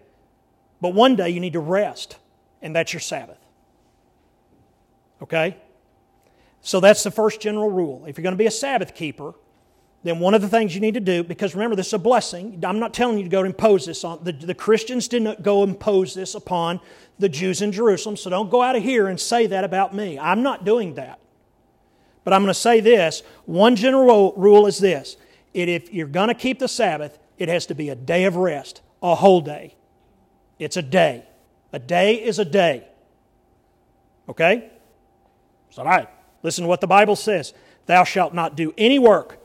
But 0.80 0.94
one 0.94 1.16
day 1.16 1.30
you 1.30 1.40
need 1.40 1.52
to 1.52 1.60
rest, 1.60 2.16
and 2.62 2.74
that's 2.74 2.92
your 2.92 3.00
Sabbath. 3.00 3.38
Okay? 5.22 5.56
So 6.60 6.80
that's 6.80 7.02
the 7.02 7.10
first 7.10 7.40
general 7.40 7.70
rule. 7.70 8.04
If 8.06 8.16
you're 8.16 8.22
going 8.22 8.34
to 8.34 8.38
be 8.38 8.46
a 8.46 8.50
Sabbath 8.50 8.94
keeper, 8.94 9.34
then 10.04 10.20
one 10.20 10.34
of 10.34 10.42
the 10.42 10.48
things 10.48 10.74
you 10.74 10.80
need 10.80 10.94
to 10.94 11.00
do, 11.00 11.24
because 11.24 11.54
remember, 11.54 11.74
this 11.74 11.88
is 11.88 11.92
a 11.92 11.98
blessing. 11.98 12.62
I'm 12.64 12.78
not 12.78 12.94
telling 12.94 13.18
you 13.18 13.24
to 13.24 13.30
go 13.30 13.42
impose 13.42 13.84
this 13.84 14.04
on 14.04 14.20
the, 14.22 14.32
the 14.32 14.54
Christians 14.54 15.08
didn't 15.08 15.42
go 15.42 15.64
impose 15.64 16.14
this 16.14 16.34
upon 16.34 16.80
the 17.18 17.28
Jews 17.28 17.62
in 17.62 17.72
Jerusalem, 17.72 18.16
so 18.16 18.30
don't 18.30 18.48
go 18.48 18.62
out 18.62 18.76
of 18.76 18.82
here 18.82 19.08
and 19.08 19.18
say 19.18 19.48
that 19.48 19.64
about 19.64 19.94
me. 19.94 20.18
I'm 20.18 20.42
not 20.42 20.64
doing 20.64 20.94
that. 20.94 21.18
But 22.22 22.32
I'm 22.32 22.42
going 22.42 22.54
to 22.54 22.60
say 22.60 22.80
this 22.80 23.22
one 23.44 23.74
general 23.74 24.34
rule 24.36 24.66
is 24.66 24.78
this 24.78 25.16
if 25.52 25.92
you're 25.92 26.06
going 26.06 26.28
to 26.28 26.34
keep 26.34 26.60
the 26.60 26.68
Sabbath, 26.68 27.18
it 27.36 27.48
has 27.48 27.66
to 27.66 27.74
be 27.74 27.88
a 27.88 27.96
day 27.96 28.24
of 28.24 28.36
rest, 28.36 28.82
a 29.02 29.16
whole 29.16 29.40
day. 29.40 29.74
It's 30.60 30.76
a 30.76 30.82
day. 30.82 31.24
A 31.72 31.78
day 31.78 32.22
is 32.22 32.38
a 32.38 32.44
day. 32.44 32.86
Okay? 34.28 34.70
So, 35.70 35.82
all 35.82 35.88
right, 35.88 36.08
listen 36.42 36.62
to 36.62 36.68
what 36.68 36.80
the 36.80 36.86
Bible 36.86 37.16
says. 37.16 37.52
Thou 37.86 38.04
shalt 38.04 38.34
not 38.34 38.56
do 38.56 38.72
any 38.76 38.98
work 38.98 39.37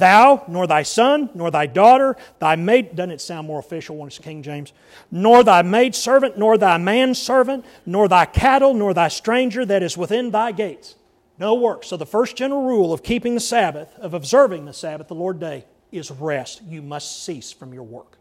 Thou, 0.00 0.44
nor 0.48 0.66
thy 0.66 0.82
son, 0.82 1.30
nor 1.34 1.50
thy 1.50 1.66
daughter, 1.66 2.16
thy 2.38 2.56
maid, 2.56 2.96
doesn't 2.96 3.12
it 3.12 3.20
sound 3.20 3.46
more 3.46 3.60
official 3.60 3.96
when 3.96 4.08
it's 4.08 4.18
King 4.18 4.42
James? 4.42 4.72
Nor 5.10 5.44
thy 5.44 5.62
maidservant, 5.62 6.38
nor 6.38 6.58
thy 6.58 6.78
manservant, 6.78 7.64
nor 7.86 8.08
thy 8.08 8.24
cattle, 8.24 8.74
nor 8.74 8.94
thy 8.94 9.08
stranger 9.08 9.64
that 9.64 9.82
is 9.82 9.96
within 9.96 10.30
thy 10.30 10.52
gates. 10.52 10.96
No 11.38 11.54
work. 11.54 11.84
So 11.84 11.96
the 11.96 12.06
first 12.06 12.34
general 12.34 12.62
rule 12.62 12.92
of 12.92 13.02
keeping 13.02 13.34
the 13.34 13.40
Sabbath, 13.40 13.94
of 13.98 14.14
observing 14.14 14.64
the 14.64 14.72
Sabbath, 14.72 15.08
the 15.08 15.14
Lord 15.14 15.38
day, 15.38 15.64
is 15.92 16.10
rest. 16.10 16.62
You 16.64 16.82
must 16.82 17.22
cease 17.22 17.52
from 17.52 17.72
your 17.72 17.82
work. 17.82 18.16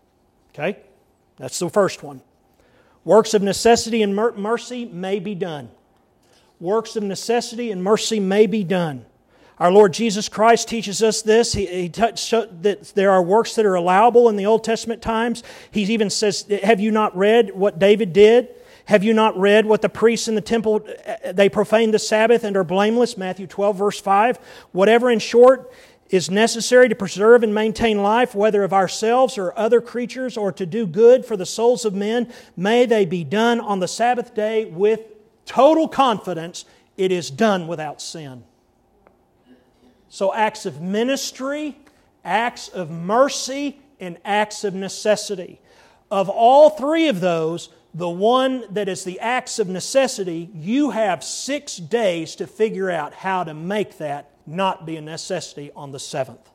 Okay? 0.53 0.79
That's 1.37 1.59
the 1.59 1.69
first 1.69 2.03
one. 2.03 2.21
Works 3.05 3.33
of 3.33 3.41
necessity 3.41 4.03
and 4.03 4.13
mercy 4.13 4.85
may 4.85 5.19
be 5.19 5.33
done. 5.33 5.69
Works 6.59 6.97
of 6.97 7.03
necessity 7.03 7.71
and 7.71 7.81
mercy 7.81 8.19
may 8.19 8.47
be 8.47 8.63
done. 8.65 9.05
Our 9.59 9.71
Lord 9.71 9.91
Jesus 9.93 10.29
Christ 10.29 10.69
teaches 10.69 11.03
us 11.03 11.21
this. 11.21 11.53
He, 11.53 11.65
he 11.65 11.89
touched, 11.89 12.31
that 12.31 12.91
there 12.95 13.11
are 13.11 13.21
works 13.21 13.55
that 13.55 13.65
are 13.65 13.75
allowable 13.75 14.29
in 14.29 14.37
the 14.37 14.45
Old 14.45 14.63
Testament 14.63 15.01
times. 15.01 15.43
He 15.69 15.81
even 15.83 16.09
says, 16.09 16.45
Have 16.63 16.79
you 16.79 16.91
not 16.91 17.15
read 17.17 17.53
what 17.53 17.77
David 17.77 18.13
did? 18.13 18.49
Have 18.85 19.03
you 19.03 19.13
not 19.13 19.37
read 19.37 19.65
what 19.65 19.81
the 19.83 19.89
priests 19.89 20.27
in 20.27 20.33
the 20.33 20.41
temple, 20.41 20.87
uh, 21.05 21.31
they 21.33 21.47
profane 21.47 21.91
the 21.91 21.99
Sabbath 21.99 22.43
and 22.43 22.57
are 22.57 22.63
blameless? 22.63 23.17
Matthew 23.17 23.45
12, 23.45 23.77
verse 23.77 23.99
5. 23.99 24.39
Whatever, 24.71 25.11
in 25.11 25.19
short, 25.19 25.71
is 26.09 26.31
necessary 26.31 26.89
to 26.89 26.95
preserve 26.95 27.43
and 27.43 27.53
maintain 27.53 28.01
life, 28.01 28.33
whether 28.33 28.63
of 28.63 28.73
ourselves 28.73 29.37
or 29.37 29.55
other 29.59 29.79
creatures, 29.79 30.37
or 30.37 30.51
to 30.53 30.65
do 30.65 30.87
good 30.87 31.25
for 31.25 31.37
the 31.37 31.45
souls 31.45 31.85
of 31.85 31.93
men, 31.93 32.31
may 32.57 32.85
they 32.85 33.05
be 33.05 33.23
done 33.23 33.59
on 33.59 33.79
the 33.79 33.87
Sabbath 33.87 34.33
day 34.33 34.65
with 34.65 35.01
total 35.45 35.87
confidence. 35.87 36.65
It 36.97 37.11
is 37.11 37.29
done 37.29 37.67
without 37.67 38.01
sin. 38.01 38.43
So, 40.09 40.33
acts 40.33 40.65
of 40.65 40.81
ministry, 40.81 41.77
acts 42.25 42.67
of 42.67 42.89
mercy, 42.89 43.79
and 43.99 44.17
acts 44.25 44.63
of 44.63 44.73
necessity. 44.73 45.61
Of 46.09 46.29
all 46.29 46.71
three 46.71 47.07
of 47.07 47.19
those, 47.21 47.69
the 47.93 48.09
one 48.09 48.63
that 48.73 48.89
is 48.89 49.03
the 49.03 49.19
acts 49.19 49.59
of 49.59 49.67
necessity, 49.67 50.49
you 50.53 50.91
have 50.91 51.23
six 51.23 51.77
days 51.77 52.35
to 52.35 52.47
figure 52.47 52.89
out 52.89 53.13
how 53.13 53.43
to 53.43 53.53
make 53.53 53.97
that 53.97 54.31
not 54.47 54.85
be 54.85 54.97
a 54.97 55.01
necessity 55.01 55.71
on 55.75 55.91
the 55.91 55.99
seventh. 55.99 56.49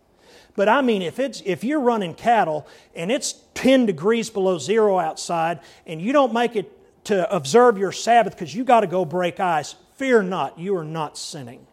But 0.57 0.69
I 0.69 0.83
mean, 0.83 1.03
if, 1.03 1.19
it's, 1.19 1.43
if 1.45 1.65
you're 1.65 1.81
running 1.81 2.15
cattle 2.15 2.67
and 2.95 3.11
it's 3.11 3.35
10 3.55 3.87
degrees 3.87 4.31
below 4.31 4.59
zero 4.59 4.99
outside 4.99 5.61
and 5.87 6.01
you 6.01 6.13
don't 6.13 6.33
make 6.33 6.57
it 6.57 6.71
to 7.05 7.33
observe 7.35 7.79
your 7.79 7.93
Sabbath 7.93 8.35
because 8.35 8.55
you 8.55 8.65
got 8.65 8.81
to 8.81 8.87
go 8.87 9.05
break 9.05 9.41
ice, 9.41 9.75
fear 9.97 10.23
not, 10.23 10.59
you 10.59 10.77
are 10.77 10.85
not 10.85 11.19
sinning 11.19 11.67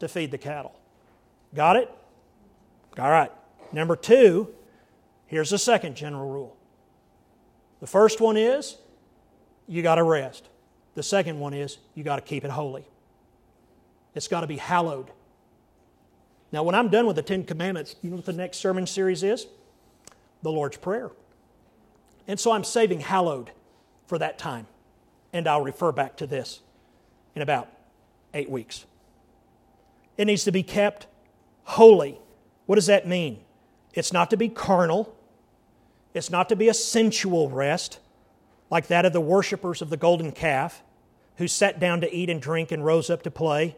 to 0.00 0.08
feed 0.08 0.30
the 0.30 0.38
cattle. 0.38 0.78
Got 1.54 1.76
it? 1.76 1.90
All 2.98 3.10
right. 3.10 3.32
Number 3.72 3.96
two, 3.96 4.48
here's 5.26 5.50
the 5.50 5.58
second 5.58 5.96
general 5.96 6.28
rule. 6.28 6.56
The 7.80 7.86
first 7.86 8.20
one 8.20 8.36
is 8.36 8.76
you 9.66 9.82
got 9.82 9.96
to 9.96 10.02
rest. 10.02 10.48
The 10.94 11.02
second 11.02 11.38
one 11.38 11.54
is 11.54 11.78
you 11.94 12.02
got 12.02 12.16
to 12.16 12.22
keep 12.22 12.44
it 12.44 12.50
holy. 12.50 12.86
It's 14.14 14.28
got 14.28 14.40
to 14.40 14.46
be 14.46 14.56
hallowed. 14.56 15.10
Now, 16.50 16.62
when 16.62 16.74
I'm 16.74 16.88
done 16.88 17.06
with 17.06 17.16
the 17.16 17.22
Ten 17.22 17.44
Commandments, 17.44 17.94
you 18.02 18.10
know 18.10 18.16
what 18.16 18.24
the 18.24 18.32
next 18.32 18.58
sermon 18.58 18.86
series 18.86 19.22
is? 19.22 19.46
The 20.42 20.50
Lord's 20.50 20.78
Prayer. 20.78 21.10
And 22.26 22.40
so 22.40 22.52
I'm 22.52 22.64
saving 22.64 23.00
hallowed 23.00 23.50
for 24.06 24.18
that 24.18 24.38
time. 24.38 24.66
And 25.32 25.46
I'll 25.46 25.62
refer 25.62 25.92
back 25.92 26.16
to 26.16 26.26
this 26.26 26.60
in 27.34 27.42
about 27.42 27.68
eight 28.32 28.50
weeks. 28.50 28.86
It 30.18 30.26
needs 30.26 30.44
to 30.44 30.52
be 30.52 30.62
kept 30.62 31.06
holy. 31.64 32.18
What 32.66 32.74
does 32.74 32.86
that 32.86 33.08
mean? 33.08 33.40
It's 33.94 34.12
not 34.12 34.28
to 34.30 34.36
be 34.36 34.50
carnal, 34.50 35.16
it's 36.12 36.30
not 36.30 36.48
to 36.50 36.56
be 36.56 36.68
a 36.68 36.74
sensual 36.74 37.48
rest 37.48 38.00
like 38.70 38.88
that 38.88 39.06
of 39.06 39.12
the 39.12 39.20
worshippers 39.20 39.80
of 39.80 39.88
the 39.88 39.96
golden 39.96 40.32
calf 40.32 40.82
who 41.36 41.48
sat 41.48 41.80
down 41.80 42.00
to 42.00 42.12
eat 42.14 42.28
and 42.28 42.42
drink 42.42 42.72
and 42.72 42.84
rose 42.84 43.08
up 43.08 43.22
to 43.22 43.30
play. 43.30 43.76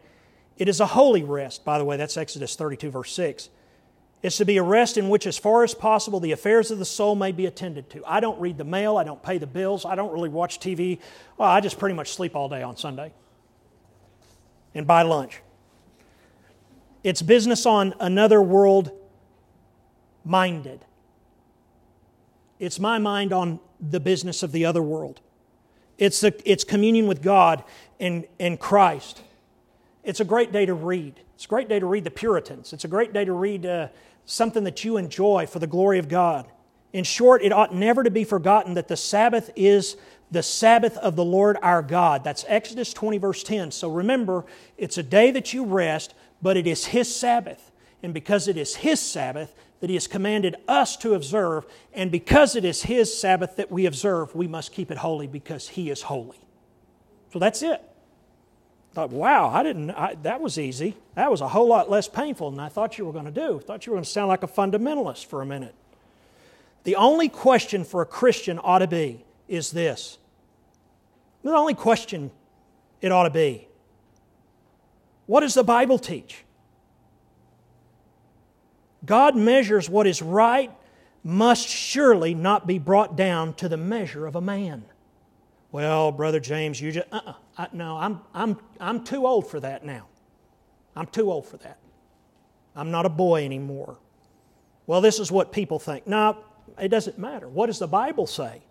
It 0.57 0.67
is 0.67 0.79
a 0.79 0.87
holy 0.87 1.23
rest. 1.23 1.63
By 1.63 1.77
the 1.77 1.85
way, 1.85 1.95
that's 1.95 2.17
Exodus 2.17 2.55
32, 2.55 2.89
verse 2.89 3.13
6. 3.13 3.49
It's 4.21 4.37
to 4.37 4.45
be 4.45 4.57
a 4.57 4.63
rest 4.63 4.97
in 4.97 5.09
which, 5.09 5.25
as 5.25 5.37
far 5.37 5.63
as 5.63 5.73
possible, 5.73 6.19
the 6.19 6.31
affairs 6.31 6.69
of 6.71 6.79
the 6.79 6.85
soul 6.85 7.15
may 7.15 7.31
be 7.31 7.45
attended 7.45 7.89
to. 7.91 8.03
I 8.05 8.19
don't 8.19 8.39
read 8.39 8.57
the 8.57 8.63
mail. 8.63 8.97
I 8.97 9.03
don't 9.03 9.21
pay 9.21 9.37
the 9.37 9.47
bills. 9.47 9.85
I 9.85 9.95
don't 9.95 10.11
really 10.11 10.29
watch 10.29 10.59
TV. 10.59 10.99
Well, 11.37 11.49
I 11.49 11.61
just 11.61 11.79
pretty 11.79 11.95
much 11.95 12.13
sleep 12.13 12.35
all 12.35 12.49
day 12.49 12.61
on 12.61 12.77
Sunday 12.77 13.13
and 14.75 14.85
buy 14.85 15.01
lunch. 15.01 15.41
It's 17.03 17.21
business 17.21 17.65
on 17.65 17.93
another 17.99 18.41
world 18.41 18.91
minded. 20.23 20.85
It's 22.59 22.79
my 22.79 22.99
mind 22.99 23.33
on 23.33 23.59
the 23.79 23.99
business 23.99 24.43
of 24.43 24.51
the 24.51 24.65
other 24.65 24.83
world. 24.83 25.19
It's, 25.97 26.21
the, 26.21 26.39
it's 26.45 26.63
communion 26.63 27.07
with 27.07 27.21
God 27.21 27.63
and, 27.99 28.25
and 28.39 28.59
Christ. 28.59 29.21
It's 30.03 30.19
a 30.19 30.25
great 30.25 30.51
day 30.51 30.65
to 30.65 30.73
read. 30.73 31.19
It's 31.35 31.45
a 31.45 31.47
great 31.47 31.69
day 31.69 31.79
to 31.79 31.85
read 31.85 32.03
the 32.03 32.11
Puritans. 32.11 32.73
It's 32.73 32.85
a 32.85 32.87
great 32.87 33.13
day 33.13 33.25
to 33.25 33.33
read 33.33 33.65
uh, 33.65 33.87
something 34.25 34.63
that 34.63 34.83
you 34.83 34.97
enjoy 34.97 35.47
for 35.47 35.59
the 35.59 35.67
glory 35.67 35.99
of 35.99 36.07
God. 36.07 36.47
In 36.93 37.03
short, 37.03 37.41
it 37.41 37.51
ought 37.51 37.73
never 37.73 38.03
to 38.03 38.11
be 38.11 38.23
forgotten 38.23 38.73
that 38.75 38.87
the 38.87 38.97
Sabbath 38.97 39.49
is 39.55 39.97
the 40.29 40.43
Sabbath 40.43 40.97
of 40.97 41.15
the 41.15 41.25
Lord 41.25 41.57
our 41.61 41.81
God. 41.81 42.23
That's 42.23 42.45
Exodus 42.47 42.93
20, 42.93 43.17
verse 43.17 43.43
10. 43.43 43.71
So 43.71 43.89
remember, 43.89 44.45
it's 44.77 44.97
a 44.97 45.03
day 45.03 45.31
that 45.31 45.53
you 45.53 45.65
rest, 45.65 46.13
but 46.41 46.57
it 46.57 46.67
is 46.67 46.85
His 46.85 47.13
Sabbath. 47.13 47.71
And 48.03 48.13
because 48.13 48.47
it 48.47 48.57
is 48.57 48.75
His 48.75 48.99
Sabbath 48.99 49.53
that 49.79 49.89
He 49.89 49.95
has 49.95 50.07
commanded 50.07 50.55
us 50.67 50.95
to 50.97 51.13
observe, 51.13 51.65
and 51.93 52.11
because 52.11 52.55
it 52.55 52.65
is 52.65 52.83
His 52.83 53.15
Sabbath 53.15 53.55
that 53.57 53.71
we 53.71 53.85
observe, 53.85 54.35
we 54.35 54.47
must 54.47 54.71
keep 54.71 54.91
it 54.91 54.97
holy 54.97 55.27
because 55.27 55.69
He 55.69 55.89
is 55.89 56.03
holy. 56.03 56.37
So 57.31 57.39
that's 57.39 57.61
it. 57.61 57.81
I 58.91 58.93
thought, 58.93 59.11
wow, 59.11 59.49
I 59.49 59.63
didn't, 59.63 59.91
I, 59.91 60.15
that 60.23 60.41
was 60.41 60.59
easy. 60.59 60.97
That 61.15 61.31
was 61.31 61.39
a 61.39 61.47
whole 61.47 61.67
lot 61.67 61.89
less 61.89 62.09
painful 62.09 62.51
than 62.51 62.59
I 62.59 62.67
thought 62.67 62.97
you 62.97 63.05
were 63.05 63.13
going 63.13 63.25
to 63.25 63.31
do. 63.31 63.57
I 63.57 63.63
thought 63.63 63.85
you 63.85 63.91
were 63.93 63.95
going 63.95 64.03
to 64.03 64.09
sound 64.09 64.27
like 64.27 64.43
a 64.43 64.47
fundamentalist 64.47 65.25
for 65.27 65.41
a 65.41 65.45
minute. 65.45 65.73
The 66.83 66.97
only 66.97 67.29
question 67.29 67.85
for 67.85 68.01
a 68.01 68.05
Christian 68.05 68.59
ought 68.61 68.79
to 68.79 68.87
be 68.87 69.23
is 69.47 69.71
this. 69.71 70.17
The 71.43 71.51
only 71.51 71.73
question 71.73 72.31
it 73.01 73.11
ought 73.11 73.23
to 73.23 73.29
be 73.29 73.67
what 75.31 75.39
does 75.39 75.53
the 75.53 75.63
Bible 75.63 75.97
teach? 75.97 76.43
God 79.05 79.33
measures 79.33 79.89
what 79.89 80.05
is 80.05 80.21
right 80.21 80.69
must 81.23 81.69
surely 81.69 82.33
not 82.33 82.67
be 82.67 82.79
brought 82.79 83.15
down 83.15 83.53
to 83.53 83.69
the 83.69 83.77
measure 83.77 84.27
of 84.27 84.35
a 84.35 84.41
man. 84.41 84.83
Well, 85.71 86.11
Brother 86.11 86.41
James, 86.41 86.81
you 86.81 86.91
just, 86.91 87.07
uh-uh, 87.13 87.67
no, 87.71 87.95
I'm, 87.95 88.19
I'm, 88.33 88.57
I'm 88.77 89.05
too 89.05 89.25
old 89.25 89.49
for 89.49 89.61
that 89.61 89.85
now. 89.85 90.05
I'm 90.97 91.07
too 91.07 91.31
old 91.31 91.45
for 91.45 91.55
that. 91.59 91.77
I'm 92.75 92.91
not 92.91 93.05
a 93.05 93.09
boy 93.09 93.45
anymore. 93.45 93.99
Well, 94.85 94.99
this 94.99 95.17
is 95.17 95.31
what 95.31 95.53
people 95.53 95.79
think. 95.79 96.07
No, 96.07 96.43
it 96.77 96.89
doesn't 96.89 97.17
matter. 97.17 97.47
What 97.47 97.67
does 97.67 97.79
the 97.79 97.87
Bible 97.87 98.27
say? 98.27 98.63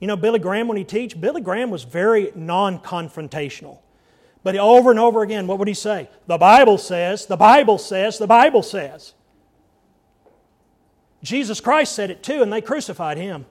You 0.00 0.06
know, 0.06 0.16
Billy 0.16 0.38
Graham, 0.38 0.68
when 0.68 0.78
he 0.78 0.84
teach, 0.84 1.20
Billy 1.20 1.42
Graham 1.42 1.68
was 1.68 1.82
very 1.82 2.32
non-confrontational. 2.34 3.80
But 4.48 4.56
over 4.56 4.90
and 4.90 4.98
over 4.98 5.22
again, 5.22 5.46
what 5.46 5.58
would 5.58 5.68
he 5.68 5.74
say? 5.74 6.08
The 6.26 6.38
Bible 6.38 6.78
says, 6.78 7.26
the 7.26 7.36
Bible 7.36 7.76
says, 7.76 8.16
the 8.16 8.26
Bible 8.26 8.62
says. 8.62 9.12
Jesus 11.22 11.60
Christ 11.60 11.94
said 11.94 12.10
it 12.10 12.22
too, 12.22 12.40
and 12.40 12.50
they 12.50 12.62
crucified 12.62 13.18
him. 13.18 13.44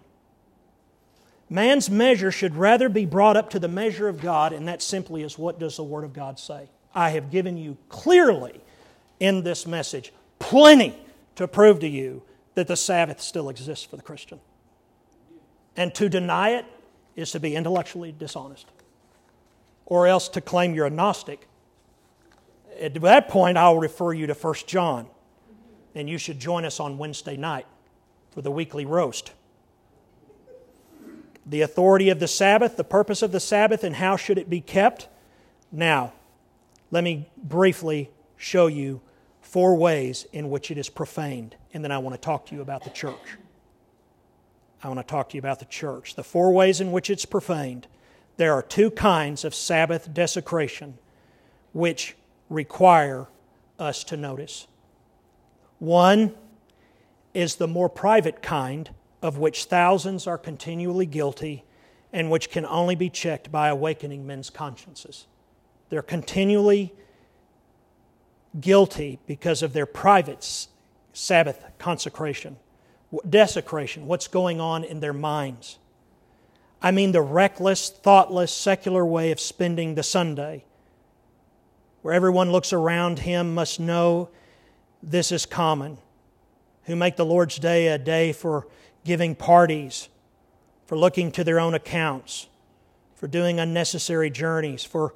Man's 1.51 1.87
measure 1.87 2.31
should 2.31 2.55
rather 2.55 2.89
be 2.89 3.05
brought 3.05 3.37
up 3.37 3.51
to 3.51 3.59
the 3.59 3.67
measure 3.67 4.07
of 4.07 4.19
God, 4.19 4.53
and 4.53 4.67
that 4.67 4.81
simply 4.81 5.21
is 5.21 5.37
what 5.37 5.59
does 5.59 5.77
the 5.77 5.83
Word 5.83 6.03
of 6.03 6.13
God 6.13 6.39
say? 6.39 6.67
I 6.95 7.11
have 7.11 7.29
given 7.29 7.57
you 7.57 7.77
clearly 7.89 8.59
in 9.19 9.43
this 9.43 9.67
message 9.67 10.11
plenty 10.39 10.97
to 11.35 11.47
prove 11.47 11.79
to 11.81 11.87
you 11.87 12.23
that 12.55 12.67
the 12.67 12.75
Sabbath 12.75 13.21
still 13.21 13.49
exists 13.49 13.85
for 13.85 13.97
the 13.97 14.01
Christian. 14.01 14.39
And 15.75 15.93
to 15.93 16.09
deny 16.09 16.55
it 16.55 16.65
is 17.15 17.29
to 17.33 17.39
be 17.39 17.55
intellectually 17.55 18.11
dishonest, 18.11 18.65
or 19.87 20.05
else 20.05 20.29
to 20.29 20.41
claim 20.41 20.75
you're 20.75 20.85
a 20.85 20.91
Gnostic. 20.91 21.47
At 22.79 22.93
that 23.01 23.27
point, 23.27 23.57
I'll 23.57 23.79
refer 23.79 24.13
you 24.13 24.27
to 24.27 24.33
1 24.33 24.53
John, 24.67 25.07
and 25.95 26.07
you 26.07 26.19
should 26.19 26.39
join 26.39 26.63
us 26.63 26.79
on 26.79 26.99
Wednesday 26.99 27.35
night 27.37 27.65
for 28.29 28.43
the 28.43 28.51
weekly 28.51 28.85
roast 28.85 29.31
the 31.49 31.61
authority 31.61 32.09
of 32.09 32.19
the 32.19 32.27
Sabbath, 32.27 32.75
the 32.75 32.83
purpose 32.83 33.21
of 33.21 33.31
the 33.31 33.39
Sabbath, 33.39 33.83
and 33.83 33.95
how 33.95 34.17
should 34.17 34.37
it 34.37 34.49
be 34.49 34.59
kept. 34.59 35.07
Now, 35.71 36.13
let 36.91 37.03
me 37.03 37.29
briefly 37.37 38.11
show 38.35 38.67
you 38.67 39.01
four 39.41 39.75
ways 39.75 40.27
in 40.33 40.49
which 40.49 40.69
it 40.71 40.77
is 40.77 40.89
profaned, 40.89 41.55
and 41.73 41.83
then 41.83 41.91
I 41.91 41.97
want 41.99 42.15
to 42.15 42.21
talk 42.21 42.45
to 42.47 42.55
you 42.55 42.61
about 42.61 42.83
the 42.83 42.89
church. 42.89 43.37
I 44.83 44.89
want 44.89 44.99
to 44.99 45.05
talk 45.05 45.29
to 45.29 45.35
you 45.35 45.39
about 45.39 45.59
the 45.59 45.65
church. 45.65 46.15
The 46.15 46.23
four 46.23 46.51
ways 46.51 46.81
in 46.81 46.91
which 46.91 47.09
it's 47.09 47.25
profaned. 47.25 47.87
There 48.37 48.53
are 48.53 48.61
two 48.61 48.91
kinds 48.91 49.43
of 49.43 49.53
Sabbath 49.53 50.13
desecration 50.13 50.97
which 51.73 52.15
require 52.49 53.27
us 53.77 54.03
to 54.05 54.17
notice. 54.17 54.67
One 55.79 56.35
is 57.33 57.55
the 57.55 57.67
more 57.67 57.89
private 57.89 58.41
kind 58.41 58.89
of 59.21 59.37
which 59.37 59.65
thousands 59.65 60.27
are 60.27 60.37
continually 60.37 61.05
guilty 61.05 61.63
and 62.13 62.31
which 62.31 62.49
can 62.49 62.65
only 62.65 62.95
be 62.95 63.09
checked 63.09 63.51
by 63.51 63.67
awakening 63.67 64.25
men's 64.25 64.49
consciences. 64.49 65.27
They're 65.89 66.01
continually 66.01 66.93
guilty 68.59 69.19
because 69.27 69.61
of 69.61 69.73
their 69.73 69.85
private 69.85 70.67
Sabbath 71.13 71.63
consecration, 71.77 72.57
desecration, 73.27 74.07
what's 74.07 74.27
going 74.27 74.59
on 74.61 74.83
in 74.83 74.99
their 74.99 75.13
minds. 75.13 75.79
I 76.81 76.91
mean, 76.91 77.11
the 77.11 77.21
reckless, 77.21 77.89
thoughtless, 77.89 78.51
secular 78.53 79.05
way 79.05 79.31
of 79.31 79.39
spending 79.39 79.95
the 79.95 80.03
Sunday, 80.03 80.63
where 82.01 82.13
everyone 82.13 82.51
looks 82.51 82.71
around 82.71 83.19
him 83.19 83.53
must 83.53 83.79
know 83.79 84.29
this 85.01 85.31
is 85.31 85.45
common, 85.45 85.97
who 86.83 86.95
make 86.95 87.15
the 87.15 87.25
Lord's 87.25 87.57
Day 87.57 87.87
a 87.87 87.97
day 87.97 88.31
for 88.31 88.67
giving 89.03 89.35
parties, 89.35 90.09
for 90.85 90.97
looking 90.97 91.31
to 91.31 91.43
their 91.43 91.59
own 91.59 91.73
accounts, 91.73 92.47
for 93.15 93.27
doing 93.27 93.59
unnecessary 93.59 94.29
journeys, 94.29 94.83
for 94.83 95.13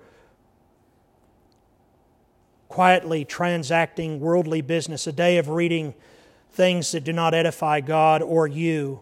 quietly 2.68 3.24
transacting 3.26 4.20
worldly 4.20 4.62
business, 4.62 5.06
a 5.06 5.12
day 5.12 5.38
of 5.38 5.50
reading 5.50 5.94
things 6.52 6.92
that 6.92 7.04
do 7.04 7.14
not 7.14 7.34
edify 7.34 7.82
God 7.82 8.22
or 8.22 8.48
you. 8.48 9.02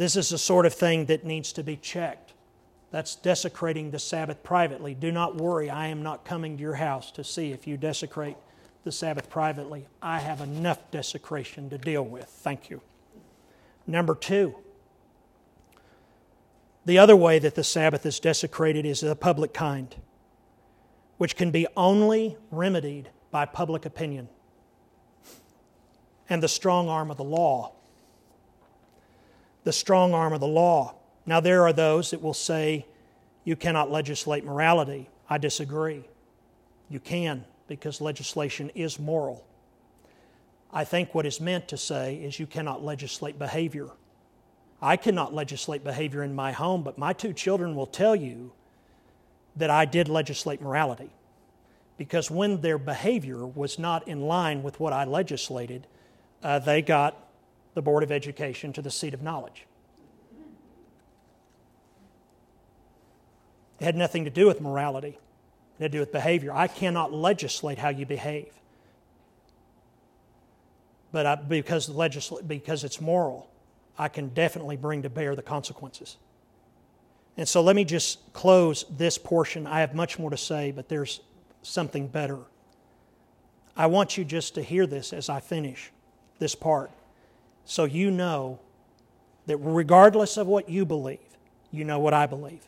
This 0.00 0.16
is 0.16 0.30
the 0.30 0.38
sort 0.38 0.64
of 0.64 0.72
thing 0.72 1.04
that 1.06 1.26
needs 1.26 1.52
to 1.52 1.62
be 1.62 1.76
checked. 1.76 2.32
That's 2.90 3.16
desecrating 3.16 3.90
the 3.90 3.98
Sabbath 3.98 4.42
privately. 4.42 4.94
Do 4.94 5.12
not 5.12 5.36
worry, 5.36 5.68
I 5.68 5.88
am 5.88 6.02
not 6.02 6.24
coming 6.24 6.56
to 6.56 6.62
your 6.62 6.76
house 6.76 7.10
to 7.10 7.22
see 7.22 7.52
if 7.52 7.66
you 7.66 7.76
desecrate 7.76 8.38
the 8.82 8.92
Sabbath 8.92 9.28
privately. 9.28 9.88
I 10.00 10.20
have 10.20 10.40
enough 10.40 10.90
desecration 10.90 11.68
to 11.68 11.76
deal 11.76 12.02
with. 12.02 12.24
Thank 12.24 12.70
you. 12.70 12.80
Number 13.86 14.14
two, 14.14 14.54
the 16.86 16.96
other 16.96 17.14
way 17.14 17.38
that 17.38 17.54
the 17.54 17.62
Sabbath 17.62 18.06
is 18.06 18.18
desecrated 18.20 18.86
is 18.86 19.00
the 19.00 19.14
public 19.14 19.52
kind, 19.52 19.94
which 21.18 21.36
can 21.36 21.50
be 21.50 21.66
only 21.76 22.38
remedied 22.50 23.10
by 23.30 23.44
public 23.44 23.84
opinion 23.84 24.30
and 26.30 26.42
the 26.42 26.48
strong 26.48 26.88
arm 26.88 27.10
of 27.10 27.18
the 27.18 27.22
law. 27.22 27.74
The 29.64 29.72
strong 29.72 30.14
arm 30.14 30.32
of 30.32 30.40
the 30.40 30.46
law. 30.46 30.94
Now, 31.26 31.40
there 31.40 31.62
are 31.62 31.72
those 31.72 32.10
that 32.10 32.22
will 32.22 32.34
say 32.34 32.86
you 33.44 33.56
cannot 33.56 33.90
legislate 33.90 34.44
morality. 34.44 35.08
I 35.28 35.38
disagree. 35.38 36.04
You 36.88 37.00
can 37.00 37.44
because 37.68 38.00
legislation 38.00 38.70
is 38.74 38.98
moral. 38.98 39.44
I 40.72 40.84
think 40.84 41.14
what 41.14 41.26
is 41.26 41.40
meant 41.40 41.68
to 41.68 41.76
say 41.76 42.16
is 42.16 42.38
you 42.38 42.46
cannot 42.46 42.84
legislate 42.84 43.38
behavior. 43.38 43.90
I 44.82 44.96
cannot 44.96 45.34
legislate 45.34 45.84
behavior 45.84 46.22
in 46.22 46.34
my 46.34 46.52
home, 46.52 46.82
but 46.82 46.96
my 46.96 47.12
two 47.12 47.32
children 47.32 47.74
will 47.74 47.86
tell 47.86 48.16
you 48.16 48.52
that 49.56 49.70
I 49.70 49.84
did 49.84 50.08
legislate 50.08 50.62
morality. 50.62 51.10
Because 51.96 52.30
when 52.30 52.60
their 52.60 52.78
behavior 52.78 53.46
was 53.46 53.78
not 53.78 54.08
in 54.08 54.22
line 54.22 54.62
with 54.62 54.80
what 54.80 54.92
I 54.92 55.04
legislated, 55.04 55.86
uh, 56.42 56.58
they 56.58 56.82
got 56.82 57.16
the 57.74 57.82
Board 57.82 58.02
of 58.02 58.12
Education 58.12 58.72
to 58.72 58.82
the 58.82 58.90
seat 58.90 59.14
of 59.14 59.22
knowledge. 59.22 59.66
It 63.78 63.84
had 63.84 63.96
nothing 63.96 64.24
to 64.24 64.30
do 64.30 64.46
with 64.46 64.60
morality. 64.60 65.18
It 65.78 65.82
had 65.82 65.92
to 65.92 65.96
do 65.96 66.00
with 66.00 66.12
behavior. 66.12 66.52
I 66.52 66.66
cannot 66.66 67.12
legislate 67.12 67.78
how 67.78 67.88
you 67.88 68.04
behave. 68.06 68.52
but 71.12 71.26
I, 71.26 71.34
because, 71.36 71.88
legisl- 71.88 72.46
because 72.46 72.84
it's 72.84 73.00
moral, 73.00 73.50
I 73.98 74.08
can 74.08 74.28
definitely 74.28 74.76
bring 74.76 75.02
to 75.02 75.10
bear 75.10 75.34
the 75.34 75.42
consequences. 75.42 76.16
And 77.36 77.48
so 77.48 77.62
let 77.62 77.76
me 77.76 77.84
just 77.84 78.32
close 78.32 78.84
this 78.90 79.18
portion. 79.18 79.66
I 79.66 79.80
have 79.80 79.94
much 79.94 80.18
more 80.18 80.30
to 80.30 80.36
say, 80.36 80.72
but 80.72 80.88
there's 80.88 81.20
something 81.62 82.06
better. 82.06 82.38
I 83.76 83.86
want 83.86 84.18
you 84.18 84.24
just 84.24 84.54
to 84.56 84.62
hear 84.62 84.86
this 84.86 85.12
as 85.12 85.28
I 85.28 85.40
finish 85.40 85.90
this 86.38 86.54
part 86.54 86.90
so 87.64 87.84
you 87.84 88.10
know 88.10 88.58
that 89.46 89.56
regardless 89.58 90.36
of 90.36 90.46
what 90.46 90.68
you 90.68 90.84
believe, 90.84 91.18
you 91.70 91.84
know 91.84 91.98
what 91.98 92.14
I 92.14 92.26
believe. 92.26 92.64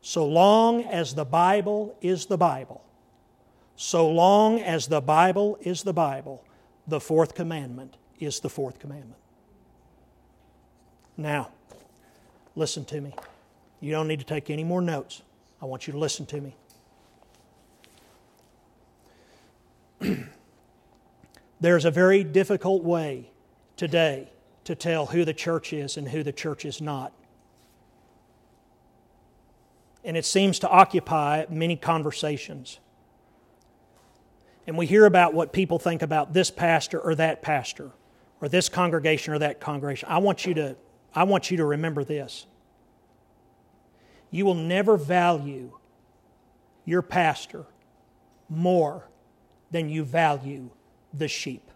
So 0.00 0.26
long 0.26 0.82
as 0.82 1.14
the 1.14 1.24
Bible 1.24 1.96
is 2.00 2.26
the 2.26 2.36
Bible, 2.36 2.84
so 3.76 4.10
long 4.10 4.60
as 4.60 4.88
the 4.88 5.00
Bible 5.00 5.58
is 5.60 5.82
the 5.82 5.92
Bible, 5.92 6.44
the 6.86 7.00
fourth 7.00 7.34
commandment 7.34 7.96
is 8.18 8.40
the 8.40 8.48
fourth 8.48 8.78
commandment. 8.78 9.20
Now, 11.16 11.50
listen 12.56 12.84
to 12.86 13.00
me. 13.00 13.14
You 13.80 13.92
don't 13.92 14.08
need 14.08 14.18
to 14.18 14.26
take 14.26 14.50
any 14.50 14.64
more 14.64 14.80
notes. 14.80 15.22
I 15.60 15.66
want 15.66 15.86
you 15.86 15.92
to 15.92 15.98
listen 15.98 16.26
to 16.26 16.40
me. 16.40 16.56
There's 21.62 21.84
a 21.84 21.92
very 21.92 22.24
difficult 22.24 22.82
way 22.82 23.30
today 23.76 24.32
to 24.64 24.74
tell 24.74 25.06
who 25.06 25.24
the 25.24 25.32
church 25.32 25.72
is 25.72 25.96
and 25.96 26.08
who 26.08 26.24
the 26.24 26.32
church 26.32 26.64
is 26.64 26.80
not. 26.80 27.12
And 30.02 30.16
it 30.16 30.24
seems 30.24 30.58
to 30.58 30.68
occupy 30.68 31.46
many 31.48 31.76
conversations. 31.76 32.80
And 34.66 34.76
we 34.76 34.86
hear 34.86 35.06
about 35.06 35.34
what 35.34 35.52
people 35.52 35.78
think 35.78 36.02
about 36.02 36.32
this 36.32 36.50
pastor 36.50 36.98
or 36.98 37.14
that 37.14 37.42
pastor, 37.42 37.92
or 38.40 38.48
this 38.48 38.68
congregation 38.68 39.32
or 39.32 39.38
that 39.38 39.60
congregation. 39.60 40.08
I 40.10 40.18
want 40.18 40.44
you 40.44 40.54
to, 40.54 40.74
I 41.14 41.22
want 41.22 41.52
you 41.52 41.58
to 41.58 41.64
remember 41.64 42.02
this. 42.02 42.44
You 44.32 44.46
will 44.46 44.56
never 44.56 44.96
value 44.96 45.70
your 46.84 47.02
pastor 47.02 47.66
more 48.48 49.04
than 49.70 49.88
you 49.88 50.02
value 50.02 50.68
the 51.12 51.28
sheep. 51.28 51.70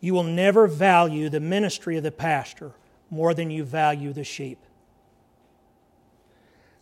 You 0.00 0.14
will 0.14 0.24
never 0.24 0.66
value 0.66 1.28
the 1.28 1.40
ministry 1.40 1.96
of 1.96 2.02
the 2.02 2.10
pastor 2.10 2.72
more 3.08 3.34
than 3.34 3.50
you 3.50 3.62
value 3.62 4.12
the 4.12 4.24
sheep. 4.24 4.58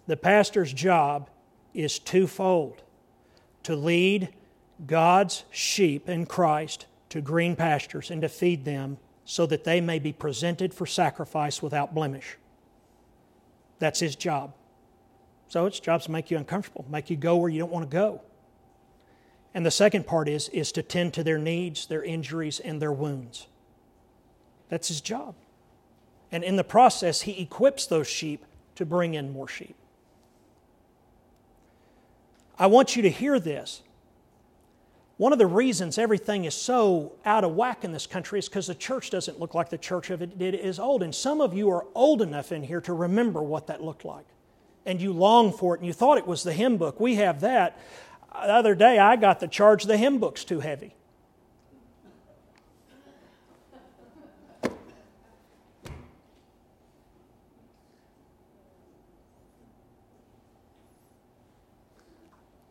The 0.06 0.16
pastor's 0.16 0.72
job 0.72 1.28
is 1.74 1.98
twofold 1.98 2.82
to 3.64 3.76
lead 3.76 4.30
God's 4.86 5.44
sheep 5.50 6.08
in 6.08 6.26
Christ 6.26 6.86
to 7.10 7.20
green 7.20 7.56
pastures 7.56 8.10
and 8.10 8.22
to 8.22 8.28
feed 8.28 8.64
them 8.64 8.96
so 9.24 9.46
that 9.46 9.64
they 9.64 9.80
may 9.80 9.98
be 9.98 10.12
presented 10.12 10.72
for 10.72 10.86
sacrifice 10.86 11.62
without 11.62 11.94
blemish. 11.94 12.38
That's 13.78 14.00
his 14.00 14.16
job. 14.16 14.54
So 15.50 15.66
its 15.66 15.80
job's 15.80 16.04
to 16.04 16.12
make 16.12 16.30
you 16.30 16.38
uncomfortable, 16.38 16.86
make 16.88 17.10
you 17.10 17.16
go 17.16 17.36
where 17.36 17.50
you 17.50 17.58
don't 17.58 17.72
want 17.72 17.90
to 17.90 17.92
go. 17.92 18.20
And 19.52 19.66
the 19.66 19.70
second 19.72 20.06
part 20.06 20.28
is, 20.28 20.48
is 20.50 20.70
to 20.72 20.82
tend 20.82 21.12
to 21.14 21.24
their 21.24 21.38
needs, 21.38 21.86
their 21.86 22.04
injuries, 22.04 22.60
and 22.60 22.80
their 22.80 22.92
wounds. 22.92 23.48
That's 24.68 24.86
his 24.86 25.00
job. 25.00 25.34
And 26.30 26.44
in 26.44 26.54
the 26.54 26.62
process, 26.62 27.22
he 27.22 27.42
equips 27.42 27.88
those 27.88 28.06
sheep 28.06 28.44
to 28.76 28.86
bring 28.86 29.14
in 29.14 29.32
more 29.32 29.48
sheep. 29.48 29.74
I 32.56 32.68
want 32.68 32.94
you 32.94 33.02
to 33.02 33.10
hear 33.10 33.40
this. 33.40 33.82
One 35.16 35.32
of 35.32 35.40
the 35.40 35.48
reasons 35.48 35.98
everything 35.98 36.44
is 36.44 36.54
so 36.54 37.14
out 37.24 37.42
of 37.42 37.56
whack 37.56 37.82
in 37.82 37.90
this 37.90 38.06
country 38.06 38.38
is 38.38 38.48
because 38.48 38.68
the 38.68 38.74
church 38.76 39.10
doesn't 39.10 39.40
look 39.40 39.54
like 39.56 39.68
the 39.68 39.78
church 39.78 40.10
of 40.10 40.22
it 40.22 40.38
did 40.38 40.54
is 40.54 40.78
old. 40.78 41.02
And 41.02 41.12
some 41.12 41.40
of 41.40 41.54
you 41.54 41.70
are 41.70 41.86
old 41.96 42.22
enough 42.22 42.52
in 42.52 42.62
here 42.62 42.80
to 42.82 42.92
remember 42.92 43.42
what 43.42 43.66
that 43.66 43.82
looked 43.82 44.04
like. 44.04 44.26
And 44.86 45.00
you 45.00 45.12
long 45.12 45.52
for 45.52 45.74
it 45.74 45.80
and 45.80 45.86
you 45.86 45.92
thought 45.92 46.18
it 46.18 46.26
was 46.26 46.42
the 46.42 46.52
hymn 46.52 46.76
book. 46.76 46.98
We 46.98 47.16
have 47.16 47.40
that 47.42 47.78
the 48.32 48.52
other 48.52 48.74
day 48.74 48.98
I 48.98 49.16
got 49.16 49.40
the 49.40 49.48
charge 49.48 49.84
the 49.84 49.96
hymn 49.96 50.18
book's 50.18 50.44
too 50.44 50.60
heavy. 50.60 50.94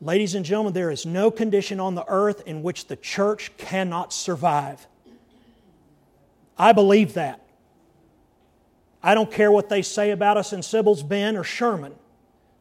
Ladies 0.01 0.33
and 0.33 0.45
gentlemen, 0.45 0.71
there 0.71 0.91
is 0.91 1.05
no 1.05 1.29
condition 1.29 1.81
on 1.81 1.93
the 1.93 2.05
earth 2.07 2.41
in 2.45 2.63
which 2.63 2.87
the 2.87 2.95
church 2.95 3.51
cannot 3.57 4.13
survive. 4.13 4.87
I 6.57 6.71
believe 6.71 7.15
that. 7.15 7.41
I 9.01 9.15
don't 9.15 9.31
care 9.31 9.51
what 9.51 9.69
they 9.69 9.81
say 9.81 10.11
about 10.11 10.37
us 10.37 10.53
in 10.53 10.61
Sybil's 10.61 11.03
Bend 11.03 11.37
or 11.37 11.43
Sherman. 11.43 11.95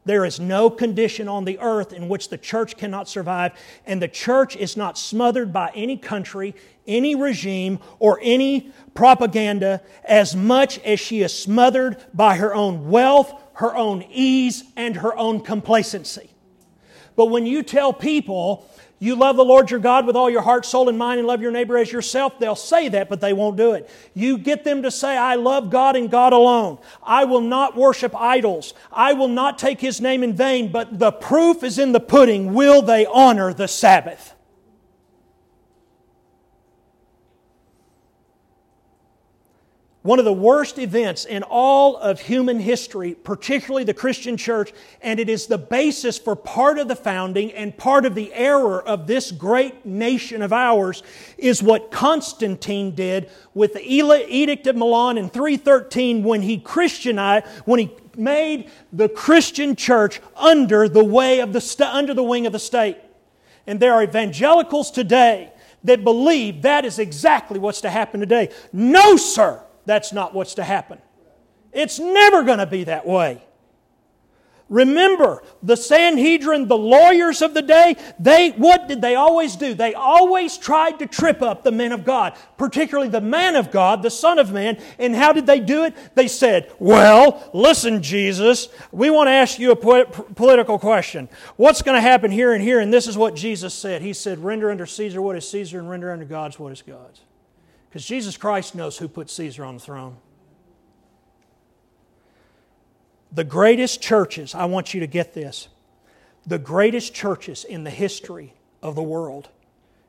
There 0.04 0.24
is 0.24 0.40
no 0.40 0.70
condition 0.70 1.28
on 1.28 1.44
the 1.44 1.58
earth 1.58 1.92
in 1.92 2.08
which 2.08 2.30
the 2.30 2.38
church 2.38 2.78
cannot 2.78 3.08
survive, 3.08 3.52
and 3.84 4.00
the 4.00 4.08
church 4.08 4.56
is 4.56 4.74
not 4.74 4.96
smothered 4.96 5.52
by 5.52 5.70
any 5.74 5.98
country, 5.98 6.54
any 6.86 7.14
regime, 7.14 7.78
or 7.98 8.18
any 8.22 8.72
propaganda 8.94 9.82
as 10.04 10.34
much 10.34 10.78
as 10.78 10.98
she 10.98 11.20
is 11.20 11.38
smothered 11.38 12.02
by 12.14 12.36
her 12.36 12.54
own 12.54 12.88
wealth, 12.88 13.34
her 13.54 13.76
own 13.76 14.02
ease, 14.10 14.64
and 14.76 14.96
her 14.96 15.14
own 15.18 15.40
complacency. 15.40 16.30
But 17.14 17.26
when 17.26 17.44
you 17.44 17.62
tell 17.62 17.92
people 17.92 18.66
you 19.00 19.14
love 19.14 19.36
the 19.36 19.44
Lord 19.44 19.70
your 19.70 19.80
God 19.80 20.06
with 20.06 20.16
all 20.16 20.28
your 20.28 20.42
heart, 20.42 20.66
soul, 20.66 20.88
and 20.88 20.98
mind, 20.98 21.18
and 21.18 21.28
love 21.28 21.40
your 21.40 21.52
neighbor 21.52 21.78
as 21.78 21.92
yourself. 21.92 22.38
They'll 22.38 22.56
say 22.56 22.88
that, 22.88 23.08
but 23.08 23.20
they 23.20 23.32
won't 23.32 23.56
do 23.56 23.72
it. 23.72 23.88
You 24.12 24.38
get 24.38 24.64
them 24.64 24.82
to 24.82 24.90
say, 24.90 25.16
I 25.16 25.36
love 25.36 25.70
God 25.70 25.94
and 25.94 26.10
God 26.10 26.32
alone. 26.32 26.78
I 27.02 27.24
will 27.24 27.40
not 27.40 27.76
worship 27.76 28.14
idols. 28.16 28.74
I 28.92 29.12
will 29.12 29.28
not 29.28 29.58
take 29.58 29.80
his 29.80 30.00
name 30.00 30.22
in 30.22 30.34
vain, 30.34 30.72
but 30.72 30.98
the 30.98 31.12
proof 31.12 31.62
is 31.62 31.78
in 31.78 31.92
the 31.92 32.00
pudding. 32.00 32.54
Will 32.54 32.82
they 32.82 33.06
honor 33.06 33.52
the 33.52 33.68
Sabbath? 33.68 34.34
One 40.02 40.20
of 40.20 40.24
the 40.24 40.32
worst 40.32 40.78
events 40.78 41.24
in 41.24 41.42
all 41.42 41.96
of 41.96 42.20
human 42.20 42.60
history, 42.60 43.14
particularly 43.14 43.82
the 43.82 43.92
Christian 43.92 44.36
church, 44.36 44.72
and 45.02 45.18
it 45.18 45.28
is 45.28 45.46
the 45.48 45.58
basis 45.58 46.18
for 46.18 46.36
part 46.36 46.78
of 46.78 46.86
the 46.86 46.94
founding 46.94 47.52
and 47.52 47.76
part 47.76 48.06
of 48.06 48.14
the 48.14 48.32
error 48.32 48.80
of 48.80 49.08
this 49.08 49.32
great 49.32 49.84
nation 49.84 50.40
of 50.40 50.52
ours, 50.52 51.02
is 51.36 51.64
what 51.64 51.90
Constantine 51.90 52.94
did 52.94 53.28
with 53.54 53.72
the 53.72 53.82
Edict 53.84 54.68
of 54.68 54.76
Milan 54.76 55.18
in 55.18 55.28
313 55.28 56.22
when 56.22 56.42
he 56.42 56.58
Christianized, 56.58 57.46
when 57.64 57.80
he 57.80 57.90
made 58.16 58.70
the 58.92 59.08
Christian 59.08 59.74
church 59.74 60.20
under 60.36 60.88
the 60.88 61.04
way 61.04 61.40
of 61.40 61.52
the 61.52 61.90
under 61.92 62.14
the 62.14 62.22
wing 62.22 62.46
of 62.46 62.52
the 62.52 62.58
state. 62.60 62.98
And 63.66 63.80
there 63.80 63.94
are 63.94 64.04
evangelicals 64.04 64.92
today 64.92 65.52
that 65.84 66.04
believe 66.04 66.62
that 66.62 66.84
is 66.84 67.00
exactly 67.00 67.58
what's 67.58 67.80
to 67.80 67.90
happen 67.90 68.20
today. 68.20 68.50
No, 68.72 69.16
sir 69.16 69.62
that's 69.88 70.12
not 70.12 70.34
what's 70.34 70.54
to 70.54 70.64
happen. 70.64 70.98
It's 71.72 71.98
never 71.98 72.44
going 72.44 72.58
to 72.58 72.66
be 72.66 72.84
that 72.84 73.06
way. 73.06 73.42
Remember, 74.68 75.42
the 75.62 75.78
Sanhedrin, 75.78 76.68
the 76.68 76.76
lawyers 76.76 77.40
of 77.40 77.54
the 77.54 77.62
day, 77.62 77.96
they, 78.18 78.50
what 78.50 78.86
did 78.86 79.00
they 79.00 79.14
always 79.14 79.56
do? 79.56 79.72
They 79.72 79.94
always 79.94 80.58
tried 80.58 80.98
to 80.98 81.06
trip 81.06 81.40
up 81.40 81.62
the 81.62 81.72
men 81.72 81.90
of 81.92 82.04
God, 82.04 82.36
particularly 82.58 83.08
the 83.08 83.22
man 83.22 83.56
of 83.56 83.70
God, 83.70 84.02
the 84.02 84.10
Son 84.10 84.38
of 84.38 84.52
Man. 84.52 84.78
And 84.98 85.16
how 85.16 85.32
did 85.32 85.46
they 85.46 85.58
do 85.58 85.84
it? 85.84 85.94
They 86.14 86.28
said, 86.28 86.70
Well, 86.78 87.50
listen, 87.54 88.02
Jesus, 88.02 88.68
we 88.92 89.08
want 89.08 89.28
to 89.28 89.32
ask 89.32 89.58
you 89.58 89.70
a 89.70 89.76
political 89.76 90.78
question. 90.78 91.30
What's 91.56 91.80
going 91.80 91.96
to 91.96 92.02
happen 92.02 92.30
here 92.30 92.52
and 92.52 92.62
here? 92.62 92.78
And 92.78 92.92
this 92.92 93.06
is 93.06 93.16
what 93.16 93.34
Jesus 93.34 93.72
said. 93.72 94.02
He 94.02 94.12
said, 94.12 94.38
Render 94.38 94.70
unto 94.70 94.84
Caesar 94.84 95.22
what 95.22 95.36
is 95.36 95.48
Caesar, 95.48 95.78
and 95.78 95.88
render 95.88 96.12
unto 96.12 96.26
God's 96.26 96.58
what 96.58 96.72
is 96.72 96.82
God's. 96.82 97.22
Because 97.88 98.04
Jesus 98.04 98.36
Christ 98.36 98.74
knows 98.74 98.98
who 98.98 99.08
put 99.08 99.30
Caesar 99.30 99.64
on 99.64 99.74
the 99.74 99.80
throne. 99.80 100.16
The 103.32 103.44
greatest 103.44 104.00
churches, 104.02 104.54
I 104.54 104.66
want 104.66 104.94
you 104.94 105.00
to 105.00 105.06
get 105.06 105.34
this, 105.34 105.68
the 106.46 106.58
greatest 106.58 107.14
churches 107.14 107.64
in 107.64 107.84
the 107.84 107.90
history 107.90 108.54
of 108.82 108.94
the 108.94 109.02
world, 109.02 109.48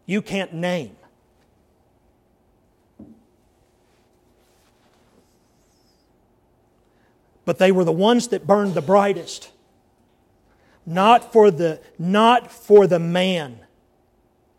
you 0.06 0.22
can't 0.22 0.54
name. 0.54 0.96
But 7.46 7.58
they 7.58 7.72
were 7.72 7.84
the 7.84 7.92
ones 7.92 8.28
that 8.28 8.46
burned 8.46 8.74
the 8.74 8.82
brightest. 8.82 9.50
Not 10.86 11.34
for 11.34 11.50
the, 11.50 11.82
not 11.98 12.52
for 12.52 12.88
the 12.88 13.00
man, 13.00 13.60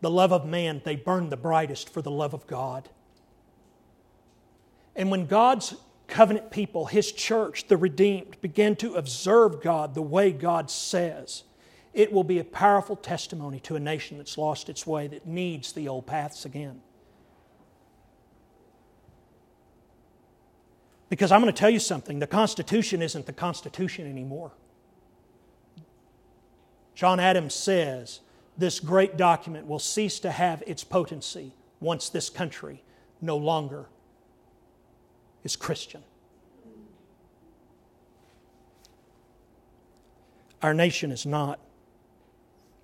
the 0.01 0.09
love 0.09 0.33
of 0.33 0.45
man, 0.45 0.81
they 0.83 0.95
burned 0.95 1.31
the 1.31 1.37
brightest 1.37 1.89
for 1.89 2.01
the 2.01 2.11
love 2.11 2.33
of 2.33 2.47
God. 2.47 2.89
And 4.95 5.09
when 5.09 5.25
God's 5.25 5.75
covenant 6.07 6.51
people, 6.51 6.85
His 6.85 7.11
church, 7.11 7.67
the 7.67 7.77
redeemed, 7.77 8.39
begin 8.41 8.75
to 8.77 8.95
observe 8.95 9.61
God 9.61 9.95
the 9.95 10.01
way 10.01 10.31
God 10.31 10.69
says, 10.69 11.43
It 11.93 12.11
will 12.11 12.23
be 12.23 12.39
a 12.39 12.43
powerful 12.43 12.95
testimony 12.95 13.59
to 13.61 13.75
a 13.75 13.79
nation 13.79 14.17
that's 14.17 14.37
lost 14.37 14.69
its 14.69 14.85
way, 14.85 15.07
that 15.07 15.25
needs 15.25 15.71
the 15.71 15.87
old 15.87 16.05
paths 16.05 16.45
again. 16.45 16.81
Because 21.09 21.31
I'm 21.31 21.41
going 21.41 21.53
to 21.53 21.59
tell 21.59 21.69
you 21.69 21.79
something 21.79 22.19
the 22.19 22.27
Constitution 22.27 23.01
isn't 23.01 23.25
the 23.25 23.33
Constitution 23.33 24.09
anymore. 24.09 24.51
John 26.95 27.19
Adams 27.19 27.53
says 27.53 28.21
this 28.57 28.79
great 28.79 29.17
document 29.17 29.67
will 29.67 29.79
cease 29.79 30.19
to 30.19 30.31
have 30.31 30.63
its 30.67 30.83
potency 30.83 31.53
once 31.79 32.09
this 32.09 32.29
country 32.29 32.83
no 33.21 33.35
longer 33.35 33.87
is 35.43 35.55
Christian. 35.55 36.03
Our 40.61 40.73
nation 40.73 41.11
is 41.11 41.25
not. 41.25 41.59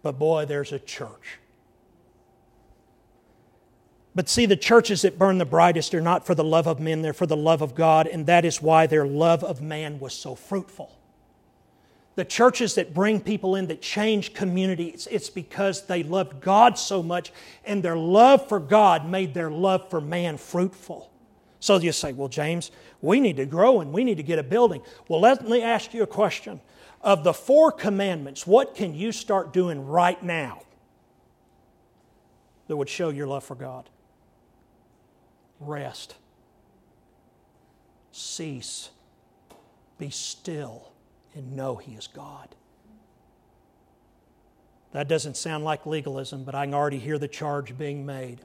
But 0.01 0.17
boy, 0.19 0.45
there's 0.45 0.71
a 0.71 0.79
church. 0.79 1.39
But 4.15 4.29
see, 4.29 4.47
the 4.47 4.55
churches 4.55 5.03
that 5.03 5.19
burn 5.19 5.37
the 5.37 5.45
brightest 5.45 5.93
are 5.93 6.01
not 6.01 6.25
for 6.25 6.33
the 6.33 6.43
love 6.43 6.65
of 6.65 6.79
men, 6.79 7.03
they're 7.03 7.13
for 7.13 7.27
the 7.27 7.37
love 7.37 7.61
of 7.61 7.75
God, 7.75 8.07
and 8.07 8.25
that 8.25 8.45
is 8.45 8.61
why 8.61 8.87
their 8.87 9.05
love 9.05 9.43
of 9.43 9.61
man 9.61 9.99
was 9.99 10.13
so 10.13 10.33
fruitful. 10.33 10.97
The 12.15 12.25
churches 12.25 12.73
that 12.75 12.95
bring 12.95 13.21
people 13.21 13.55
in, 13.55 13.67
that 13.67 13.79
change 13.79 14.33
communities, 14.33 15.07
it's 15.11 15.29
because 15.29 15.85
they 15.85 16.01
loved 16.01 16.41
God 16.41 16.79
so 16.79 17.03
much, 17.03 17.31
and 17.63 17.83
their 17.83 17.95
love 17.95 18.49
for 18.49 18.59
God 18.59 19.07
made 19.07 19.35
their 19.35 19.51
love 19.51 19.87
for 19.91 20.01
man 20.01 20.37
fruitful. 20.37 21.11
So 21.59 21.77
you 21.77 21.91
say, 21.91 22.13
well, 22.13 22.27
James, 22.27 22.71
we 23.01 23.19
need 23.19 23.37
to 23.37 23.45
grow 23.45 23.81
and 23.81 23.91
we 23.91 24.03
need 24.03 24.17
to 24.17 24.23
get 24.23 24.39
a 24.39 24.43
building. 24.43 24.81
Well, 25.07 25.19
let 25.19 25.47
me 25.47 25.61
ask 25.61 25.93
you 25.93 26.03
a 26.03 26.07
question. 26.07 26.61
Of 27.01 27.23
the 27.23 27.33
four 27.33 27.71
commandments, 27.71 28.45
what 28.45 28.75
can 28.75 28.93
you 28.95 29.11
start 29.11 29.53
doing 29.53 29.85
right 29.85 30.21
now 30.21 30.63
that 32.67 32.75
would 32.75 32.89
show 32.89 33.09
your 33.09 33.27
love 33.27 33.43
for 33.43 33.55
God? 33.55 33.89
Rest. 35.59 36.15
Cease. 38.11 38.89
Be 39.97 40.09
still 40.09 40.91
and 41.35 41.55
know 41.55 41.75
He 41.75 41.93
is 41.93 42.07
God. 42.07 42.55
That 44.91 45.07
doesn't 45.07 45.37
sound 45.37 45.63
like 45.63 45.85
legalism, 45.85 46.43
but 46.43 46.55
I 46.55 46.65
can 46.65 46.73
already 46.73 46.99
hear 46.99 47.17
the 47.17 47.27
charge 47.27 47.77
being 47.77 48.05
made. 48.05 48.41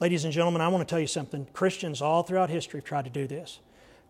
Ladies 0.00 0.24
and 0.24 0.32
gentlemen, 0.32 0.62
I 0.62 0.68
want 0.68 0.86
to 0.88 0.90
tell 0.90 0.98
you 0.98 1.06
something. 1.06 1.46
Christians 1.52 2.00
all 2.00 2.22
throughout 2.22 2.48
history 2.48 2.80
have 2.80 2.86
tried 2.86 3.04
to 3.04 3.10
do 3.10 3.26
this. 3.26 3.58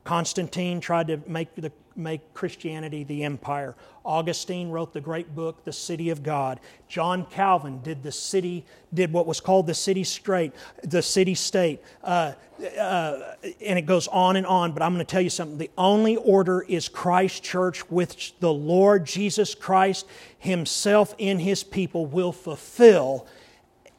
Constantine 0.04 0.80
tried 0.80 1.08
to 1.08 1.20
make, 1.26 1.52
the, 1.56 1.72
make 1.96 2.32
Christianity 2.32 3.02
the 3.02 3.24
empire. 3.24 3.74
Augustine 4.04 4.70
wrote 4.70 4.92
the 4.92 5.00
great 5.00 5.34
book, 5.34 5.64
The 5.64 5.72
City 5.72 6.10
of 6.10 6.22
God. 6.22 6.60
John 6.86 7.26
Calvin 7.26 7.82
did 7.82 8.04
the 8.04 8.12
city, 8.12 8.64
did 8.94 9.12
what 9.12 9.26
was 9.26 9.40
called 9.40 9.66
the 9.66 9.74
city 9.74 10.04
straight, 10.04 10.52
the 10.84 11.02
city 11.02 11.34
state. 11.34 11.82
Uh, 12.04 12.34
uh, 12.78 13.34
and 13.60 13.76
it 13.76 13.84
goes 13.84 14.06
on 14.06 14.36
and 14.36 14.46
on, 14.46 14.70
but 14.70 14.82
I'm 14.82 14.94
going 14.94 15.04
to 15.04 15.10
tell 15.10 15.20
you 15.20 15.28
something. 15.28 15.58
The 15.58 15.72
only 15.76 16.16
order 16.16 16.62
is 16.62 16.88
Christ 16.88 17.42
Church, 17.42 17.80
which 17.90 18.32
the 18.38 18.52
Lord 18.52 19.06
Jesus 19.06 19.56
Christ 19.56 20.06
Himself 20.38 21.16
in 21.18 21.40
His 21.40 21.64
people 21.64 22.06
will 22.06 22.32
fulfill 22.32 23.26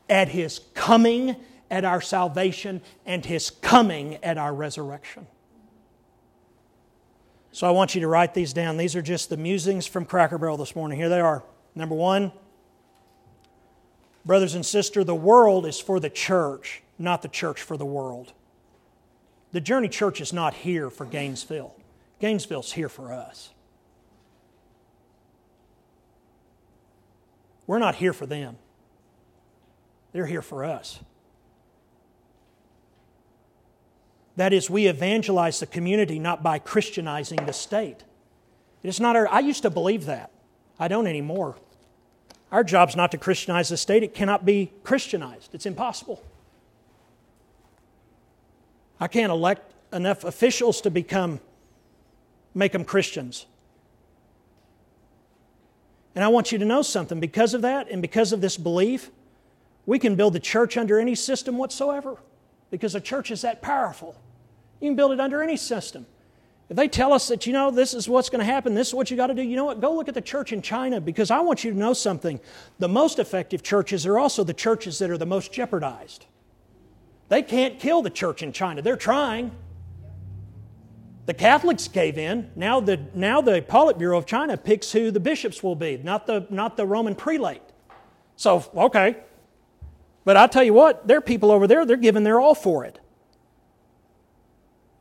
at 0.09 0.29
His 0.29 0.61
coming 0.73 1.35
at 1.71 1.85
our 1.85 2.01
salvation 2.01 2.81
and 3.05 3.25
His 3.25 3.49
coming 3.49 4.17
at 4.17 4.37
our 4.37 4.53
resurrection. 4.53 5.25
So 7.53 7.67
I 7.67 7.71
want 7.71 7.95
you 7.95 8.01
to 8.01 8.07
write 8.07 8.33
these 8.33 8.53
down. 8.53 8.77
These 8.77 8.95
are 8.95 9.01
just 9.01 9.29
the 9.29 9.37
musings 9.37 9.87
from 9.87 10.05
Cracker 10.05 10.37
Barrel 10.37 10.57
this 10.57 10.75
morning. 10.75 10.99
Here 10.99 11.09
they 11.09 11.19
are. 11.19 11.43
Number 11.73 11.95
one, 11.95 12.31
brothers 14.25 14.53
and 14.53 14.65
sisters, 14.65 15.05
the 15.05 15.15
world 15.15 15.65
is 15.65 15.79
for 15.79 15.99
the 15.99 16.09
church, 16.09 16.83
not 16.99 17.21
the 17.21 17.27
church 17.27 17.61
for 17.61 17.77
the 17.77 17.85
world. 17.85 18.33
The 19.53 19.61
Journey 19.61 19.89
Church 19.89 20.21
is 20.21 20.31
not 20.31 20.53
here 20.53 20.89
for 20.89 21.05
Gainesville. 21.05 21.75
Gainesville's 22.19 22.73
here 22.73 22.87
for 22.89 23.11
us. 23.11 23.49
We're 27.67 27.79
not 27.79 27.95
here 27.95 28.13
for 28.13 28.25
them. 28.25 28.57
They're 30.13 30.25
here 30.25 30.41
for 30.41 30.63
us. 30.63 30.99
That 34.35 34.53
is, 34.53 34.69
we 34.69 34.87
evangelize 34.87 35.59
the 35.59 35.65
community 35.65 36.19
not 36.19 36.41
by 36.41 36.59
Christianizing 36.59 37.45
the 37.45 37.53
state. 37.53 38.03
It's 38.83 38.99
not 38.99 39.15
our, 39.15 39.27
I 39.27 39.39
used 39.39 39.63
to 39.63 39.69
believe 39.69 40.05
that. 40.05 40.31
I 40.79 40.87
don't 40.87 41.07
anymore. 41.07 41.57
Our 42.51 42.63
job's 42.63 42.95
not 42.95 43.11
to 43.11 43.17
Christianize 43.17 43.69
the 43.69 43.77
state. 43.77 44.03
It 44.03 44.13
cannot 44.13 44.45
be 44.45 44.71
Christianized. 44.83 45.53
It's 45.53 45.65
impossible. 45.65 46.23
I 48.99 49.07
can't 49.07 49.31
elect 49.31 49.73
enough 49.93 50.23
officials 50.23 50.81
to 50.81 50.91
become, 50.91 51.39
make 52.53 52.71
them 52.71 52.85
Christians. 52.85 53.45
And 56.15 56.23
I 56.23 56.27
want 56.29 56.51
you 56.51 56.57
to 56.57 56.65
know 56.65 56.81
something. 56.81 57.19
Because 57.19 57.53
of 57.53 57.61
that 57.61 57.89
and 57.89 58.01
because 58.01 58.33
of 58.33 58.41
this 58.41 58.57
belief, 58.57 59.11
we 59.85 59.99
can 59.99 60.15
build 60.15 60.33
the 60.33 60.39
church 60.39 60.77
under 60.77 60.99
any 60.99 61.15
system 61.15 61.57
whatsoever 61.57 62.17
because 62.71 62.93
the 62.93 63.01
church 63.01 63.29
is 63.29 63.41
that 63.41 63.61
powerful. 63.61 64.15
You 64.79 64.89
can 64.89 64.95
build 64.95 65.11
it 65.11 65.19
under 65.19 65.43
any 65.43 65.57
system. 65.57 66.07
If 66.69 66.77
they 66.77 66.87
tell 66.87 67.11
us 67.11 67.27
that, 67.27 67.45
you 67.45 67.51
know, 67.51 67.69
this 67.69 67.93
is 67.93 68.07
what's 68.07 68.29
going 68.29 68.39
to 68.39 68.45
happen, 68.45 68.73
this 68.73 68.87
is 68.87 68.93
what 68.93 69.11
you 69.11 69.17
got 69.17 69.27
to 69.27 69.33
do, 69.33 69.41
you 69.41 69.57
know 69.57 69.65
what? 69.65 69.81
Go 69.81 69.93
look 69.93 70.07
at 70.07 70.13
the 70.13 70.21
church 70.21 70.53
in 70.53 70.61
China 70.61 71.01
because 71.01 71.29
I 71.29 71.41
want 71.41 71.65
you 71.65 71.71
to 71.71 71.77
know 71.77 71.91
something. 71.91 72.39
The 72.79 72.87
most 72.87 73.19
effective 73.19 73.61
churches 73.61 74.05
are 74.05 74.17
also 74.17 74.45
the 74.45 74.53
churches 74.53 74.97
that 74.99 75.09
are 75.09 75.17
the 75.17 75.25
most 75.25 75.51
jeopardized. 75.51 76.25
They 77.27 77.41
can't 77.41 77.77
kill 77.77 78.01
the 78.01 78.09
church 78.09 78.41
in 78.41 78.53
China. 78.53 78.81
They're 78.81 78.95
trying. 78.95 79.51
The 81.25 81.33
Catholics 81.33 81.89
gave 81.89 82.17
in. 82.17 82.49
Now 82.55 82.79
the, 82.79 83.01
now 83.13 83.41
the 83.41 83.61
Politburo 83.61 84.17
of 84.17 84.25
China 84.25 84.55
picks 84.55 84.93
who 84.93 85.11
the 85.11 85.19
bishops 85.19 85.61
will 85.61 85.75
be, 85.75 85.97
not 85.97 86.25
the, 86.25 86.47
not 86.49 86.77
the 86.77 86.85
Roman 86.85 87.15
prelate. 87.15 87.61
So, 88.37 88.63
okay. 88.75 89.17
But 90.23 90.37
I'll 90.37 90.49
tell 90.49 90.63
you 90.63 90.73
what, 90.73 91.07
there 91.07 91.17
are 91.17 91.21
people 91.21 91.51
over 91.51 91.67
there, 91.67 91.85
they're 91.85 91.97
giving 91.97 92.23
their 92.23 92.39
all 92.39 92.55
for 92.55 92.85
it. 92.85 92.99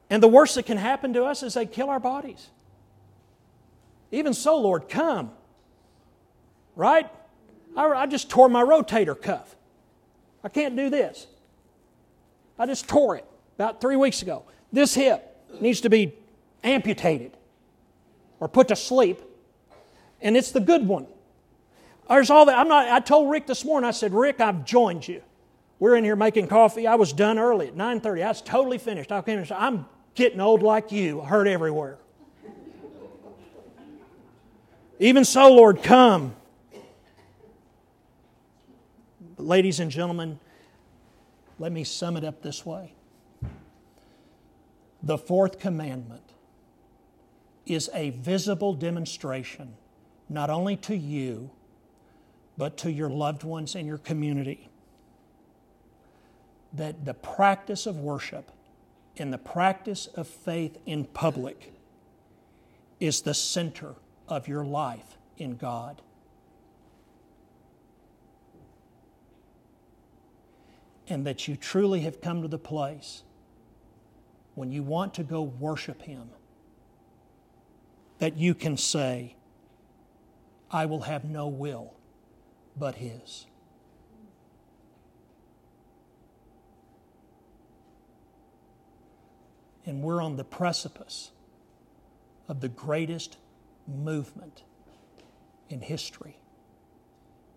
And 0.08 0.22
the 0.22 0.28
worst 0.28 0.56
that 0.56 0.66
can 0.66 0.76
happen 0.76 1.12
to 1.12 1.24
us 1.24 1.42
is 1.42 1.54
they 1.54 1.66
kill 1.66 1.88
our 1.88 2.00
bodies. 2.00 2.48
Even 4.10 4.34
so, 4.34 4.58
Lord, 4.58 4.88
come. 4.88 5.30
Right? 6.74 7.08
I, 7.76 7.86
I 7.86 8.06
just 8.06 8.28
tore 8.28 8.48
my 8.48 8.62
rotator 8.62 9.20
cuff. 9.20 9.54
I 10.42 10.48
can't 10.48 10.74
do 10.74 10.90
this. 10.90 11.26
I 12.58 12.66
just 12.66 12.88
tore 12.88 13.16
it 13.16 13.24
about 13.56 13.80
three 13.80 13.96
weeks 13.96 14.22
ago. 14.22 14.44
This 14.72 14.94
hip 14.94 15.36
needs 15.60 15.80
to 15.82 15.90
be 15.90 16.14
amputated 16.64 17.36
or 18.40 18.48
put 18.48 18.68
to 18.68 18.76
sleep, 18.76 19.20
and 20.20 20.36
it's 20.36 20.50
the 20.50 20.60
good 20.60 20.86
one. 20.86 21.06
There's 22.10 22.28
all 22.28 22.44
that. 22.46 22.58
I'm 22.58 22.68
not. 22.68 22.88
I 22.88 22.98
told 22.98 23.30
Rick 23.30 23.46
this 23.46 23.64
morning. 23.64 23.86
I 23.86 23.92
said, 23.92 24.12
Rick, 24.12 24.40
I've 24.40 24.64
joined 24.64 25.06
you. 25.06 25.22
We're 25.78 25.94
in 25.94 26.02
here 26.04 26.16
making 26.16 26.48
coffee. 26.48 26.86
I 26.86 26.96
was 26.96 27.12
done 27.12 27.38
early 27.38 27.68
at 27.68 27.76
9:30. 27.76 28.24
I 28.24 28.28
was 28.28 28.42
totally 28.42 28.78
finished. 28.78 29.12
I 29.12 29.22
came 29.22 29.38
and 29.38 29.46
said, 29.46 29.56
I'm 29.58 29.86
getting 30.14 30.40
old 30.40 30.62
like 30.62 30.92
you, 30.92 31.20
hurt 31.20 31.46
everywhere. 31.46 31.98
Even 34.98 35.24
so, 35.24 35.54
Lord, 35.54 35.82
come. 35.82 36.34
But 39.36 39.46
ladies 39.46 39.80
and 39.80 39.90
gentlemen, 39.90 40.38
let 41.58 41.72
me 41.72 41.84
sum 41.84 42.18
it 42.18 42.24
up 42.24 42.42
this 42.42 42.66
way. 42.66 42.92
The 45.02 45.16
fourth 45.16 45.58
commandment 45.58 46.24
is 47.64 47.88
a 47.94 48.10
visible 48.10 48.74
demonstration, 48.74 49.76
not 50.28 50.50
only 50.50 50.76
to 50.76 50.94
you, 50.94 51.50
but 52.56 52.76
to 52.78 52.90
your 52.90 53.10
loved 53.10 53.44
ones 53.44 53.74
and 53.74 53.86
your 53.86 53.98
community, 53.98 54.68
that 56.72 57.04
the 57.04 57.14
practice 57.14 57.86
of 57.86 57.96
worship 57.96 58.50
and 59.16 59.32
the 59.32 59.38
practice 59.38 60.06
of 60.06 60.26
faith 60.26 60.78
in 60.86 61.04
public 61.04 61.72
is 63.00 63.22
the 63.22 63.34
center 63.34 63.94
of 64.28 64.46
your 64.46 64.64
life 64.64 65.16
in 65.36 65.56
God. 65.56 66.02
And 71.08 71.26
that 71.26 71.48
you 71.48 71.56
truly 71.56 72.00
have 72.00 72.20
come 72.20 72.42
to 72.42 72.48
the 72.48 72.58
place 72.58 73.24
when 74.54 74.70
you 74.70 74.82
want 74.82 75.14
to 75.14 75.24
go 75.24 75.42
worship 75.42 76.02
Him 76.02 76.30
that 78.20 78.36
you 78.36 78.54
can 78.54 78.76
say, 78.76 79.34
I 80.70 80.86
will 80.86 81.00
have 81.00 81.24
no 81.24 81.48
will 81.48 81.94
but 82.80 82.96
His. 82.96 83.46
And 89.84 90.02
we're 90.02 90.22
on 90.22 90.36
the 90.36 90.44
precipice 90.44 91.30
of 92.48 92.60
the 92.60 92.68
greatest 92.68 93.36
movement 93.86 94.62
in 95.68 95.80
history 95.82 96.38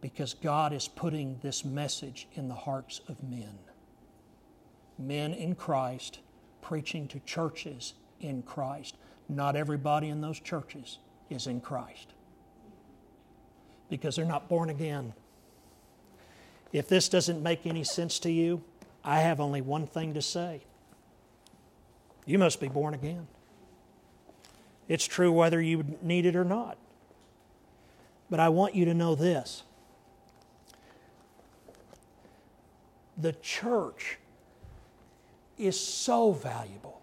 because 0.02 0.34
God 0.34 0.74
is 0.74 0.88
putting 0.88 1.40
this 1.42 1.64
message 1.64 2.28
in 2.34 2.50
the 2.50 2.56
hearts 2.56 3.00
of 3.08 3.24
men. 3.24 3.58
Men 5.00 5.34
in 5.34 5.56
Christ 5.56 6.20
preaching 6.62 7.08
to 7.10 7.20
churches 7.22 7.94
in 8.20 8.44
Christ. 8.44 8.98
Not 9.30 9.56
everybody 9.56 10.10
in 10.10 10.20
those 10.20 10.40
churches 10.40 10.98
is 11.30 11.48
in 11.48 11.62
Christ 11.62 12.14
because 13.98 14.16
they're 14.16 14.26
not 14.26 14.50
born 14.50 14.72
again. 14.72 15.14
If 16.72 16.88
this 16.88 17.08
doesn't 17.08 17.44
make 17.44 17.68
any 17.68 17.84
sense 17.84 18.18
to 18.20 18.32
you, 18.32 18.64
I 19.04 19.20
have 19.20 19.40
only 19.40 19.62
one 19.62 19.86
thing 19.86 20.16
to 20.16 20.22
say. 20.22 20.62
You 22.26 22.40
must 22.40 22.60
be 22.60 22.70
born 22.70 22.96
again. 22.96 23.28
It's 24.88 25.06
true 25.06 25.32
whether 25.32 25.62
you 25.62 25.86
need 26.02 26.26
it 26.26 26.36
or 26.36 26.44
not. 26.44 26.80
But 28.32 28.40
I 28.40 28.50
want 28.50 28.74
you 28.74 28.86
to 28.86 28.96
know 28.96 29.14
this 29.14 29.62
the 33.16 33.34
church 33.34 34.18
is 35.60 35.80
so 35.80 36.32
valuable. 36.32 37.00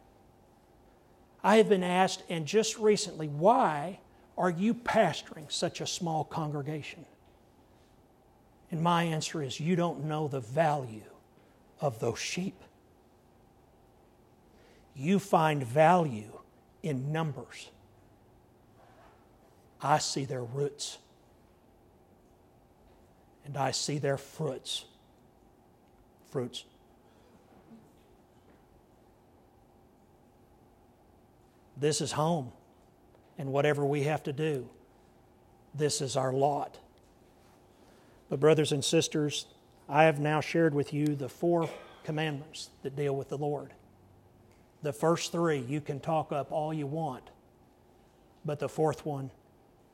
I 1.45 1.59
have 1.59 1.69
been 1.69 1.85
asked, 1.85 2.25
and 2.29 2.47
just 2.47 2.79
recently, 2.79 3.29
why 3.29 4.01
are 4.37 4.51
you 4.51 4.75
pastoring 4.75 5.51
such 5.51 5.81
a 5.81 5.87
small 5.87 6.25
congregation? 6.25 7.05
And 8.71 8.83
my 8.83 9.05
answer 9.05 9.43
is, 9.43 9.61
you 9.61 9.77
don't 9.77 10.05
know 10.05 10.29
the 10.29 10.41
value 10.41 11.03
of 11.81 11.99
those 11.99 12.19
sheep. 12.19 12.61
You 14.95 15.19
find 15.19 15.63
value 15.63 16.39
in 16.83 17.13
numbers. 17.13 17.71
I 19.83 19.99
see 19.99 20.25
their 20.25 20.45
roots 20.45 20.99
and 23.45 23.57
I 23.57 23.73
see 23.73 23.99
their 23.99 24.17
fruits. 24.17 24.85
Fruits. 26.31 26.65
This 31.77 32.01
is 32.01 32.13
home, 32.13 32.53
and 33.41 33.51
whatever 33.51 33.87
we 33.87 34.03
have 34.03 34.23
to 34.23 34.35
do, 34.35 34.69
this 35.75 36.03
is 36.03 36.15
our 36.15 36.31
lot. 36.31 36.79
But, 38.29 38.39
brothers 38.39 38.71
and 38.71 38.85
sisters, 38.85 39.47
I 39.89 40.05
have 40.05 40.21
now 40.21 40.43
shared 40.43 40.75
with 40.75 40.93
you 40.93 41.17
the 41.17 41.31
four 41.31 41.71
commandments 42.05 42.69
that 42.83 42.95
deal 42.95 43.17
with 43.17 43.31
the 43.31 43.39
Lord. 43.39 43.73
The 44.83 44.93
first 44.93 45.33
three 45.33 45.59
you 45.59 45.81
can 45.81 46.01
talk 46.01 46.33
up 46.33 46.53
all 46.53 46.75
you 46.75 46.87
want, 46.87 47.31
but 48.45 48.59
the 48.59 48.69
fourth 48.69 49.07
one 49.07 49.31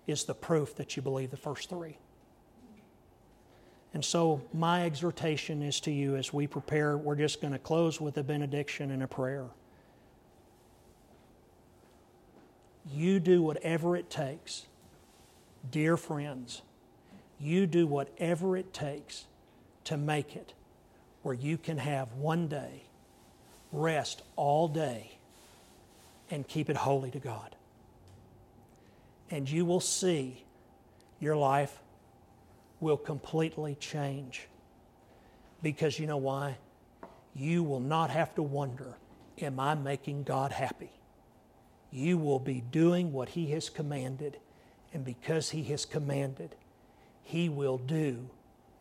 is 0.09 0.25
the 0.25 0.35
proof 0.35 0.75
that 0.75 0.97
you 0.97 1.03
believe 1.03 1.31
the 1.31 1.37
first 1.37 1.71
three. 1.71 1.99
And 3.95 4.05
so, 4.05 4.43
my 4.53 4.85
exhortation 4.85 5.63
is 5.63 5.79
to 5.83 5.93
you 5.93 6.17
as 6.17 6.33
we 6.33 6.49
prepare, 6.49 6.99
we're 6.99 7.15
just 7.15 7.41
going 7.41 7.53
to 7.53 7.61
close 7.61 8.01
with 8.01 8.19
a 8.19 8.25
benediction 8.25 8.91
and 8.91 9.05
a 9.05 9.09
prayer. 9.09 9.47
You 12.93 13.21
do 13.21 13.43
whatever 13.43 13.97
it 13.97 14.11
takes, 14.11 14.67
dear 15.71 15.97
friends, 15.97 16.63
you 17.41 17.67
do 17.67 17.87
whatever 17.87 18.57
it 18.57 18.73
takes 18.73 19.27
to 19.85 19.97
make 19.97 20.37
it 20.37 20.55
where 21.23 21.35
you 21.35 21.59
can 21.59 21.79
have 21.79 22.13
one 22.15 22.49
day 22.49 22.83
rest 23.73 24.23
all 24.37 24.69
day 24.69 25.19
and 26.31 26.47
keep 26.47 26.71
it 26.71 26.77
holy 26.77 27.11
to 27.11 27.19
God. 27.19 27.55
And 29.31 29.51
you 29.51 29.65
will 29.65 29.81
see 29.81 30.45
your 31.21 31.37
life 31.37 31.79
will 32.81 32.97
completely 32.97 33.75
change. 33.77 34.47
Because 35.63 35.99
you 35.99 36.07
know 36.07 36.17
why? 36.17 36.59
You 37.35 37.63
will 37.63 37.81
not 37.81 38.11
have 38.11 38.35
to 38.37 38.43
wonder, 38.43 38.95
am 39.41 39.59
I 39.59 39.75
making 39.75 40.23
God 40.23 40.53
happy? 40.53 40.91
You 41.91 42.19
will 42.19 42.39
be 42.39 42.61
doing 42.61 43.13
what 43.13 43.31
He 43.31 43.51
has 43.53 43.69
commanded, 43.69 44.39
and 44.93 45.05
because 45.05 45.51
He 45.51 45.63
has 45.65 45.85
commanded, 45.85 46.55
He 47.23 47.49
will 47.49 47.79
do 47.79 48.29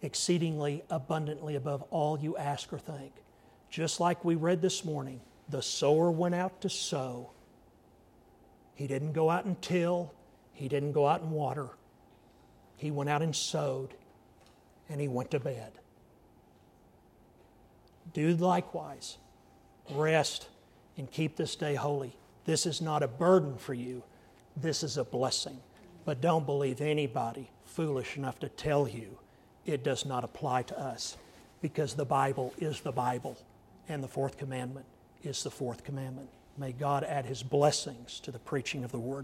exceedingly 0.01 0.83
abundantly 0.89 1.55
above 1.55 1.83
all 1.89 2.19
you 2.19 2.37
ask 2.37 2.71
or 2.71 2.77
think. 2.79 3.11
Just 3.69 3.99
like 3.99 4.23
we 4.23 4.35
read 4.35 4.61
this 4.61 4.85
morning, 4.85 5.19
the 5.49 5.61
sower 5.61 6.11
went 6.11 6.35
out 6.35 6.61
to 6.61 6.69
sow. 6.69 7.31
He 8.75 8.87
didn't 8.87 9.13
go 9.13 9.29
out 9.29 9.45
and 9.45 9.61
till, 9.61 10.13
he 10.53 10.67
didn't 10.67 10.93
go 10.93 11.07
out 11.07 11.21
and 11.21 11.31
water. 11.31 11.69
He 12.77 12.91
went 12.91 13.09
out 13.09 13.21
and 13.21 13.35
sowed, 13.35 13.93
and 14.89 15.01
he 15.01 15.07
went 15.07 15.31
to 15.31 15.39
bed. 15.39 15.71
Do 18.13 18.35
likewise. 18.35 19.17
Rest 19.91 20.47
and 20.97 21.11
keep 21.11 21.35
this 21.35 21.55
day 21.55 21.75
holy. 21.75 22.15
This 22.45 22.65
is 22.65 22.81
not 22.81 23.03
a 23.03 23.07
burden 23.07 23.57
for 23.57 23.73
you, 23.73 24.03
this 24.55 24.83
is 24.83 24.97
a 24.97 25.03
blessing. 25.03 25.59
But 26.05 26.21
don't 26.21 26.45
believe 26.45 26.81
anybody 26.81 27.49
foolish 27.65 28.15
enough 28.15 28.39
to 28.39 28.49
tell 28.49 28.87
you 28.87 29.17
it 29.65 29.83
does 29.83 30.05
not 30.05 30.23
apply 30.23 30.61
to 30.63 30.79
us 30.79 31.17
because 31.61 31.95
the 31.95 32.05
Bible 32.05 32.53
is 32.59 32.81
the 32.81 32.91
Bible 32.91 33.37
and 33.89 34.03
the 34.03 34.07
fourth 34.07 34.37
commandment 34.37 34.85
is 35.23 35.41
the 35.43 35.49
fourth 35.49 35.83
commandment. 35.83 36.29
May 36.57 36.71
God 36.71 37.03
add 37.03 37.25
his 37.25 37.41
blessings 37.41 38.19
to 38.21 38.31
the 38.31 38.39
preaching 38.39 38.83
of 38.83 38.91
the 38.91 38.99
word. 38.99 39.23